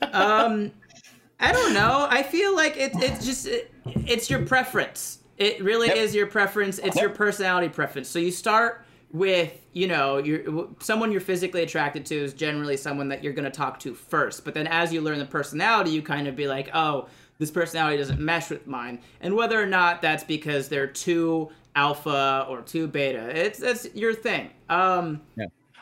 [0.00, 0.12] problem.
[0.12, 0.70] um,
[1.44, 2.06] I don't know.
[2.10, 3.72] I feel like it, it's just it,
[4.06, 5.18] it's your preference.
[5.36, 5.96] It really Yep.
[5.96, 6.78] is your preference.
[6.78, 8.08] It's your personality preference.
[8.08, 13.08] So you start with you know you're someone you're physically attracted to is generally someone
[13.08, 14.44] that you're going to talk to first.
[14.44, 17.08] But then as you learn the personality, you kind of be like, oh,
[17.38, 19.00] this personality doesn't mesh with mine.
[19.20, 24.14] And whether or not that's because they're too alpha or too beta, it's it's your
[24.14, 24.50] thing.
[24.68, 25.20] Um,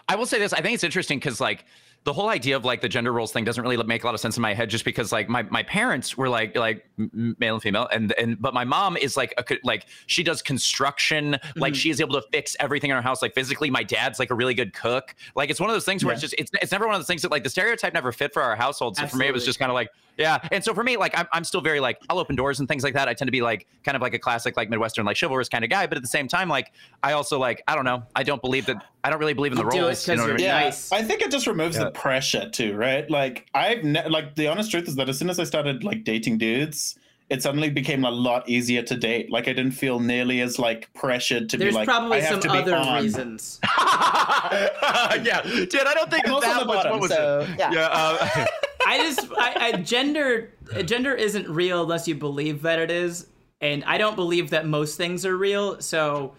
[0.08, 0.52] I will say this.
[0.52, 1.64] I think it's interesting because like
[2.04, 4.20] the whole idea of like the gender roles thing doesn't really make a lot of
[4.20, 7.62] sense in my head just because like my, my parents were like like male and
[7.62, 11.32] female and and but my mom is like a like she does construction.
[11.54, 11.74] Like mm-hmm.
[11.74, 13.22] she is able to fix everything in our house.
[13.22, 15.14] Like physically my dad's like a really good cook.
[15.36, 17.06] Like it's one of those things where it's just it's, it's never one of those
[17.06, 18.96] things that like the stereotype never fit for our household.
[18.96, 21.16] So for me it was just kind of like yeah and so for me like
[21.18, 23.32] I'm, I'm still very like I'll open doors and things like that I tend to
[23.32, 25.96] be like kind of like a classic like Midwestern like chivalrous kind of guy but
[25.96, 26.72] at the same time like
[27.02, 29.58] I also like I don't know I don't believe that I don't really believe in
[29.58, 30.44] the You do it roles 'cause you know what I mean?
[30.44, 30.92] Yeah, Nice.
[30.92, 31.84] I think it just removes Yeah.
[31.84, 33.08] the pressure too, right?
[33.10, 36.04] Like I've ne- like the honest truth is that as soon as I started like
[36.04, 36.96] dating dudes,
[37.30, 39.30] it suddenly became a lot easier to date.
[39.30, 42.30] Like I didn't feel nearly as like pressured to there's be like probably I have
[42.34, 43.02] some to be other on.
[43.02, 43.58] reasons.
[43.78, 47.40] yeah, dude, I don't think I'm that, also that the was bottom, what was so,
[47.40, 47.58] it?
[47.58, 47.72] yeah.
[47.72, 48.46] Yeah, uh,
[48.86, 50.50] I just I, I gender
[50.84, 53.26] gender isn't real unless you believe that it is,
[53.60, 55.80] and I don't believe that most things are real.
[55.80, 56.34] So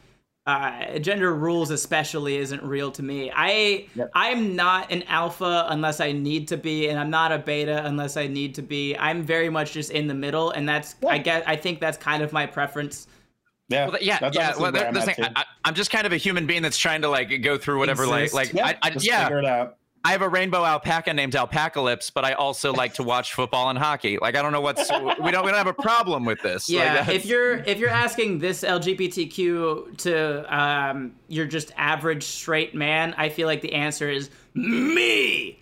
[0.46, 3.32] uh, gender rules especially isn't real to me.
[3.34, 4.12] I Yep.
[4.14, 8.18] I'm not an alpha unless I need to be, and I'm not a beta unless
[8.18, 8.96] I need to be.
[8.98, 12.22] I'm very much just in the middle, and that's I guess I think that's kind
[12.24, 13.08] of my preference.
[13.70, 14.48] Yeah, well, yeah, that's yeah.
[14.48, 15.32] honestly Well, where the, I'm the at, thing, too.
[15.36, 18.04] I, I'm just kind of a human being that's trying to like go through whatever,
[18.04, 18.34] Exist.
[18.34, 19.68] like, like, yeah, I, I, just yeah.
[20.04, 20.10] Figure it out.
[20.10, 23.80] I have a rainbow alpaca named Alpacalypse, but I also like to watch football and
[23.80, 24.18] hockey.
[24.22, 26.70] Like, I don't know what's we don't we don't have a problem with this.
[26.70, 32.76] Yeah, that's- if you're if you're asking this LGBTQ to um, you're just average straight
[32.76, 35.60] man, I feel like the answer is me.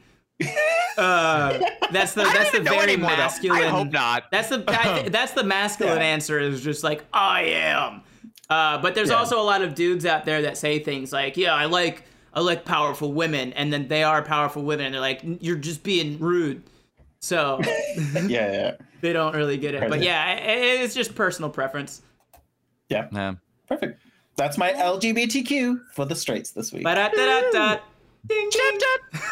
[0.98, 1.60] uh,
[1.92, 3.18] that's the that's the very anymore, though.
[3.18, 3.62] masculine.
[3.64, 4.24] I hope not.
[4.32, 4.58] That's the
[5.12, 6.04] that's the masculine Yeah.
[6.04, 8.02] answer is just like I am.
[8.50, 9.16] Uh, but there's Yeah.
[9.16, 12.04] also a lot of dudes out there that say things like, "Yeah, I like
[12.34, 15.84] I like powerful women," and then they are powerful women, and they're like, "You're just
[15.84, 16.64] being rude."
[17.20, 17.60] So
[17.96, 18.72] yeah, yeah,
[19.02, 19.90] they don't really get it.
[19.90, 22.02] But yeah, it, it's just personal preference.
[22.90, 23.08] yeah.
[23.12, 23.36] Yeah.
[23.68, 24.02] Perfect.
[24.36, 26.84] That's my LGBTQ for the straights this week.
[26.84, 27.80] Ba-da-da-da-da.
[28.28, 28.78] Ding, ding.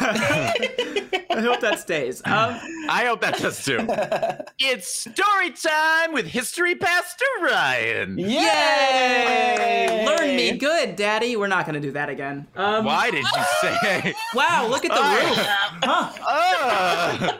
[0.00, 2.20] I hope that stays.
[2.24, 2.58] Um,
[2.88, 3.78] I hope that does too.
[4.58, 8.18] it's story time with History Pastor Ryan.
[8.18, 10.04] yay!
[10.06, 11.36] Learn me good, Daddy.
[11.36, 12.48] We're not gonna do that again.
[12.56, 14.14] Um, Why did you say?
[14.34, 15.14] Wow, look at the Oh.
[15.28, 15.38] roof.
[15.82, 17.38] Uh,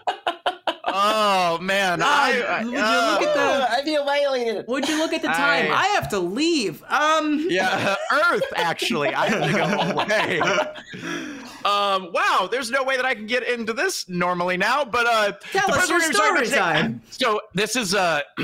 [0.87, 3.71] oh man, I, Ah, I- would you look at the?
[3.73, 4.65] I feel violated.
[4.69, 5.71] Would you look at the time?
[5.73, 6.83] I- I have to leave.
[6.89, 7.45] Um.
[7.51, 8.43] yeah, Earth.
[8.55, 9.65] Actually, I have to go
[10.01, 10.41] away.
[11.65, 15.33] Um, wow, there's no way that I can get into this normally now, but uh,
[15.53, 17.03] Tell us your one we're talking about story time.
[17.11, 18.21] So this is uh,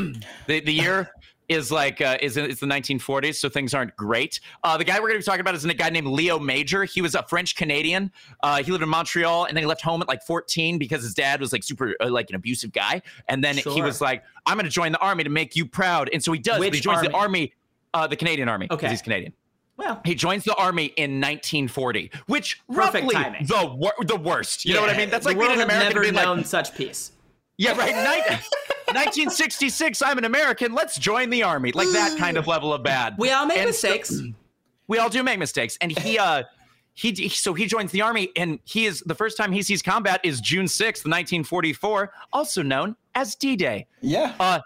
[0.47, 1.11] the the year
[1.49, 4.41] is like uh, is it's the 1940s, so things aren't great.
[4.65, 6.85] Uh, the guy we're going to be talking about is a guy named Leo Major.
[6.85, 8.11] He was a French Canadian.
[8.43, 11.15] Uh, he lived in Montreal, and then he left home at like 14 because his
[11.15, 13.01] dad was like super uh, like an abusive guy.
[13.29, 16.11] And then he was like, "I'm going to join the army to make you proud,"
[16.13, 16.59] and so he does.
[16.59, 17.17] Which he joins the army?
[17.17, 17.53] army,
[17.95, 18.69] uh, the Canadian army.
[18.71, 18.89] Okay.
[18.89, 19.33] he's Canadian.
[19.77, 23.47] Well, He joins the army in 1940, which Perfect roughly timing.
[23.47, 24.65] the wor- the worst.
[24.65, 25.11] You know what I mean?
[25.11, 27.13] That's like being an American never being known like, such peace.
[27.59, 27.95] yeah, right.
[27.95, 28.39] Nin-
[28.95, 30.73] 1966, I'm an American.
[30.73, 31.73] Let's join the army.
[31.73, 33.17] Like that kind of level of bad.
[33.19, 34.21] We all make And so- mistakes.
[34.89, 36.45] we all do make mistakes, and he uh.
[36.99, 39.83] He, he- so he joins the army, and he is the first time he sees
[39.83, 43.87] combat is June 6th, 1944, also known as D-Day.
[44.03, 44.35] Yeah.
[44.39, 44.61] Uh,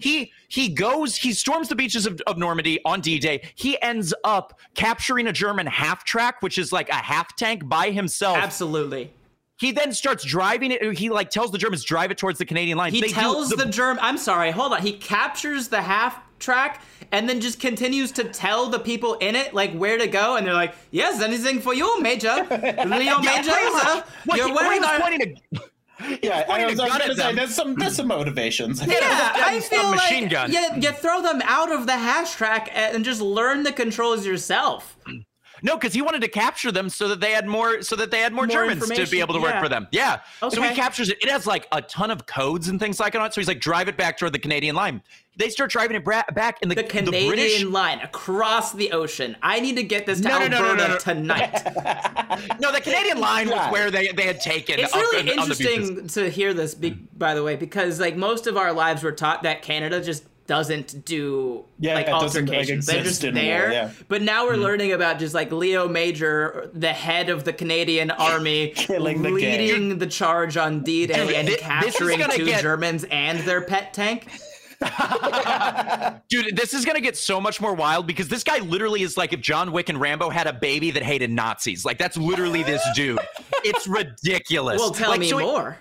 [0.00, 3.42] he he goes, he storms the beaches of, of Normandy on D-Day.
[3.56, 7.90] He ends up capturing a German half track, which is like a half tank by
[7.90, 8.38] himself.
[8.38, 9.12] Absolutely.
[9.58, 10.96] He then starts driving it.
[10.96, 12.92] He like tells the Germans drive it towards the Canadian line.
[12.94, 13.98] He They tells the, Germ.
[14.00, 14.50] I'm sorry.
[14.52, 14.80] Hold on.
[14.80, 19.52] He captures the half track and then just continues to tell the people in it
[19.52, 22.28] like where to go, and they're like, "Yes, anything for you, Major.
[22.50, 23.50] Leo Yeah, Major.
[23.52, 25.62] uh, What, you're he, wearing was our." pointing to,
[26.22, 27.36] Yeah, I pointing was, a I was gonna say them.
[27.36, 28.84] there's some there's some motivations.
[28.86, 28.98] Yeah,
[29.34, 30.52] I a feel machine like gun.
[30.52, 34.96] You, you throw them out of the half track and just learn the controls yourself.
[35.62, 38.20] No, because he wanted to capture them so that they had more, so that they
[38.20, 39.62] had more, More Germans to be able to work yeah.
[39.62, 39.88] for them.
[39.92, 40.20] Yeah.
[40.48, 41.18] So he captures it.
[41.22, 43.34] It has like a ton of codes and things like that.
[43.34, 45.02] So he's like, drive it back toward the Canadian line.
[45.36, 47.64] They start driving it bra- back, in the, The Canadian British.
[47.64, 49.36] line across the ocean.
[49.42, 50.98] I need to get this to No, no, no, Alberta no, no, no.
[50.98, 51.62] tonight.
[52.60, 54.78] No, the Canadian line was where they, they had taken.
[54.78, 58.16] It's really in- on the interesting to hear this, be, by the way, because like
[58.16, 62.46] most of our lives were taught that Canada just doesn't do Yeah, like it doesn't,
[62.46, 62.86] like, altercations.
[62.86, 63.72] They're just in war, there.
[63.72, 63.90] yeah.
[64.08, 64.62] But now we're mm-hmm.
[64.62, 69.34] learning about just like Leo Major, the head of the Canadian army, Killing the gang.
[69.36, 73.94] leading the charge on D-Day and this capturing gonna two get- Germans and their pet
[73.94, 74.26] tank.
[76.28, 79.32] Dude, this is gonna get so much more wild because this guy literally is like
[79.32, 81.84] if John Wick and Rambo had a baby that hated Nazis.
[81.84, 83.20] Like that's literally this dude.
[83.62, 84.80] It's ridiculous.
[84.80, 85.78] Well, tell Like, me so he- more.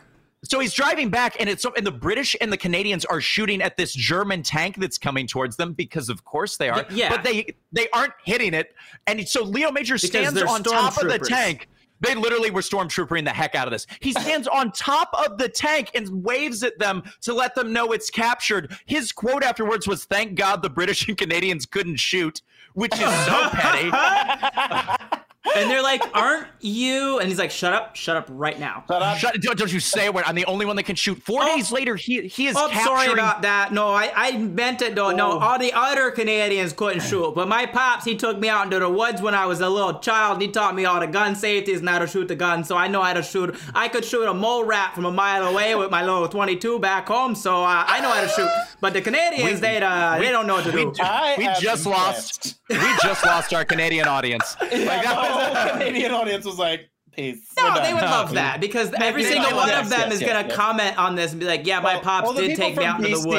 [0.49, 3.61] So he's driving back, and it's so, and the British and the Canadians are shooting
[3.61, 6.85] at this German tank that's coming towards them because, of course, they are.
[6.89, 7.09] Yeah.
[7.09, 8.73] But they they aren't hitting it,
[9.05, 11.67] and so Leo Major stands on top of the tank.
[12.01, 13.85] They literally were stormtroopering the heck out of this.
[13.99, 17.91] He stands on top of the tank and waves at them to let them know
[17.91, 18.75] it's captured.
[18.85, 22.41] His quote afterwards was, "Thank God the British and Canadians couldn't shoot,"
[22.73, 25.15] which is so petty.
[25.55, 27.95] And they're like, "Aren't you?" And he's like, "Shut up!
[27.95, 28.83] Shut up right now."
[29.17, 30.23] Shut, don't, don't you say a word.
[30.27, 31.21] I'm the only one that can shoot.
[31.23, 31.55] Four Oh.
[31.55, 32.83] days later, he he is Oh, capturing.
[32.85, 33.73] sorry about that.
[33.73, 35.11] No, I, I meant it though.
[35.11, 38.79] No, all the other Canadians couldn't shoot, but my pops he took me out into
[38.79, 40.41] the woods when I was a little child.
[40.41, 42.87] He taught me all the gun safeties and how to shoot the gun, so I
[42.87, 43.55] know how to shoot.
[43.73, 47.07] I could shoot a mole rat from a mile away with my little 22 back
[47.07, 48.49] home, so uh, I know how to shoot.
[48.81, 50.93] But the Canadians, they uh, they don't know what to do.
[51.01, 52.59] I we just lost.
[52.69, 54.55] We just lost our Canadian audience.
[54.61, 58.11] Like Yeah, that the was- whole Canadian audience was like, "Peace." No, they would done."
[58.11, 60.55] love that because every single one of them Yes, is yes, gonna yes.
[60.55, 63.17] comment on this and be like, "Yeah, my pops Well, did take me out into
[63.19, 63.37] the woods."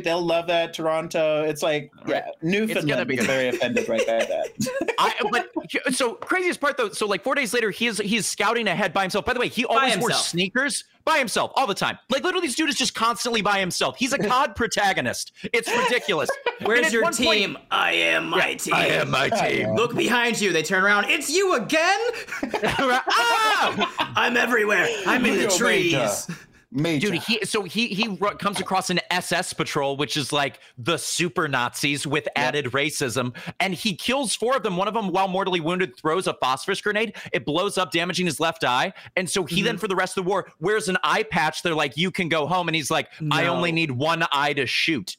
[0.00, 0.74] BC, They'll love that.
[0.74, 1.44] Toronto.
[1.44, 4.94] It's like, yeah, Newfoundland be is very offended right by that.
[4.98, 6.90] I, but so craziest part though.
[6.90, 9.24] So like four days later, he is he's scouting ahead by himself.
[9.24, 11.98] By the way, he always wore sneakers by himself all the time.
[12.10, 13.96] Like literally, this dude is just constantly by himself.
[13.96, 15.32] He's a COD protagonist.
[15.52, 16.30] It's ridiculous.
[16.62, 17.58] Where's your one point- team?
[17.70, 18.74] I am my team.
[18.74, 19.74] I am my team.
[19.74, 20.52] Look behind you.
[20.52, 21.06] They turn around.
[21.10, 22.00] It's you again.
[22.42, 24.12] ah!
[24.16, 24.86] I'm everywhere.
[25.06, 26.26] I'm in the Yo, trees.
[26.76, 27.12] Major.
[27.12, 31.46] Dude, he so he he comes across an SS patrol, which is like the super
[31.46, 34.76] Nazis with added racism, and he kills four of them.
[34.76, 37.14] One of them, while mortally wounded, throws a phosphorus grenade.
[37.32, 39.64] It blows up, damaging his left eye, and so he Mm-hmm.
[39.66, 41.62] then, for the rest of the war, wears an eye patch.
[41.62, 44.66] They're like, "You can go home," and he's like, "I only need one eye to
[44.66, 45.16] shoot."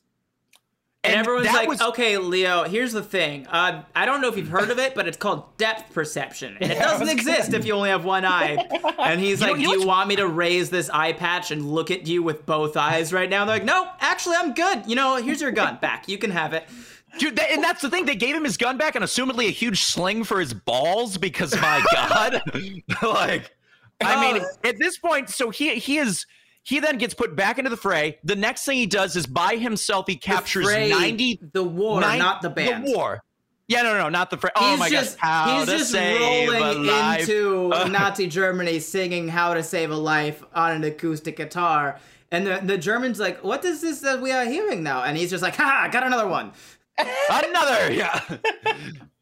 [1.06, 3.48] And, everyone's like, was- okay, Leo, here's the thing.
[3.48, 6.58] Uh, I don't know if you've heard of it, but it's called depth perception.
[6.60, 8.58] And it doesn't exist if you only have one eye.
[9.00, 11.52] And he's You know- like, you do you want me to raise this eye patch
[11.52, 13.42] and look at you with both eyes right now?
[13.42, 14.84] And they're like, no, actually, I'm good.
[14.88, 16.08] You know, here's your gun back.
[16.08, 16.66] You can have it.
[17.18, 18.06] Dude, that, and that's the thing.
[18.06, 21.56] They gave him his gun back and assumedly a huge sling for his balls because
[21.62, 22.42] my god,
[23.04, 23.52] like,
[24.02, 24.68] I mean, Oh.
[24.70, 26.26] at this point, so he he is
[26.66, 28.18] he then gets put back into the fray.
[28.24, 32.18] The next thing he does is by himself he captures fray, ninety the war, nine-
[32.18, 32.88] not the band.
[32.88, 33.24] The war.
[33.68, 34.50] Yeah, no, no, no, not the fray.
[34.56, 37.22] Oh my just, god, how he's to just save a rolling life.
[37.22, 42.00] into Nazi Germany singing "How to Save a Life" on an acoustic guitar,
[42.32, 45.30] and the the Germans like, "What is this that we are hearing now?" And he's
[45.30, 46.52] just like, "Ha, got another one."
[46.98, 48.22] Another, yeah.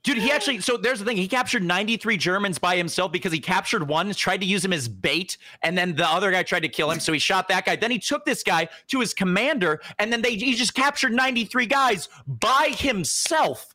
[0.03, 1.15] Dude, he actually, so there's the thing.
[1.17, 4.87] He captured 93 Germans by himself because he captured one, tried to use him as
[4.89, 6.99] bait, and then the other guy tried to kill him.
[6.99, 7.77] So he shot that guy.
[7.77, 11.65] Then he took this guy to his commander, and then they he just captured 93
[11.67, 13.73] guys by himself.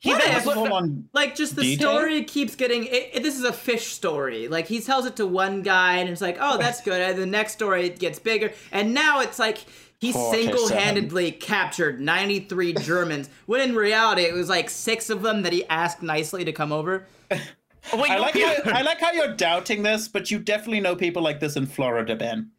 [0.00, 1.96] He What then if- was- on- Like just the Detail?
[1.98, 2.84] story keeps getting.
[2.84, 4.48] It, it- this is a fish story.
[4.48, 7.24] Like he tells it to one guy, and it's like, "Oh, that's good." And the
[7.26, 9.58] next story it gets bigger, and now it's like.
[10.02, 15.52] He single-handedly captured 93 Germans, when in reality it was like six of them that
[15.52, 17.06] he asked nicely to come over.
[17.30, 21.22] Wait, I like how, I like how you're doubting this, but you definitely know people
[21.22, 22.50] like this in Florida, Ben.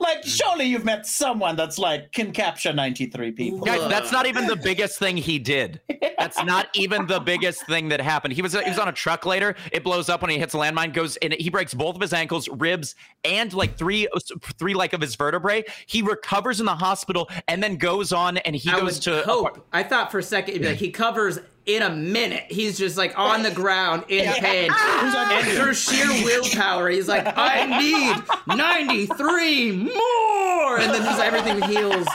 [0.00, 3.60] Like, surely you've met someone that's like can capture 93 people.
[3.60, 5.80] Guys, that's not even the biggest thing he did.
[6.18, 8.34] That's not even the biggest thing that happened.
[8.34, 9.54] He was he was on a truck later.
[9.72, 10.92] It blows up when he hits a landmine.
[10.92, 12.94] Goes and he breaks both of his ankles, ribs,
[13.24, 14.08] and like three
[14.58, 15.64] three like of his vertebrae.
[15.86, 19.66] He recovers in the hospital and then goes on and he I goes to hope.
[19.72, 21.38] I thought for a second it'd like he covers
[21.68, 22.44] in a minute.
[22.48, 24.70] He's just like on the ground in pain.
[24.74, 30.78] and through sheer willpower, he's like, I need 93 more.
[30.80, 32.06] And then just everything heals.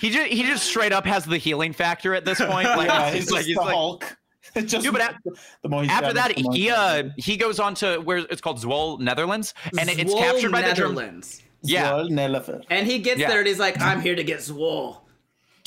[0.00, 2.68] He just he just straight up has the healing factor at this point.
[2.68, 4.16] Like Yeah, he's he's like he's the like Hulk.
[4.64, 5.16] just Dude, but at-
[5.62, 8.58] the more after that the more he uh he goes on to where it's called
[8.58, 10.96] Zwolle, Netherlands, and it- it's captured by the Germans.
[10.96, 11.42] Netherlands.
[11.62, 12.64] Yeah, Swole Nelefer.
[12.70, 13.28] And he gets Yeah.
[13.30, 15.07] there and he's like, I'm here to get swole.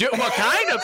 [0.01, 0.81] Dude, well, kind of.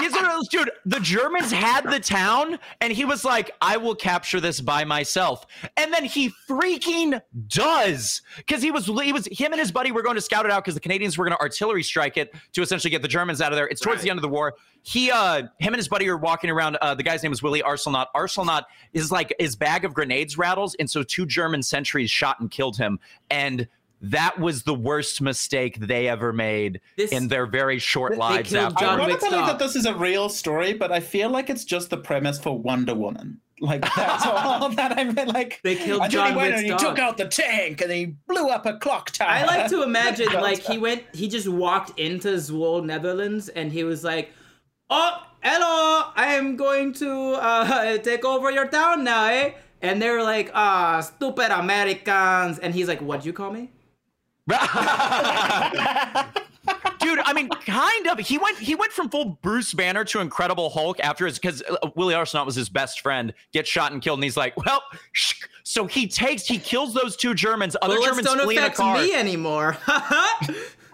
[0.00, 0.70] He's one of those dude.
[0.84, 5.46] The Germans had the town, and he was like, "I will capture this by myself."
[5.76, 10.02] And then he freaking does, because he was he was him and his buddy were
[10.02, 12.60] going to scout it out because the Canadians were going to artillery strike it to
[12.60, 13.68] essentially get the Germans out of there.
[13.68, 14.54] It's towards the end of the war.
[14.82, 16.76] He, uh, him and his buddy are walking around.
[16.76, 18.06] Uh, the guy's name is Willie Arsenault.
[18.16, 22.50] Arsenault is like his bag of grenades rattles, and so two German sentries shot and
[22.50, 22.98] killed him.
[23.30, 23.68] And
[24.00, 28.54] that was the worst mistake they ever made This- in their very short They lives.
[28.54, 28.84] after.
[28.84, 31.30] John I want to Wick's believe that this is a real story, but I feel
[31.30, 33.40] like it's just the premise for Wonder Woman.
[33.60, 35.26] Like that's all that I mean.
[35.28, 37.80] Like They killed and then John he went Wick's and he took out the tank
[37.80, 39.28] and he blew up a clock tower.
[39.30, 43.82] I like to imagine like he went, he just walked into Zwolle, Netherlands, and he
[43.82, 44.30] was like,
[44.90, 49.50] "Oh, hello, I am going to uh, take over your town now, eh?"
[49.82, 53.72] And they were like, "Ah, stupid Americans," and he's like, "What'd you call me?"
[57.00, 58.18] Dude, I mean, kind of.
[58.18, 61.90] He went he went from full Bruce Banner to Incredible Hulk after his because uh,
[61.94, 65.34] Willie Arsenault was his best friend, gets shot and killed, and he's like, well, shh.
[65.64, 67.76] so he takes he kills those two Germans.
[67.82, 68.98] Other Bullets Germans don't flee in a car.
[68.98, 69.76] me anymore.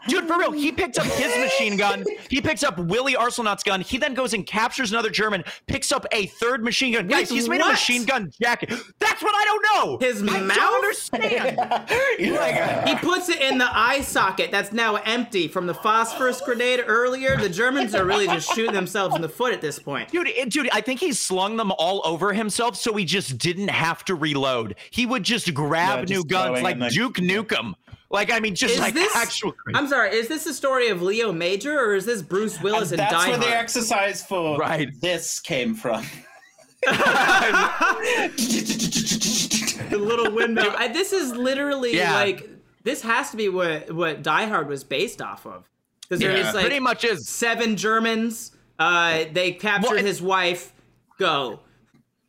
[0.09, 2.05] Dude, for real, he picks up his machine gun.
[2.29, 3.81] He picks up Willie Arsenault's gun.
[3.81, 7.07] He then goes and captures another German, picks up a third machine gun.
[7.07, 8.71] Guys, he's made a machine gun jacket.
[8.99, 9.99] That's what I don't know.
[10.07, 10.57] His I mouth?
[10.57, 11.57] don't understand.
[11.59, 16.83] like, he puts it in the eye socket that's now empty from the phosphorus grenade
[16.87, 17.37] earlier.
[17.37, 20.11] The Germans are really just shooting themselves in the foot at this point.
[20.11, 23.69] Dude, it- dude, I think he slung them all over himself so he just didn't
[23.69, 24.77] have to reload.
[24.91, 27.75] He would just grab Yeah, just new guns throwing like Duke Nukem.
[28.15, 29.15] Like, I mean, just Is like this?
[29.17, 29.51] actual.
[29.53, 29.77] crazy.
[29.77, 30.15] I'm sorry.
[30.15, 33.29] Is this the story of Leo Major or is this Bruce Willis and That's Die
[33.31, 34.89] where the exercise for Right.
[35.01, 36.07] this came from.
[39.91, 40.73] the little window.
[40.77, 42.15] I, this is literally Yeah.
[42.15, 42.49] like
[42.85, 45.69] this has to be what what Die Hard was based off of
[46.03, 46.33] because Yeah.
[46.35, 47.29] there's like Pretty much is.
[47.29, 48.53] seven Germans.
[48.79, 50.73] Uh, they captured Well, his wife.
[51.19, 51.61] Go.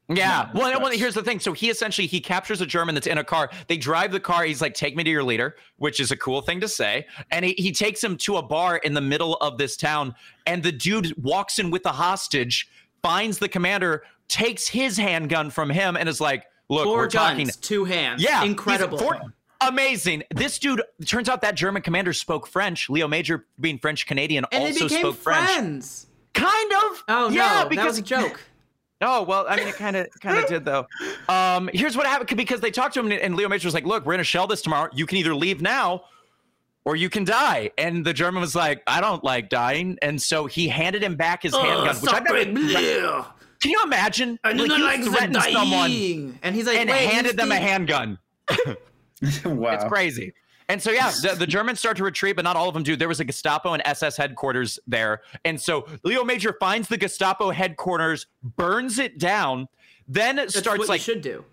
[0.07, 0.49] Yeah.
[0.53, 1.40] Well, well, here's the thing.
[1.40, 3.49] So he essentially he captures a German that's in a car.
[3.68, 4.44] They drive the car.
[4.44, 7.07] He's like, "Take me to your leader," which is a cool thing to say.
[7.32, 10.14] And he, he takes him to a bar in the middle of this town.
[10.45, 12.69] And the dude walks in with the hostage,
[13.02, 17.49] finds the commander, takes his handgun from him, and is like, "Look, Four we're guns,
[17.49, 18.22] talking." two hands.
[18.22, 18.99] Yeah, incredible.
[18.99, 19.19] for-
[19.61, 20.22] amazing.
[20.36, 22.91] This dude turns out that German commander spoke French.
[22.91, 25.49] Leo Major, being French Canadian, and they also became spoke French.
[25.49, 26.07] friends.
[26.34, 27.03] Kind of.
[27.07, 28.40] Oh yeah, no, because that was a joke.
[29.01, 30.88] Oh well, I mean, it kind of kind of did though.
[31.27, 33.85] Um, here's what happened because they talked to him, and- and Leo Major was like,
[33.85, 34.89] "Look, we're gonna shell this tomorrow.
[34.93, 36.05] You can either leave now,
[36.85, 40.45] or you can die." And the German was like, "I don't like dying," and so
[40.45, 41.95] he handed him back his handgun.
[42.01, 43.26] Which I've never, Ugh,
[43.61, 44.39] can you imagine?
[44.45, 46.39] I do not you like the threatened someone.
[46.43, 48.17] And he's like, and handed them a handgun.
[49.45, 49.72] wow.
[49.72, 50.34] It's crazy.
[50.67, 52.95] And so yeah, the, the Germans start to retreat, but not all of them do.
[52.95, 57.51] There was a Gestapo and SS headquarters there, and so Leo Major finds the Gestapo
[57.51, 59.67] headquarters, burns it down,
[60.07, 61.45] then That's starts what like should do.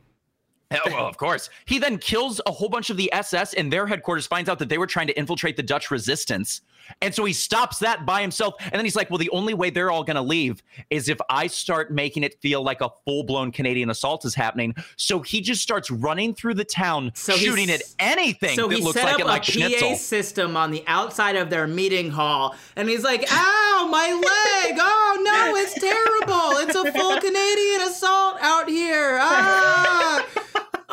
[0.73, 1.51] Oh, well, of course.
[1.67, 4.69] He then kills a whole bunch of the SS in their headquarters, finds out that
[4.69, 6.63] they were trying to infiltrate the Dutch resistance.
[7.01, 8.55] And so he stops that by himself.
[8.61, 11.19] And then he's like, well, the only way they're all going to leave is if
[11.31, 14.75] I start making it feel like a full blown Canadian assault is happening.
[14.97, 18.83] So he just starts running through the town, So shooting at anything So that he
[18.83, 22.11] looks set like up it, a like PA system on the outside of their meeting
[22.11, 24.79] hall, and he's like, "Ow, my leg!
[24.81, 26.59] Oh no, it's terrible!
[26.69, 29.19] It's a full Canadian assault out here!
[29.21, 30.27] Ah!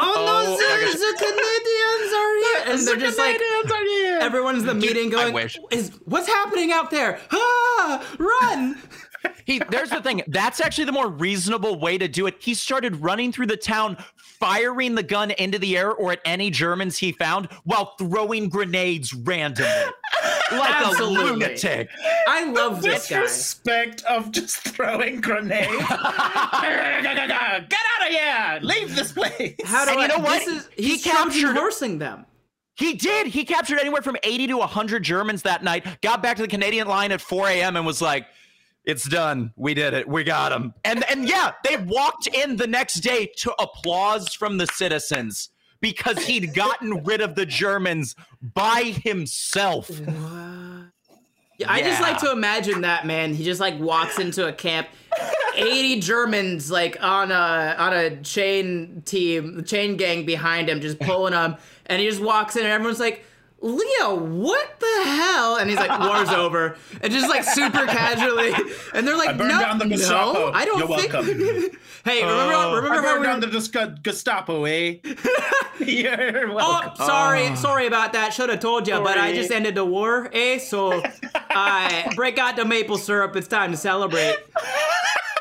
[0.01, 3.39] Oh, Oh, no, the, the Canadians are here!" And they're just like,
[4.21, 5.59] everyone's in the meeting I going, wish.
[5.71, 7.19] "Is what's happening out there?
[7.31, 8.77] Ah, run!"
[9.45, 10.21] He there's the thing.
[10.27, 12.35] That's actually the more reasonable way to do it.
[12.39, 16.49] He started running through the town, firing the gun into the air or at any
[16.49, 19.71] Germans he found while throwing grenades randomly.
[20.51, 21.15] Like Absolutely.
[21.29, 21.89] a lunatic.
[22.27, 23.21] I love this guy.
[23.21, 25.67] Disrespect of just throwing grenades.
[25.87, 25.87] Get
[27.13, 28.59] out of here!
[28.61, 29.55] Leave this place.
[29.65, 30.01] How do And I?
[30.03, 30.45] you know what?
[30.45, 32.25] This is, He he's captured- horsing them.
[32.75, 33.27] He did.
[33.27, 36.87] He captured anywhere from 80 to 100 Germans that night, got back to the Canadian
[36.87, 37.75] line at 4 a.m.
[37.75, 38.25] and was like,
[38.85, 39.51] it's done.
[39.57, 40.07] We did it.
[40.07, 40.73] We got him.
[40.85, 45.49] And and yeah, they walked in the next day to applause from the citizens
[45.81, 49.89] because he'd gotten rid of the Germans by himself.
[51.57, 53.33] Yeah, I just like to imagine that man.
[53.33, 54.87] He just like walks into a camp,
[55.55, 60.99] eighty Germans like on a on a chain team, the chain gang behind him, just
[60.99, 61.55] pulling him,
[61.87, 63.25] and he just walks in, and everyone's like.
[63.61, 65.57] Leo, what the hell?
[65.57, 68.53] And he's like, "War's over," and just like super casually,
[68.93, 71.37] and they're like, I "No, down the no, I don't You're think." welcome.
[72.05, 74.95] hey, remember, I remember how burned we down were- the Gus- Gestapo, eh?
[75.79, 76.95] You're Oh, welcome.
[77.05, 78.33] sorry, sorry about that.
[78.33, 80.57] Should have told you, but I just ended the war, eh?
[80.59, 81.01] So
[81.49, 83.35] I break out the maple syrup.
[83.35, 84.37] It's time to celebrate.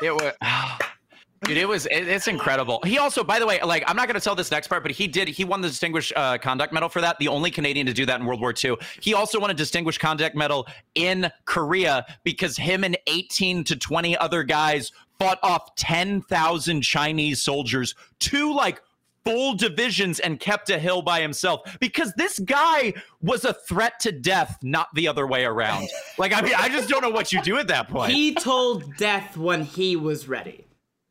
[0.01, 0.33] It was.
[1.43, 2.81] Dude, it was it, it's incredible.
[2.85, 4.91] He also, by the way, like I'm not going to tell this next part, but
[4.91, 5.27] he did.
[5.27, 7.17] He won the Distinguished uh, Conduct Medal for that.
[7.19, 8.75] The only Canadian to do that in World War II.
[9.01, 14.17] He also won a Distinguished Conduct Medal in Korea because him and 18 to 20
[14.17, 18.81] other guys fought off 10,000 Chinese soldiers, two like
[19.25, 24.11] full divisions, and kept a hill by himself because this guy was a threat to
[24.11, 25.87] death, not the other way around.
[26.17, 28.11] Like I mean, I just don't know what you do at that point.
[28.11, 30.65] He told death when he was ready.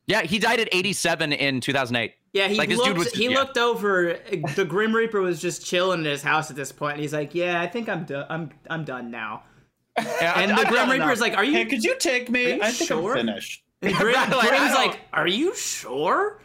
[0.09, 2.15] Yeah, he died at 87 in 2008.
[2.33, 2.85] Yeah, he Like, looked.
[2.85, 3.39] dude was- he yeah.
[3.39, 4.19] looked over.
[4.57, 7.35] The Grim Reaper was just chilling in his house at this point, and he's like,
[7.35, 8.27] "Yeah, I think I'm done.
[8.29, 9.45] I'm I'm done now."
[9.99, 12.29] Yeah, And I- the I Grim Reaper is like, "Are you?" Hey, could you take
[12.31, 12.55] me?
[12.55, 13.13] you I think sure?
[13.17, 13.63] I'm finished.
[13.83, 16.41] and Grim, Like, Grim's like, "Are you sure?"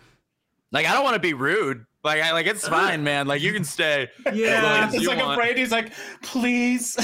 [0.71, 1.85] Like, I don't want to be rude.
[2.03, 3.27] Like, I like it's fine, man.
[3.27, 4.09] Like, you can stay.
[4.33, 5.39] Yeah, as It's you like want.
[5.39, 5.57] afraid.
[5.57, 5.91] He's like,
[6.21, 6.95] please.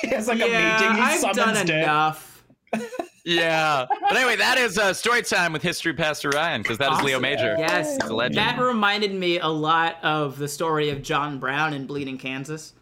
[0.00, 0.96] he has like yeah, a meeting.
[0.96, 1.82] He I've done summons dead.
[1.84, 2.44] enough.
[3.28, 3.86] Yeah.
[4.08, 7.20] But anyway, that is uh, story time with History Pastor Ryan because that is Leo
[7.20, 7.56] Major.
[7.58, 8.38] Yes, He's a legend.
[8.38, 12.72] that reminded me a lot of the story of John Brown in Bleeding Kansas.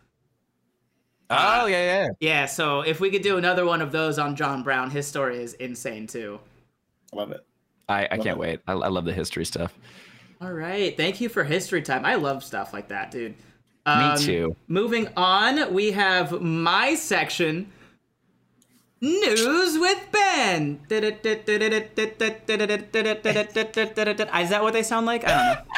[1.29, 2.09] Oh yeah, yeah.
[2.21, 5.43] Yeah, so if we could do another one of those on John Brown, his story
[5.43, 6.39] is insane too.
[7.13, 7.45] Love it.
[7.89, 8.61] I, I can't wait.
[8.69, 9.75] I, I love the history stuff.
[10.41, 12.05] All right, thank you for history time.
[12.05, 13.35] I love stuff like that, dude.
[13.87, 14.57] Um, Me too.
[14.69, 17.73] Moving on, we have my section.
[19.01, 20.81] News with Ben.
[20.91, 20.99] Is
[24.51, 25.25] that what they sound like?
[25.27, 25.63] I don't know.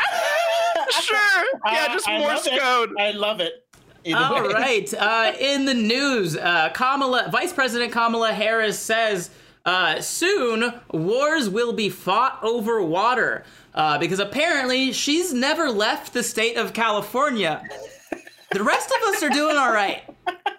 [1.03, 1.19] Sure.
[1.67, 2.61] Yeah, Uh, just I Morse love it.
[2.61, 2.95] code.
[2.99, 3.67] I love it.
[4.07, 4.55] Either All way.
[4.55, 4.95] right.
[4.99, 9.29] Uh, in the news, uh, Kamala, Vice President Kamala Harris says
[9.67, 16.23] uh, soon wars will be fought over water uh, because apparently she's never left the
[16.23, 17.63] state of California.
[18.51, 20.03] The rest of us are doing all right.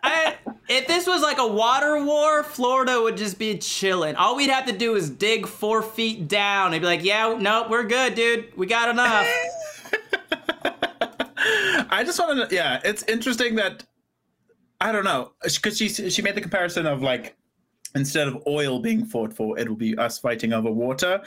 [0.04, 0.36] I,
[0.68, 4.16] if this was like a water war, Florida would just be chilling.
[4.16, 7.68] All we'd have to do is dig four feet down and be like, yeah, no,
[7.70, 8.56] we're good, dude.
[8.56, 9.28] We got enough.
[11.92, 12.56] I just want to.
[12.56, 13.84] Yeah, it's interesting that
[14.82, 17.36] I don't know because she she made the comparison of like
[17.96, 21.22] instead of oil being fought for, it will be us fighting over water.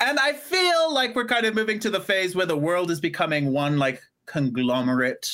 [0.00, 3.00] And I feel like we're kind of moving to the phase where the world is
[3.00, 5.28] becoming one like conglomerate.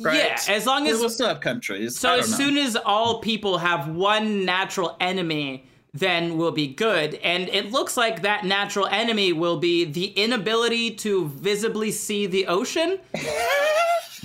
[0.00, 0.16] Right?
[0.16, 1.96] Yeah, as long as we will still have countries.
[1.98, 2.36] So as know.
[2.36, 7.14] soon as all people have one natural enemy, then we'll be good.
[7.16, 12.48] And it looks like that natural enemy will be the inability to visibly see the
[12.48, 12.98] ocean.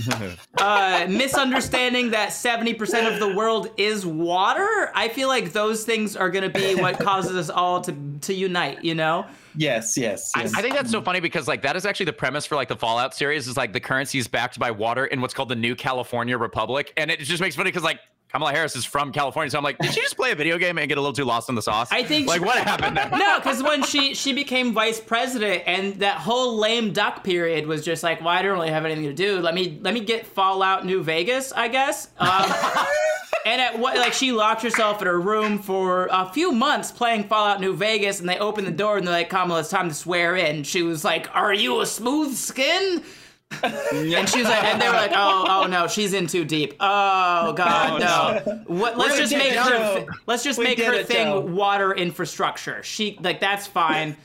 [0.57, 4.91] uh, misunderstanding that 70% of the world is water.
[4.95, 8.33] I feel like those things are going to be what causes us all to, to
[8.33, 9.25] unite, you know?
[9.55, 10.55] yes, yes, I, yes.
[10.55, 12.77] I think that's so funny because like that is actually the premise for like the
[12.77, 15.75] Fallout series is like the currency is backed by water in what's called the New
[15.75, 17.99] California Republic, and it just makes funny because like
[18.31, 20.77] Kamala Harris is from California, so I'm like, did she just play a video game
[20.77, 21.91] and get a little too lost in the sauce?
[21.91, 23.09] I think like what happened there?
[23.09, 27.83] No, because when she she became vice president, and that whole lame duck period was
[27.83, 29.39] just like, well, I don't really have anything to do.
[29.39, 32.09] Let me let me get Fallout New Vegas, I guess.
[32.19, 32.53] Um,
[33.45, 37.23] and at what like she locked herself in her room for a few months playing
[37.23, 39.95] Fallout New Vegas, and they opened the door and they're like, Kamala, it's time to
[39.95, 40.61] swear in.
[40.61, 43.03] She was like, Are you a smooth skin?
[43.63, 46.75] and she was like, and they were like, oh, oh no, she's in too deep.
[46.79, 48.63] Oh god, no.
[48.67, 49.69] What, let's We just did make it, her.
[49.69, 49.95] Joe.
[49.95, 51.39] th- let's just We make did her thing Joe.
[51.41, 52.83] water infrastructure.
[52.83, 54.15] She like that's fine.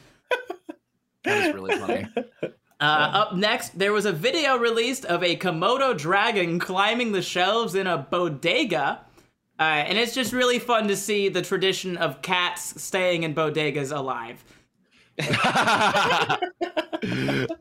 [1.25, 2.07] That is really funny.
[2.81, 7.75] Uh, up next, there was a video released of a Komodo dragon climbing the shelves
[7.75, 9.01] in a bodega.
[9.59, 13.97] Uh, and it's just really fun to see the tradition of cats staying in bodegas
[13.97, 14.45] alive.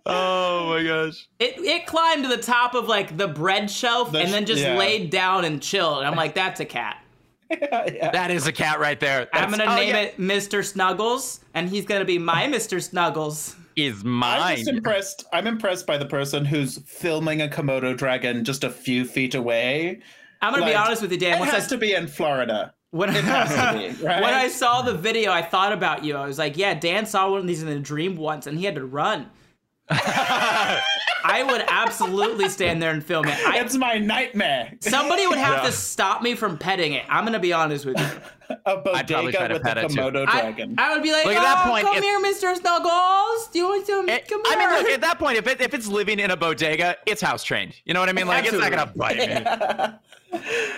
[0.05, 1.27] oh my gosh.
[1.39, 4.61] It, it climbed to the top of like the bread shelf The and then just
[4.61, 4.77] yeah.
[4.77, 5.99] laid down and chilled.
[5.99, 6.97] And I'm like, that's a cat.
[8.13, 9.27] That is a cat right there.
[9.31, 10.01] I'm gonna oh, name yeah.
[10.01, 10.65] it Mr.
[10.65, 12.81] Snuggles, and he's gonna be my Mr.
[12.81, 13.55] Snuggles.
[13.75, 14.41] Is mine.
[14.41, 15.25] I'm just impressed.
[15.34, 20.01] I'm impressed by the person who's filming a Komodo dragon just a few feet away.
[20.41, 21.38] I'm gonna be honest with you, Dan.
[21.38, 22.73] It Once has I, to be in Florida.
[22.94, 24.22] When, It has to be, right?
[24.22, 26.15] when I saw the video, I thought about you.
[26.15, 28.65] I was like, yeah, Dan saw one of these in a dream once, and he
[28.65, 29.30] had to run.
[29.90, 33.38] I would absolutely stand there and film it.
[33.48, 34.74] I, It's my nightmare.
[34.80, 35.70] somebody would have Yeah.
[35.70, 37.03] to stop me from petting it.
[37.10, 38.06] I'm gonna be honest with you.
[38.65, 39.95] A I'd try bodega with a pet it, too.
[39.95, 40.76] Komodo I, dragon.
[40.78, 42.56] I would be like, Look, at oh, that point, come if- here, Mr.
[42.56, 43.48] Snuggles.
[43.52, 45.74] Do you want to It- come I mean, look, at that point, if it, if
[45.74, 47.74] it's living in a bodega, it's house trained.
[47.86, 48.28] You know what I mean?
[48.28, 49.98] Like, it's not gonna bite me.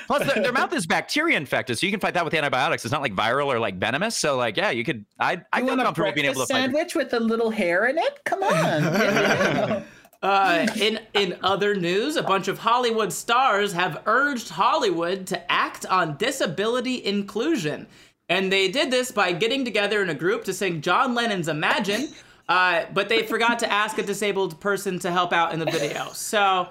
[0.08, 2.86] Plus, their, their mouth is bacteria infected, so you can fight that with antibiotics.
[2.86, 4.18] It's not like viral or like venomous.
[4.18, 5.06] So, like, yeah, you could.
[5.20, 6.96] I I feel comfortable being able to fight.
[6.96, 8.24] with a little hair in it?
[8.26, 9.84] Come on.
[10.26, 15.86] Uh, in in other news, a bunch of Hollywood stars have urged Hollywood to act
[15.86, 17.86] on disability inclusion,
[18.28, 22.10] and they did this by getting together in a group to sing John Lennon's "Imagine."
[22.50, 26.10] Uh, but they forgot to ask a disabled person to help out in the video.
[26.14, 26.70] So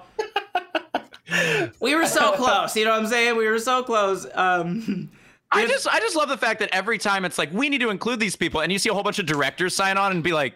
[1.79, 2.75] we were so close.
[2.75, 3.35] You know what I'm saying?
[3.37, 4.27] We were so close.
[4.33, 5.09] Um,
[5.51, 7.89] I just I just love the fact that every time it's like we need to
[7.89, 10.33] include these people, and you see a whole bunch of directors sign on and be
[10.33, 10.55] like,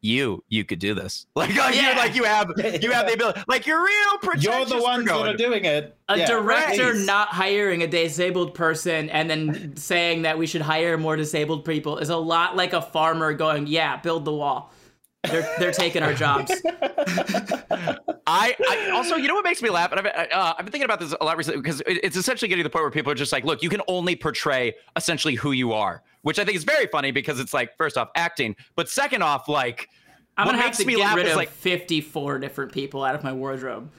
[0.00, 1.90] "You, you could do this." Like, like Yeah.
[1.92, 2.48] you like you have
[2.82, 3.42] you have the ability.
[3.48, 4.34] Like you're real.
[4.38, 5.96] You're the for ones that going are doing it.
[6.08, 7.06] a Yeah, director right.
[7.06, 11.98] not hiring a disabled person and then saying that we should hire more disabled people
[11.98, 14.72] is a lot like a farmer going, "Yeah, build the wall."
[15.24, 16.50] They're they're taking our jobs.
[18.26, 19.90] I, I also, you know what makes me laugh?
[19.92, 22.48] And I've, uh, I've been thinking about this a lot recently because it, it's essentially
[22.48, 25.34] getting to the point where people are just like, look, you can only portray essentially
[25.34, 28.54] who you are, which I think is very funny because it's like, first off, acting,
[28.76, 29.88] but second off, like,
[30.36, 32.72] I'm what gonna have makes to me get laugh rid is of like, 54 different
[32.72, 33.90] people out of my wardrobe.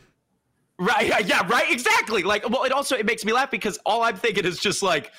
[0.79, 2.23] right, yeah, yeah, right, exactly.
[2.23, 5.11] Like, well, it also it makes me laugh because all I'm thinking is just like,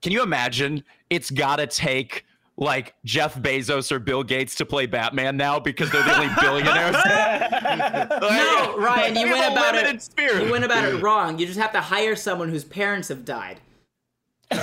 [0.00, 0.84] can you imagine?
[1.10, 2.24] It's gotta take
[2.60, 6.94] like Jeff Bezos or Bill Gates to play Batman now because they're the only billionaires.
[8.20, 10.02] No, Ryan, you went about it.
[10.02, 10.42] sphere.
[10.42, 11.38] You went about it wrong.
[11.38, 13.60] You just have to hire someone whose parents have died.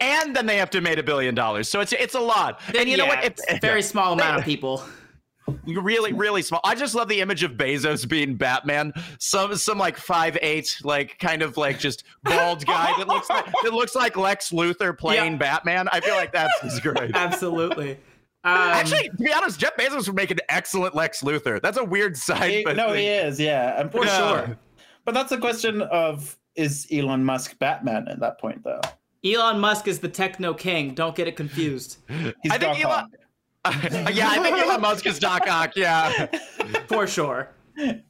[0.00, 1.68] and then they have to make a billion dollars.
[1.68, 2.60] So it's it's a lot.
[2.76, 3.24] And you know what?
[3.24, 4.82] It's it's a very small amount of people.
[5.66, 6.60] Really really small.
[6.64, 8.92] I just love the image of Bezos being Batman.
[9.18, 13.46] Some some like five eight, like kind of like just bald guy that looks like
[13.62, 15.38] that looks like Lex Luthor playing Yeah.
[15.38, 15.88] Batman.
[15.92, 17.14] I feel like that's just great.
[17.14, 17.92] Absolutely.
[18.44, 21.60] Um, Actually, to be honest, Jeff Bezos would make an excellent Lex Luthor.
[21.60, 22.50] That's a weird side.
[22.50, 23.38] He- but no, he is.
[23.40, 24.18] Yeah, I'm pretty Yeah.
[24.44, 24.58] sure.
[25.04, 28.80] But that's a question of is Elon Musk Batman at that point, though?
[29.24, 30.94] Elon Musk is the techno king.
[30.94, 31.98] Don't get it confused.
[32.08, 33.10] He's I think Doc Elon- Ock.
[34.12, 35.76] yeah, I think Elon Musk is Doc Ock.
[35.76, 36.26] Yeah,
[36.86, 37.50] For sure.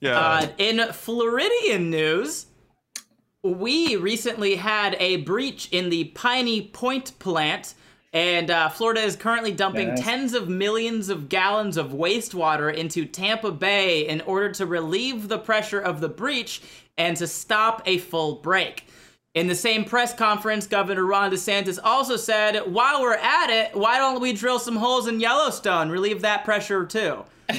[0.00, 0.18] yeah.
[0.18, 2.46] Uh, in Floridian news,
[3.42, 7.74] we recently had a breach in the Piney Point plant,
[8.12, 10.00] and uh, Florida is currently dumping Yes.
[10.00, 15.38] tens of millions of gallons of wastewater into Tampa Bay in order to relieve the
[15.38, 16.62] pressure of the breach
[16.96, 18.86] and to stop a full break.
[19.38, 23.98] In the same press conference, Governor Ron DeSantis also said, while we're at it, why
[23.98, 27.24] don't we drill some holes in Yellowstone, relieve that pressure too?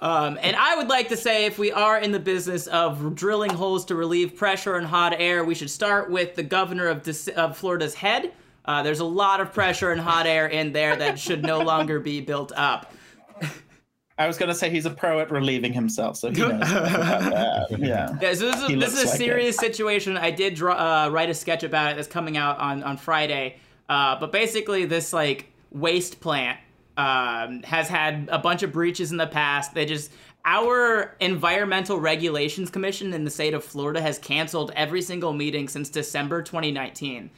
[0.00, 3.52] Um, and I would like to say, if we are in the business of drilling
[3.52, 7.28] holes to relieve pressure and hot air, we should start with the governor of, Dis-
[7.28, 8.32] of Florida's head.
[8.66, 12.00] Uh, there's a lot of pressure and hot air in there that should no longer
[12.00, 12.92] be built up.
[14.16, 17.22] I was gonna say he's a pro at relieving himself, so he knows about
[17.70, 17.78] that.
[17.78, 18.16] Yeah.
[18.20, 20.16] Yeah, so this is, He this is a like serious situation.
[20.16, 23.56] I did draw, uh, write a sketch about it that's coming out on, on Friday.
[23.88, 26.58] Uh, but basically, this like waste plant
[26.96, 29.74] um, has had a bunch of breaches in the past.
[29.74, 30.12] They just
[30.44, 35.88] our environmental regulations commission in the state of Florida has canceled every single meeting since
[35.88, 37.30] December 2019.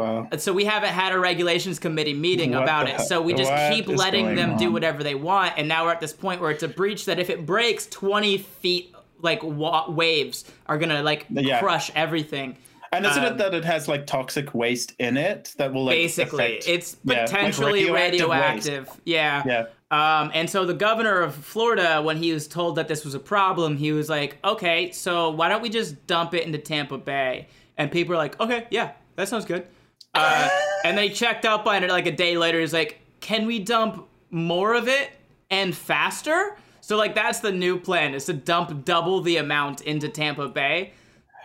[0.00, 0.28] Wow.
[0.32, 3.00] And So we haven't had a regulations committee meeting What about it.
[3.00, 5.92] So we just what keep letting going them do whatever they want, and now we're
[5.92, 9.90] at this point where it's a breach that if it breaks, twenty feet like wa-
[9.90, 11.58] waves are gonna like Yeah.
[11.60, 12.56] crush everything.
[12.92, 15.94] And isn't Um, it that it has like toxic waste in it that will like
[15.96, 19.00] Basically, affect- it's yeah, like potentially radioactive radioactive.
[19.04, 19.42] Yeah.
[19.46, 19.64] Yeah.
[19.92, 23.18] Um, and so the governor of Florida, when he was told that this was a
[23.20, 27.46] problem, he was like, "Okay, so why don't we just dump it into Tampa Bay?"
[27.76, 29.66] And people are like, "Okay, yeah, that sounds good."
[30.14, 30.48] Uh,
[30.84, 32.60] and they checked up on it like a day later.
[32.60, 35.10] He's like, "Can we dump more of it
[35.50, 40.08] and faster?" So like that's the new plan is to dump double the amount into
[40.08, 40.92] Tampa Bay.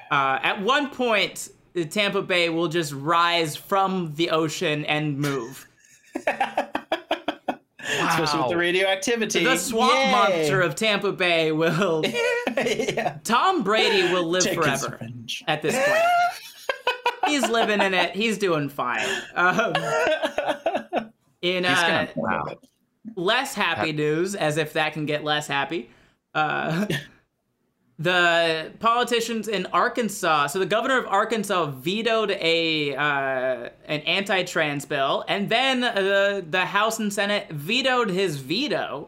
[0.10, 5.68] Uh, at one point, the Tampa Bay will just rise from the ocean and move.
[7.88, 9.44] especially with the radioactivity.
[9.44, 10.12] The swamp Yay!
[10.12, 12.04] monster of Tampa Bay will.
[12.58, 13.18] yeah.
[13.24, 15.00] Tom Brady will live Take forever
[15.48, 16.02] at this point.
[17.26, 18.16] He's living in it.
[18.16, 19.08] He's doing fine.
[19.36, 19.74] Um,
[21.42, 22.58] in uh, wow.
[23.16, 25.90] less happy news, as if that can get less happy.
[26.34, 26.86] Uh,
[28.00, 35.24] the politicians in Arkansas, so the governor of Arkansas vetoed a uh, an anti-trans bill,
[35.28, 39.08] and then uh, the House and Senate vetoed his veto,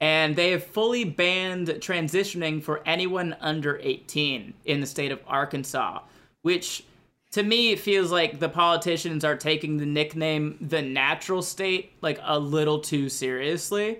[0.00, 6.00] and they have fully banned transitioning for anyone under 18 in the state of Arkansas,
[6.42, 6.84] which
[7.32, 12.18] to me it feels like the politicians are taking the nickname the natural state like
[12.22, 13.98] a little too seriously.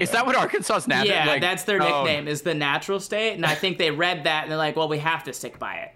[0.00, 1.14] Is that what Arkansas's natural?
[1.14, 4.24] Yeah, like, that's their oh, nickname is the natural state, and I think they read
[4.24, 5.92] that and they're like, well, we have to stick by it.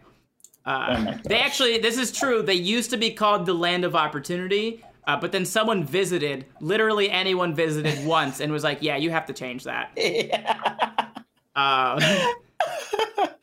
[0.66, 2.42] Uh, Oh they actually, this is true.
[2.42, 7.10] They used to be called the land of opportunity, Uh, but then someone visited, literally
[7.10, 9.90] anyone visited once, and was like, "Yeah, you have to change that."
[11.56, 11.98] Uh,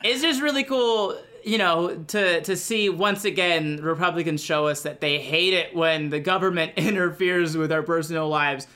[0.06, 5.00] it's just really cool, you know, to to see once again Republicans show us that
[5.00, 8.68] they hate it when the government interferes with our personal lives,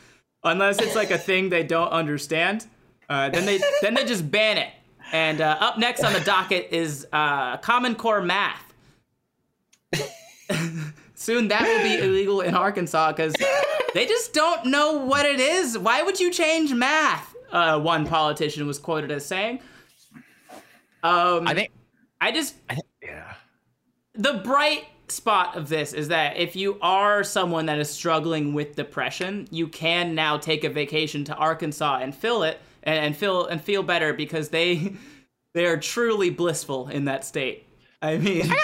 [0.44, 2.68] unless it's like a thing they don't understand.
[3.10, 4.70] Uh, then they then they just ban it.
[5.12, 8.74] And uh, up next on the docket is uh, Common Core math.
[11.16, 13.34] Soon that will be illegal in Arkansas because
[13.96, 15.76] they just don't know what it is.
[15.76, 17.36] Why would you change math?
[17.52, 19.60] Uh, one politician was quoted as saying.
[21.02, 21.72] Um, I think.
[22.22, 22.56] I just
[23.02, 23.34] Yeah.
[24.14, 28.76] the bright spot of this is that if you are someone that is struggling with
[28.76, 33.46] depression, you can now take a vacation to Arkansas and feel it and, and feel
[33.48, 34.94] and feel better because they
[35.54, 37.66] they are truly blissful in that state.
[38.02, 38.58] I mean, I got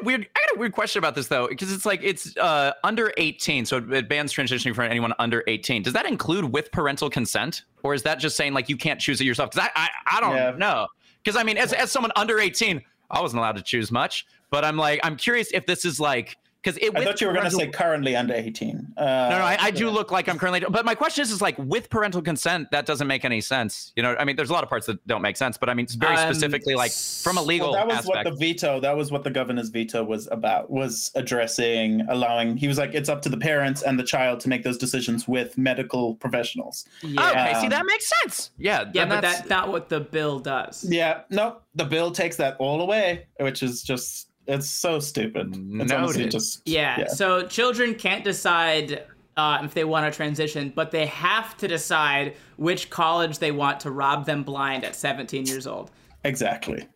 [0.00, 2.72] a weird, I got a weird question about this though, because it's like it's uh,
[2.82, 5.82] under 18, so it bans transitioning for anyone under 18.
[5.82, 9.20] Does that include with parental consent, or is that just saying like you can't choose
[9.20, 9.50] it yourself?
[9.50, 10.50] Because I, I, I don't Yeah.
[10.56, 10.86] know.
[11.24, 14.64] Because I mean, as as someone under 18, I wasn't allowed to choose much, but
[14.64, 16.96] I'm like, I'm curious if this is like, because it.
[16.96, 18.94] I thought you were going to say currently under 18.
[18.96, 20.60] Uh, No, no, I, I do look like I'm currently.
[20.68, 23.92] But my question is, is like with parental consent, that doesn't make any sense.
[23.96, 25.74] You know, I mean, there's a lot of parts that don't make sense, but I
[25.74, 28.24] mean, it's very Um, specifically like from a legal Well, that was aspect.
[28.24, 28.80] what the veto.
[28.80, 30.70] That was what the governor's veto was about.
[30.70, 32.56] Was addressing, allowing.
[32.56, 35.28] He was like, it's up to the parents and the child to make those decisions
[35.28, 36.86] with medical professionals.
[37.02, 38.50] yeah, okay, see Um, that makes sense.
[38.58, 40.84] Yeah, yeah, but that's- that's not what the bill does.
[40.88, 45.48] Yeah, no, the bill takes that all away, which is just it's so stupid.
[45.54, 46.30] It's Noted.
[46.30, 49.04] just Yeah, so children can't decide
[49.36, 53.80] uh, if they want to transition, but they have to decide which college they want
[53.80, 55.90] to rob them blind at 17 years old.
[56.24, 56.86] Exactly.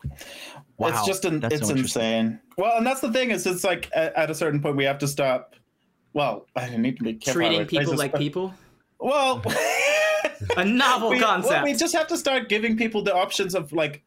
[0.76, 2.38] Wow, It's just an, it's so insane.
[2.56, 4.98] Well, and that's the thing is, it's like at, at a certain point we have
[4.98, 5.54] to stop.
[6.12, 7.40] Well, I need to be careful.
[7.40, 8.54] Treating people this, like but- people.
[9.00, 9.42] Well,
[10.56, 11.52] A novel we, concept.
[11.52, 14.02] well, we just have to start giving people the options of like.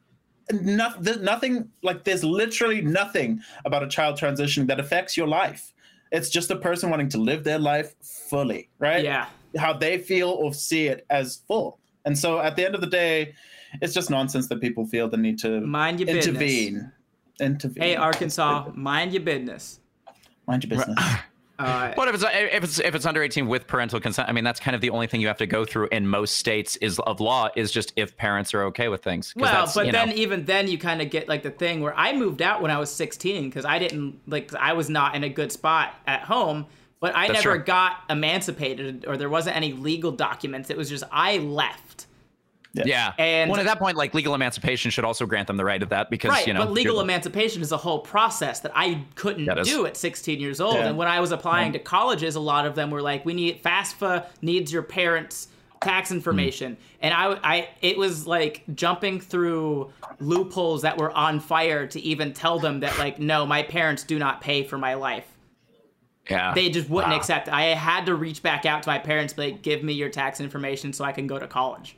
[0.51, 0.89] No,
[1.19, 5.73] nothing like there's literally nothing about a child transition that affects your life.
[6.11, 9.03] It's just a person wanting to live their life fully, right?
[9.03, 9.27] yeah.
[9.57, 11.79] how they feel or see it as full.
[12.05, 13.33] And so at the end of the day,
[13.81, 16.27] it's just nonsense that people feel the need to Mind your business.
[16.27, 16.91] intervene.
[17.39, 17.83] Intervene.
[17.83, 19.79] Hey, Arkansas, mind your business.
[20.47, 20.99] Mind your business.
[21.65, 24.29] Uh, What if it's if it's if it's under 18 with parental consent?
[24.29, 26.37] I mean, that's kind of the only thing you have to go through in most
[26.37, 29.33] states is of law is just if parents are okay with things.
[29.35, 31.97] well, that's, but then know, even then you kind of get like the thing where
[31.97, 35.23] I moved out when I was 16 because I didn't like I was not in
[35.23, 36.65] a good spot at home,
[36.99, 37.65] but I That's never true.
[37.65, 40.69] got emancipated or there wasn't any legal documents.
[40.69, 42.07] It was just I left.
[42.73, 43.13] Yeah.
[43.17, 45.89] and- well, at that point, like legal emancipation should also grant them the right of
[45.89, 46.61] that because Right, you know.
[46.65, 50.39] but legal emancipation is a whole process that I couldn't That is- do at 16
[50.39, 50.75] years old.
[50.75, 50.87] Yeah.
[50.87, 53.61] And when I was applying to colleges, a lot of them were like, "We need
[53.63, 55.47] FAFSA needs your parents'
[55.81, 56.15] tax hmm.
[56.15, 61.99] information," and I, I, it was like jumping through loopholes that were on fire to
[61.99, 65.25] even tell them that like, no, my parents do not pay for my life.
[66.29, 66.53] yeah.
[66.53, 67.17] They just wouldn't Wow.
[67.17, 67.47] accept.
[67.47, 67.53] It.
[67.53, 70.39] I had to reach back out to my parents, be like, "Give me your tax
[70.39, 71.97] information so I can go to college."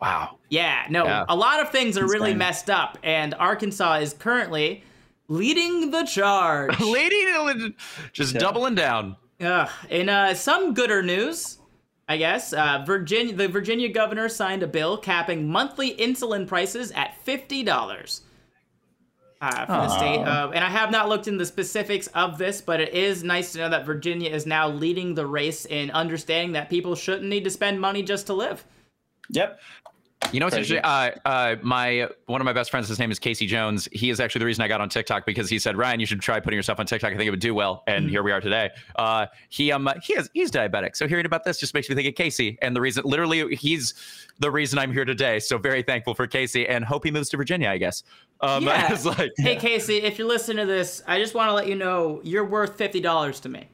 [0.00, 0.38] Wow.
[0.48, 1.24] Yeah, no, Yeah.
[1.28, 4.84] a lot of things are really messed up, and Arkansas is currently
[5.28, 6.78] leading the charge.
[6.80, 7.74] Lady,
[8.12, 9.16] just doubling down.
[9.40, 9.68] Ugh.
[9.90, 11.58] In uh, some gooder news,
[12.08, 17.16] I guess, uh, Virginia, the Virginia governor signed a bill capping monthly insulin prices at
[17.24, 18.22] fifty dollars.
[19.40, 22.60] Uh, for the state of, and I have not looked into the specifics of this,
[22.60, 26.52] but it is nice to know that Virginia is now leading the race in understanding
[26.54, 28.64] that people shouldn't need to spend money just to live.
[29.30, 29.60] Yep.
[30.32, 30.76] You know what's Crazy.
[30.76, 31.20] interesting?
[31.24, 33.88] Uh, uh, my one of my best friends, his name is Casey Jones.
[33.92, 36.20] He is actually the reason I got on TikTok because he said, "Ryan, you should
[36.20, 37.12] try putting yourself on TikTok.
[37.12, 38.70] I think it would do well." And here we are today.
[38.96, 42.08] Uh, he um he has he's diabetic, so hearing about this just makes me think
[42.08, 42.58] of Casey.
[42.62, 43.94] And the reason, literally, he's
[44.40, 45.38] the reason I'm here today.
[45.38, 47.70] So very thankful for Casey, and hope he moves to Virginia.
[47.70, 48.02] I guess.
[48.40, 48.92] Um, Yeah.
[48.92, 51.76] it's like Hey Casey, if you're listening to this, I just want to let you
[51.76, 53.68] know you're worth fifty dollars to me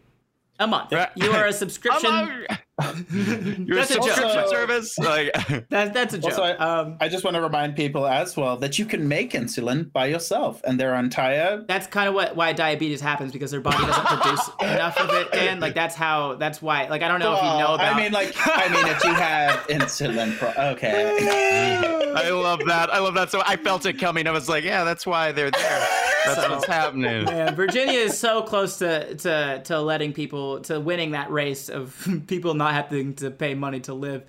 [0.61, 0.93] a month.
[0.93, 1.09] Right.
[1.17, 2.47] You are a subscription.
[3.13, 4.05] Your That's a joke.
[4.05, 5.31] subscription Also- service, like
[5.71, 6.33] That's that's a joke.
[6.33, 9.31] Also, I, um, I just want to remind people as well that you can make
[9.33, 13.53] insulin by yourself, and there are entire that's kind of what why diabetes happens because
[13.53, 15.29] their body doesn't produce enough of it.
[15.35, 16.89] And like that's how that's why.
[16.89, 17.95] Like I don't know if you know Well, about.
[17.95, 22.13] I mean, like, I mean, if you have insulin, pro- okay.
[22.17, 22.93] I love that.
[22.93, 23.31] I love that.
[23.31, 24.27] So I felt it coming.
[24.27, 25.89] I was like, yeah, that's why they're there.
[26.27, 27.25] That's So- what's happening.
[27.25, 31.97] Man, Virginia is so close to, to to letting people to winning that race of
[32.27, 34.25] people not having to pay money to live.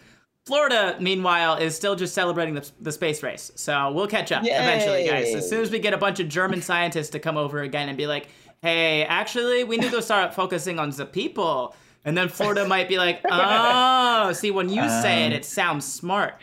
[0.46, 3.52] Florida, meanwhile, is still just celebrating the, the space race.
[3.56, 5.34] So we'll catch up eventually, guys.
[5.34, 7.98] As soon as we get a bunch of German scientists to come over again and
[7.98, 8.28] be like,
[8.62, 11.76] hey, actually, we need to start focusing on the people.
[12.04, 15.92] And then Florida might be like, oh, see, when you say it, Um, it sounds
[15.92, 16.36] smart.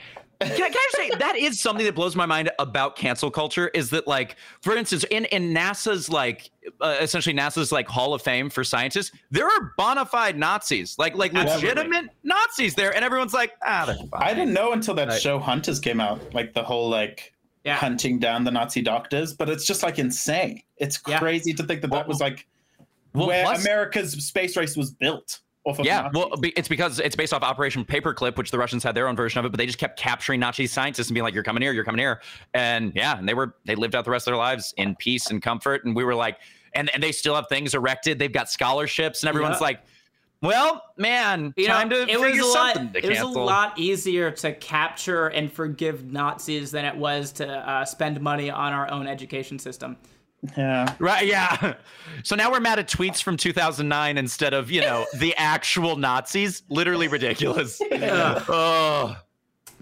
[0.44, 3.68] Can I, can I say that is something that blows my mind about cancel culture
[3.68, 6.50] is that like for instance in in NASA's like
[6.80, 11.14] uh, essentially NASA's like Hall of Fame for scientists there are bona fide Nazis like
[11.16, 11.68] like Absolutely.
[11.68, 13.94] legitimate Nazis there and everyone's like ah.
[14.12, 15.20] I didn't know until that Right.
[15.20, 17.32] show Hunters came out, like the whole like
[17.64, 17.76] Yeah.
[17.76, 20.62] hunting down the Nazi doctors, but it's just like insane.
[20.78, 21.18] It's Yeah.
[21.18, 22.46] crazy to think that that was like
[23.14, 25.40] Well, where plus- America's space race was built
[25.82, 26.12] Yeah, Nazis.
[26.18, 29.38] well, it's because it's based off Operation Paperclip, which the Russians had their own version
[29.38, 31.72] of it, but they just kept capturing Nazi scientists and being like, "You're coming here,
[31.72, 32.20] you're coming here,"
[32.54, 35.30] and yeah, and they were they lived out the rest of their lives in peace
[35.30, 36.38] and comfort, and we were like,
[36.74, 39.66] and and they still have things erected, they've got scholarships, and everyone's Yeah.
[39.66, 39.80] like,
[40.40, 42.74] "Well, man, You know, to it was a lot.
[42.74, 47.30] something to It was a lot easier to capture and forgive Nazis than it was
[47.34, 49.96] to uh, spend money on our own education system.
[50.56, 50.94] Yeah.
[50.98, 51.26] Right?
[51.26, 51.74] Yeah.
[52.24, 56.62] So now we're mad at tweets from 2009 instead of you know the actual Nazis.
[56.68, 57.80] Literally ridiculous.
[57.92, 58.44] Ugh.
[58.48, 59.16] oh.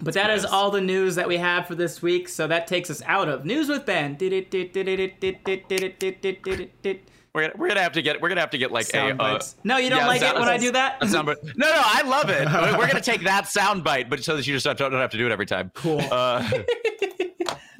[0.02, 2.28] But that is all the news that we have for this week.
[2.28, 4.16] So that takes us out of news with Ben.
[4.18, 4.30] We're
[7.42, 9.40] gonna, we're gonna have to get we're gonna have to get like Sound a uh.
[9.64, 10.98] No, you don't yeah, like it when I do that.
[11.00, 11.36] a sound bite.
[11.44, 12.46] No, no, I love it.
[12.78, 15.18] We're gonna take that sound bite, but so that you just don't, don't have to
[15.18, 15.70] do it every time.
[15.74, 16.00] Cool.
[16.10, 16.48] Uh,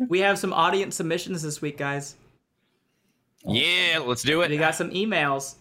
[0.09, 2.17] We have some audience submissions this week, guys.
[3.47, 4.51] Yeah, let's do it.
[4.51, 5.55] We got some emails.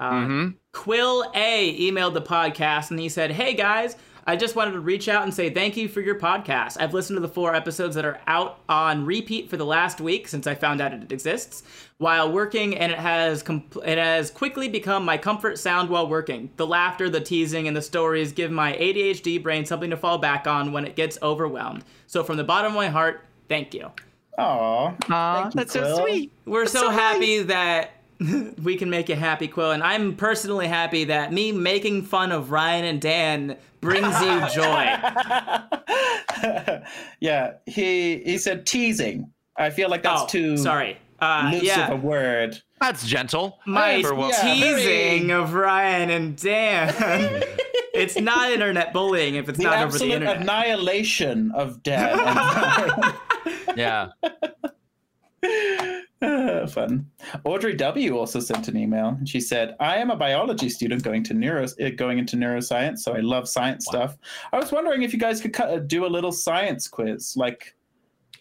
[0.00, 0.54] Uh, Mhm.
[0.72, 3.96] Quill A emailed the podcast and he said, Hey guys,
[4.28, 6.76] I just wanted to reach out and say thank you for your podcast.
[6.78, 10.28] I've listened to the four episodes that are out on repeat for the last week
[10.28, 11.62] since I found out it exists
[11.96, 16.50] while working, and it has compl- it has quickly become my comfort sound while working.
[16.58, 20.46] The laughter, the teasing, and the stories give my ADHD brain something to fall back
[20.46, 21.84] on when it gets overwhelmed.
[22.06, 23.90] So from the bottom of my heart, thank you.
[24.38, 24.90] Aw.
[25.06, 26.32] Thank you, that's so sweet.
[26.46, 27.90] We're so, so happy that
[28.62, 32.50] we can make you happy, Quill, and I'm personally happy that me making fun of
[32.50, 34.96] Ryan and Dan brings you joy.
[37.20, 39.30] yeah, he he said teasing.
[39.56, 40.98] I feel like that's oh, too sorry.
[41.20, 42.62] Uh, loose yeah, of a word.
[42.80, 43.58] That's gentle.
[43.66, 44.54] my For what- yeah.
[44.54, 46.94] teasing very- of Ryan and Dan.
[47.92, 50.42] it's not internet bullying if it's The not over the absolute internet.
[50.42, 52.16] annihilation of Dan.
[53.68, 54.08] And Yeah.
[56.20, 57.06] Ah, Fun.
[57.44, 59.16] Audrey W also sent an email.
[59.24, 63.14] She said, "I am a biology student going to neuro uh, going into neuroscience, so
[63.14, 64.18] I love science stuff.
[64.52, 67.76] I was wondering if you guys could cut, uh, do a little science quiz, like,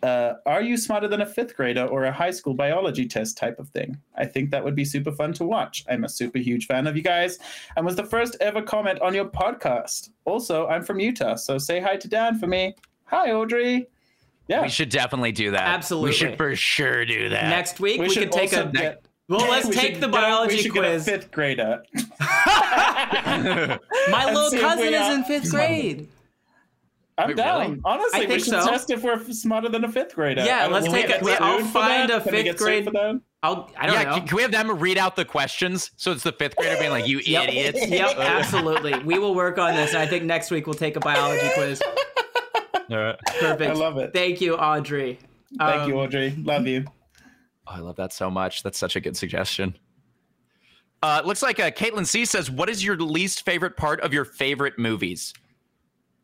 [0.01, 3.59] uh, are you smarter than a fifth grader or a high school biology test type
[3.59, 3.95] of thing?
[4.15, 5.85] I think that would be super fun to watch.
[5.87, 7.37] I'm a super huge fan of you guys,
[7.75, 10.09] and was the first ever comment on your podcast.
[10.25, 12.75] Also, I'm from Utah, so say hi to Dan for me.
[13.05, 13.87] Hi, Audrey.
[14.47, 15.67] Yeah, We should definitely do that.
[15.67, 16.09] Absolutely.
[16.09, 17.49] We should for sure do that.
[17.49, 18.65] Next week we, we, could should take a.
[18.73, 21.05] get- well, let's we take should the get we biology get a quiz.
[21.05, 21.83] fifth grader.
[22.21, 23.79] My
[24.09, 26.07] and little cousin is in fifth grade.
[27.17, 27.61] I'm Wait, down.
[27.71, 27.81] really?
[27.83, 28.65] Honestly, I we should so.
[28.67, 30.45] test if we're smarter than a fifth grader.
[30.45, 32.57] Yeah, I don't- let's will we take a- get wait, I'll find a fifth get
[32.57, 33.19] grade- for that?
[33.43, 33.69] I'll.
[33.77, 34.13] I don't yeah, know.
[34.19, 35.91] can, can we have them read out the questions?
[35.97, 37.49] So it's the fifth grader being like, "You Yep.
[37.49, 38.97] idiots." Yep, absolutely.
[38.99, 41.81] We will work on this, and I think next week we'll take a biology quiz.
[42.89, 43.19] All right.
[43.39, 43.69] Perfect.
[43.69, 44.13] I love it.
[44.13, 45.19] Thank you, Audrey.
[45.57, 46.31] Thank Um, you, Audrey.
[46.43, 46.85] Love you.
[47.67, 48.63] Oh, I love that so much.
[48.63, 49.77] That's such a good suggestion.
[51.03, 54.25] Uh, looks like uh, Caitlin C says, "What is your least favorite part of your
[54.25, 55.33] favorite movies?"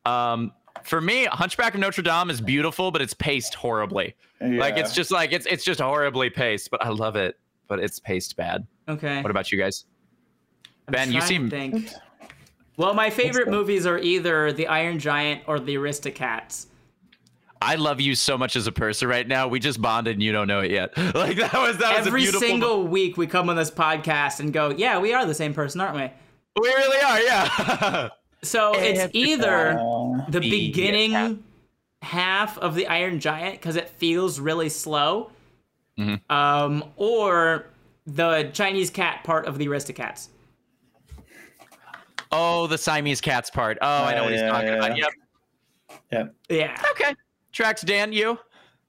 [0.05, 0.51] Um,
[0.83, 4.15] for me, Hunchback of Notre Dame is beautiful, but it's paced horribly.
[4.41, 7.39] Like it's just like it's it's just horribly paced, but I love it.
[7.67, 8.67] But it's paced bad.
[8.89, 9.21] Okay.
[9.21, 9.85] What about you guys?
[10.87, 11.89] I'm Ben, you trying to seem- think.
[12.77, 16.67] Well, my favorite movies are either The Iron Giant or The Aristocats.
[17.61, 19.47] I love you so much as a person right now.
[19.47, 20.91] We just bonded, and you don't know it yet.
[21.15, 22.41] Like that was that was Every beautiful.
[22.47, 25.79] single week we come on this podcast and go, "Yeah, we are the same person,
[25.79, 26.11] aren't we?"
[26.61, 28.09] we really are, yeah.
[28.43, 29.75] So it's either
[30.27, 31.33] the The- beginning yeah.
[32.01, 35.31] half of the Iron Giant because it feels really slow,
[35.97, 36.19] Mhm.
[36.29, 37.67] um, or
[38.05, 40.27] the Chinese cat part of the Aristocats.
[42.33, 43.77] Oh, the Siamese cats part.
[43.81, 44.85] Oh, I know what he's yeah, talking yeah.
[44.85, 44.97] about.
[46.11, 46.35] Yep.
[46.49, 46.81] Yeah.
[46.91, 47.15] Okay.
[47.51, 48.37] Tracks Dan, you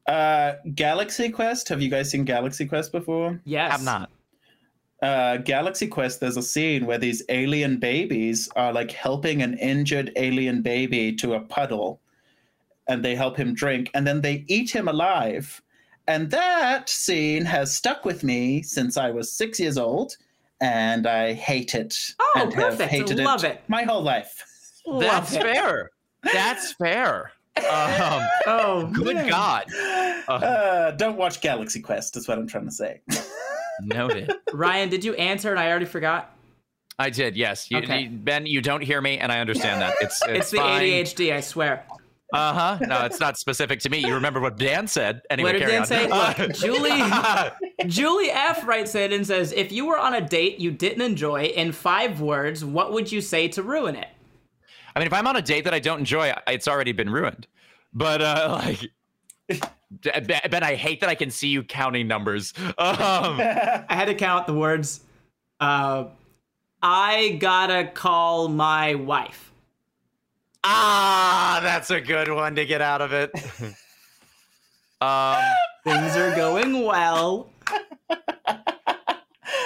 [0.07, 1.69] Uh, Galaxy Quest.
[1.69, 3.41] Have you guys seen Galaxy Quest before?
[3.45, 3.69] Yes.
[3.69, 4.11] I have not.
[5.03, 10.11] uh, Galaxy Quest, there's a scene where these alien babies are like helping an injured
[10.17, 12.01] alien baby to a puddle,
[12.89, 15.61] and they help him drink, and then they eat him alive.
[16.07, 20.17] And that scene has stuck with me since I was six years old,
[20.65, 21.95] and I hate it.
[22.19, 22.91] Oh, and have perfect.
[22.91, 23.63] hated Love it.
[23.69, 24.35] my whole life.
[24.87, 25.43] That's Love it.
[25.43, 25.91] fair.
[26.33, 27.33] That's fair.
[27.57, 27.63] Um,
[28.47, 29.29] Oh, good man.
[29.29, 29.67] God.
[30.29, 32.17] Uh, don't watch Galaxy Quest.
[32.17, 33.01] Is what I'm trying to say.
[33.83, 34.33] Noted.
[34.53, 36.31] Ryan, did you answer and I already forgot?
[36.99, 37.37] I did.
[37.37, 37.71] Yes.
[37.71, 38.01] You, Okay.
[38.03, 39.95] you- ben, you don't hear me, and I understand that.
[40.01, 40.83] It's it's, It's the fine.
[40.83, 41.85] ADHD, I swear.
[42.35, 42.79] Uh huh.
[42.87, 43.99] No, it's not specific to me.
[43.99, 45.23] You remember what Dan said.
[45.31, 45.87] Anyway, What did carry Dan on.
[45.87, 46.09] say?
[46.11, 50.71] Uh, Julie Julie F writes in and says, if you were on a date you
[50.73, 54.09] didn't enjoy, in five words, what would you say to ruin it?
[54.97, 57.47] I mean, if I'm on a date that I don't enjoy, it's already been ruined.
[57.93, 58.61] But uh,
[59.51, 59.63] like,
[60.03, 62.53] Ben, Ben, I hate that I can see you counting numbers.
[62.59, 65.01] Um, I had to count the words.
[65.61, 66.07] Uh,
[66.83, 69.53] I gotta call my wife.
[70.65, 73.31] Ah, that's a good one to get out of it.
[75.01, 75.43] um,
[75.85, 77.51] Things are going well.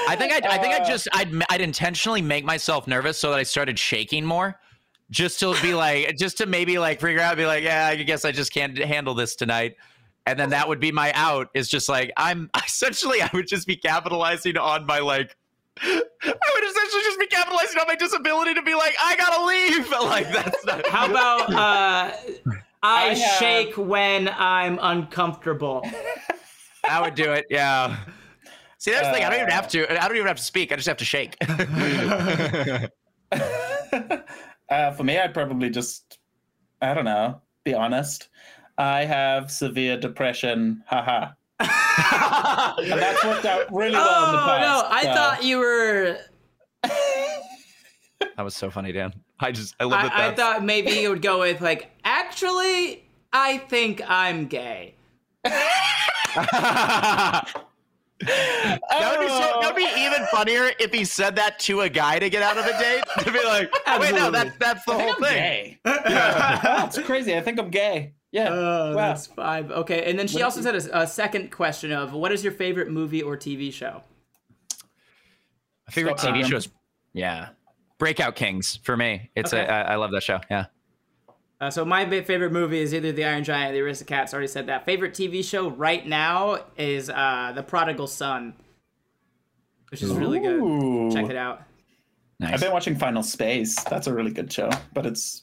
[0.08, 3.38] I think I'd, I think I just I'd I'd intentionally make myself nervous so that
[3.38, 4.58] I started shaking more,
[5.10, 8.24] just to be like, just to maybe like figure out, be like, yeah, I guess
[8.24, 9.76] I just can't handle this tonight,
[10.26, 11.50] and then that would be my out.
[11.54, 15.36] Is just like I'm essentially I would just be capitalizing on my like.
[15.82, 19.88] I would essentially just be capitalizing on my disability to be like, I gotta leave.
[19.90, 20.86] But Like that's not.
[20.86, 22.12] How about uh, I,
[22.82, 25.82] I have- shake when I'm uncomfortable?
[26.88, 27.46] I would do it.
[27.50, 27.96] Yeah.
[28.78, 29.24] See, that's the thing.
[29.24, 30.02] I don't even have to.
[30.02, 30.70] I don't even have to speak.
[30.72, 31.36] I just have to shake.
[34.70, 36.18] uh, for me, I'd probably just,
[36.80, 38.28] I don't know, be honest.
[38.78, 40.84] I have severe depression.
[40.86, 41.32] Haha.
[41.60, 44.60] And that's worked out really well in the oh past.
[44.62, 46.18] no, I so- thought you were.
[48.36, 49.12] that was so funny, Dan.
[49.40, 50.12] I just I love that.
[50.12, 54.94] I, I thought maybe you would go with like, actually, I think I'm gay.
[55.44, 57.44] that
[58.20, 59.58] would be so.
[59.60, 62.58] That would be even funnier if he said that to a guy to get out
[62.58, 63.04] of a date.
[63.24, 64.30] To be like, wait, no, Absolutely.
[64.30, 65.34] that's that's the I whole think I'm thing.
[65.34, 65.78] gay.
[66.64, 67.36] Wow, it's crazy.
[67.36, 68.12] I think I'm gay.
[68.30, 68.48] Yeah.
[68.50, 69.08] Oh, wow.
[69.08, 69.70] that's five.
[69.70, 72.52] Okay, and then she What also said a, a second question of what is your
[72.52, 74.02] favorite movie or TV show?
[75.86, 76.50] My favorite Scott TV Pilgrim.
[76.50, 76.68] shows.
[77.14, 77.48] Yeah,
[77.98, 79.30] Breakout Kings for me.
[79.34, 79.64] It's Okay.
[79.64, 80.40] a, I, I love that show.
[80.50, 80.66] Yeah.
[81.60, 84.32] Uh, so my favorite movie is either The Iron Giant or The Aristocats.
[84.32, 84.84] Already said that.
[84.84, 88.54] Favorite TV show right now is uh, The Prodigal Son,
[89.90, 91.12] which is really good.
[91.12, 91.62] Check it out.
[92.38, 92.52] Nice.
[92.54, 93.82] I've been watching Final Space.
[93.84, 95.42] That's a really good show, but it's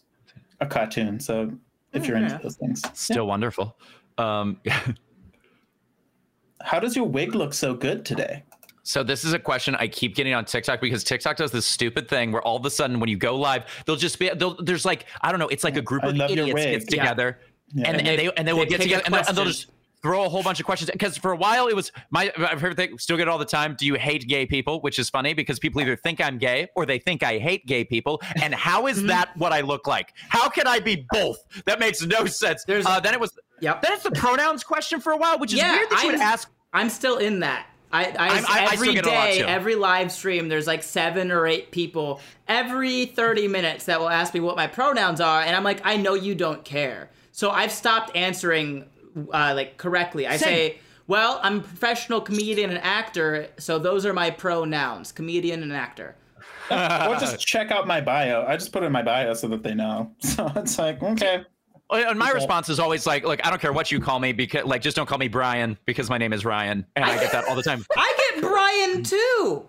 [0.62, 1.20] a cartoon.
[1.20, 1.52] So
[1.96, 2.26] if you're yeah.
[2.26, 3.78] into those things, Still wonderful.
[4.18, 4.60] Um,
[6.62, 8.44] how does your wig look so good today?
[8.84, 12.08] So this is a question I keep getting on TikTok because TikTok does this stupid
[12.08, 14.86] thing where all of a sudden when you go live, they'll just be they'll, there's
[14.86, 17.40] like I don't know, it's like a group I of love idiots gets together
[17.74, 17.88] Yeah.
[17.88, 19.72] and, and, they- they and they will get together and, they'll- and they'll just
[20.06, 22.77] throw a whole bunch of questions because for a while it was my my favorite
[22.77, 24.80] thing still get it all the time do you hate gay people?
[24.82, 27.84] Which is funny because people either think i'm gay or they think i hate gay
[27.84, 28.22] people.
[28.40, 30.14] And how is that what i look like?
[30.30, 31.40] How can i be both?
[31.65, 32.64] That makes no sense.
[32.65, 33.82] There's- uh, then it was Yep.
[33.82, 36.19] then it's the pronouns question for a while which is Yeah, weird that you would
[36.19, 37.65] I'm- ask I'm still in that.
[37.91, 38.14] I, I,
[38.48, 43.86] I- every lot, every live stream, there's like seven or eight people every 30 minutes
[43.86, 46.64] that will ask me what my pronouns are, and I'm like, I know you don't
[46.64, 47.10] care.
[47.32, 48.86] So I've stopped answering
[49.16, 50.28] uh, like correctly.
[50.28, 50.48] I Same.
[50.48, 55.74] say, well, I'm a professional comedian and actor, so those are my pronouns: comedian and
[55.74, 56.16] actor.
[56.72, 58.44] or just check out my bio.
[58.48, 60.12] I just put it in my bio so that they know.
[60.22, 61.44] So it's like, okay.
[61.92, 64.66] And my response is always like, look, I don't care what you call me because
[64.66, 66.84] like just don't call me Brian because my name is Ryan.
[66.96, 67.86] And I get that all the time.
[67.96, 69.68] I get Brian too.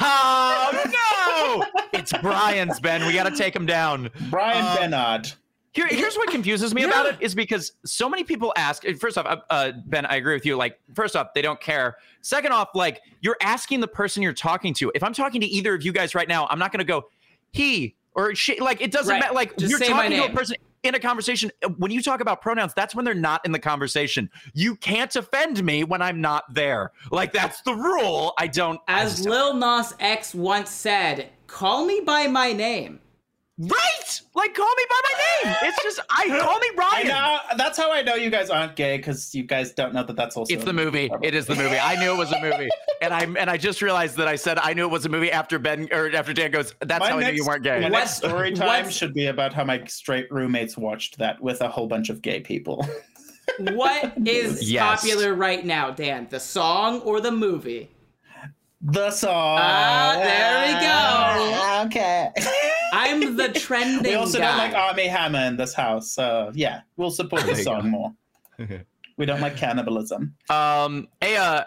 [0.00, 1.82] Oh no!
[1.98, 3.04] It's Brian's Ben.
[3.06, 4.10] We gotta take him down.
[4.30, 5.32] Brian Um, Bernard.
[5.78, 8.84] Here, here's what confuses me about it is because so many people ask.
[8.98, 10.56] First off, uh, uh, Ben, I agree with you.
[10.56, 11.98] Like, first off, they don't care.
[12.20, 14.90] Second off, like you're asking the person you're talking to.
[14.96, 17.08] If I'm talking to either of you guys right now, I'm not gonna go
[17.52, 18.58] he or she.
[18.58, 19.20] Like, it doesn't Right.
[19.20, 19.34] matter.
[19.34, 21.52] Like, Just you're talking to a person in a conversation.
[21.62, 24.28] uh, When you talk about pronouns, that's when they're not in the conversation.
[24.54, 26.90] You can't offend me when I'm not there.
[27.12, 28.34] Like, that's the rule.
[28.36, 28.80] I don't.
[28.88, 32.98] As don't- Lil Nas X once said, "Call me by my name."
[33.58, 34.20] Right!
[34.36, 35.56] Like, call me by my name.
[35.64, 37.08] It's just, I call me I Ryan.
[37.08, 37.38] know.
[37.56, 40.36] That's how I know you guys aren't gay because you guys don't know that that's
[40.36, 40.54] also.
[40.54, 41.10] It's the movie.
[41.22, 41.76] It is the movie.
[41.76, 42.68] I knew it was a movie,
[43.02, 45.32] and I and I just realized that I said I knew it was a movie
[45.32, 46.72] after Ben or after Dan goes.
[46.80, 47.80] That's My how I knew you weren't gay.
[47.80, 51.60] My What- next story time should be about how my straight roommates watched that with
[51.60, 52.86] a whole bunch of gay people.
[53.58, 55.00] What is Yes.
[55.00, 56.28] popular right now, Dan?
[56.30, 57.90] The song or the movie?
[58.80, 59.58] the song.
[59.60, 61.86] Ah, there we go.
[61.86, 62.30] Okay.
[63.08, 64.46] I'm the trending we also guy.
[64.48, 67.88] don't like Armie Hammer in this house, so yeah, we'll support the song go.
[67.88, 68.14] more.
[69.16, 70.34] we don't like cannibalism.
[70.50, 71.64] Um, hey, uh,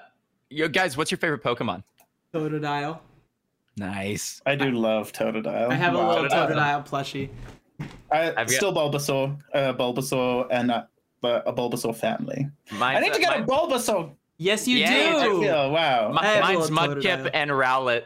[0.50, 1.84] you guys, what's your favorite Pokemon?
[2.34, 3.00] Totodile.
[3.78, 4.42] Nice.
[4.46, 5.70] I do love Totodile.
[5.70, 7.30] I have a little Totodile plushie.
[8.12, 10.84] I, I've got- still Bulbasaur, uh, Bulbasaur, and uh,
[11.24, 12.48] a Bulbasaur family.
[12.74, 15.42] Mine's I need to get mine- a Bulbasaur Yes, you Yeah, I do.
[15.42, 16.12] feel wow.
[16.12, 18.06] Mi- I have a mine's little Mudkip and Rowlet.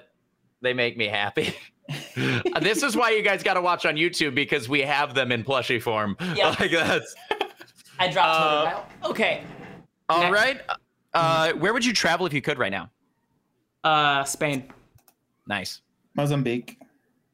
[0.61, 1.55] They make me happy.
[2.61, 5.43] this is why you guys got to watch on YouTube because we have them in
[5.43, 6.15] plushie form.
[6.35, 6.55] Yeah.
[6.59, 7.15] Like that's
[7.99, 8.65] I dropped Uh,
[9.03, 9.09] Totodile.
[9.11, 9.43] Okay.
[10.09, 10.33] all Next.
[10.33, 10.61] right.
[11.13, 12.89] Uh, where would you travel if you could right now?
[13.83, 14.71] Uh, Spain.
[15.47, 15.81] Nice,
[16.15, 16.79] Mozambique.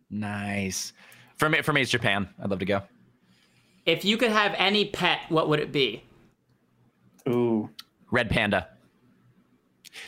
[0.10, 0.94] nice.
[1.38, 2.28] For me, for me, it's Japan.
[2.44, 2.82] I'd love to go.
[3.86, 6.03] If you could have any pet, what would it be?
[7.28, 7.70] Ooh.
[8.12, 8.68] Red panda.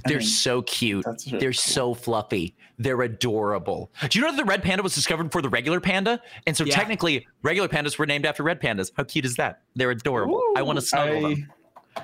[0.06, 1.06] They're mean, so cute.
[1.06, 1.54] really They're cool.
[1.54, 2.56] so fluffy.
[2.80, 3.92] They're adorable.
[4.10, 6.22] Do you know that the red panda was discovered before the regular panda?
[6.48, 6.76] And so Yeah.
[6.76, 8.92] technically, regular pandas were named after red pandas.
[8.96, 9.62] How cute is that?
[9.76, 10.42] They're adorable.
[10.58, 11.52] I want to snuggle them.
[11.96, 12.04] I,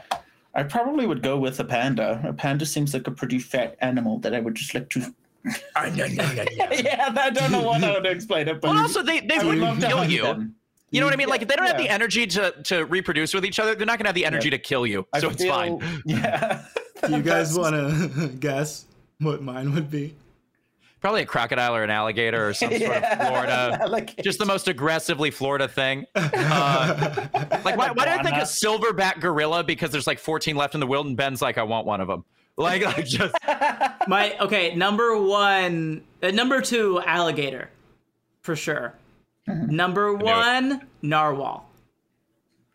[0.56, 2.22] I probably would go with a panda.
[2.26, 5.14] A panda seems like a pretty fat animal that I would just like to.
[5.45, 9.45] yeah, I don't know what I would explain it, but Well, also they they would
[9.45, 10.24] wouldn't love kill hug you.
[10.24, 10.56] them.
[10.91, 11.30] You know what I mean?
[11.30, 13.99] Like if they don't have the energy to to reproduce with each other, they're not
[13.99, 15.07] gonna have the energy to kill you.
[15.14, 16.02] I So it's feel- fine.
[16.06, 16.64] Yeah.
[17.10, 18.86] Do you guys want to guess
[19.19, 20.15] what mine would be?
[21.02, 24.06] Probably a crocodile or an alligator or some sort of Florida.
[24.22, 26.06] Just the most aggressively Florida thing.
[26.14, 27.27] Uh,
[27.64, 29.64] like why, why do I think a silverback gorilla?
[29.64, 32.10] Because there's like 14 left in the wild, and Ben's like, I want one of
[32.10, 32.26] them.
[32.57, 33.34] Like, like just
[34.10, 37.69] My okay, number one, uh, number two, alligator,
[38.41, 38.95] for sure.
[39.48, 39.76] Mm-hmm.
[39.76, 41.69] Number one, narwhal.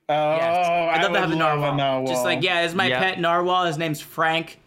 [0.09, 2.07] Oh, I'd love to have a love narwhal.
[2.07, 2.99] Just like yeah, it's my Yeah.
[3.01, 3.65] pet narwhal.
[3.67, 4.61] His name's Frank.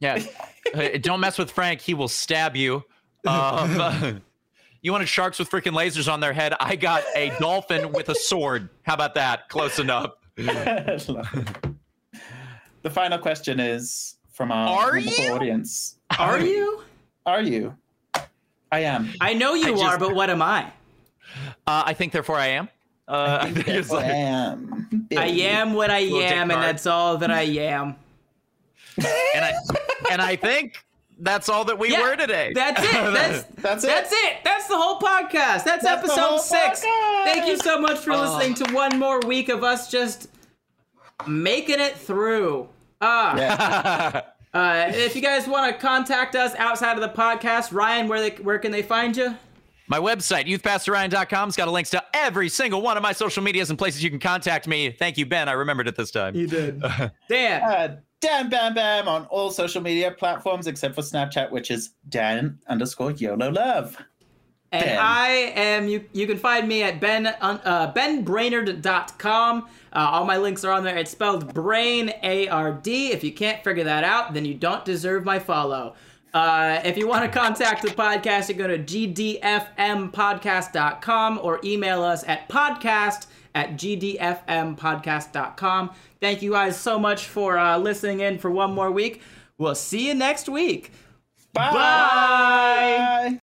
[0.00, 0.22] yeah.
[1.00, 1.80] Don't mess with Frank.
[1.80, 2.82] He will stab you.
[3.26, 4.20] Um,
[4.82, 6.54] you wanted sharks with freaking lasers on their head.
[6.60, 8.68] I got a dolphin with a sword.
[8.82, 9.48] How about that?
[9.48, 10.10] Close enough.
[10.36, 11.70] the
[12.90, 15.32] final question is from our Are you?
[15.32, 15.96] audience.
[16.18, 16.82] Are you?
[17.24, 17.74] Are you?
[18.70, 19.12] I am.
[19.20, 20.72] I know you I just- are, but what am I?
[21.66, 22.68] Uh, I think therefore I am.
[23.08, 25.08] Uh, I think it's I am.
[25.16, 27.96] I am what I am, and that's all that I am.
[28.96, 29.52] and I
[30.10, 30.84] and I think
[31.18, 32.52] that's all that we Yeah, were today.
[32.54, 32.92] That's it.
[32.92, 33.86] That's That's it.
[33.86, 34.36] That's it.
[34.44, 35.64] That's the whole podcast.
[35.64, 36.84] That's, That's episode six.
[36.84, 37.24] podcast.
[37.24, 40.28] Thank you so much for listening to one more week of us just
[41.26, 42.68] making it through.
[43.00, 44.22] Ah, Yeah.
[44.52, 48.30] uh, if you guys want to contact us outside of the podcast, Ryan, where they
[48.42, 49.36] where can they find you?
[49.88, 53.78] My website, youthpastorryan.com, has got links to every single one of my social medias and
[53.78, 54.90] places you can contact me.
[54.90, 55.48] Thank you, Ben.
[55.48, 56.34] I remembered it this time.
[56.34, 56.82] You did.
[57.28, 57.62] Dan.
[57.62, 62.58] Uh, Dan Bam Bam on all social media platforms except for Snapchat, which is Dan
[62.66, 63.96] underscore YOLO Love.
[64.72, 64.98] And Ben.
[64.98, 66.04] I am you.
[66.12, 69.68] You can find me at ben uh, benbrainard.com.
[69.92, 70.96] Uh, all my links are on there.
[70.96, 73.12] It's spelled brain A R D.
[73.12, 75.94] If you can't figure that out, then you don't deserve my follow.
[76.36, 82.22] Uh, if you want to contact the podcast, you go to gdfmpodcast.com or email us
[82.24, 85.90] at podcast at gdfmpodcast.com.
[86.20, 89.22] Thank you guys so much for uh, listening in for one more week.
[89.56, 90.92] We'll see you next week.
[91.54, 91.72] Bye.
[91.72, 93.40] Bye.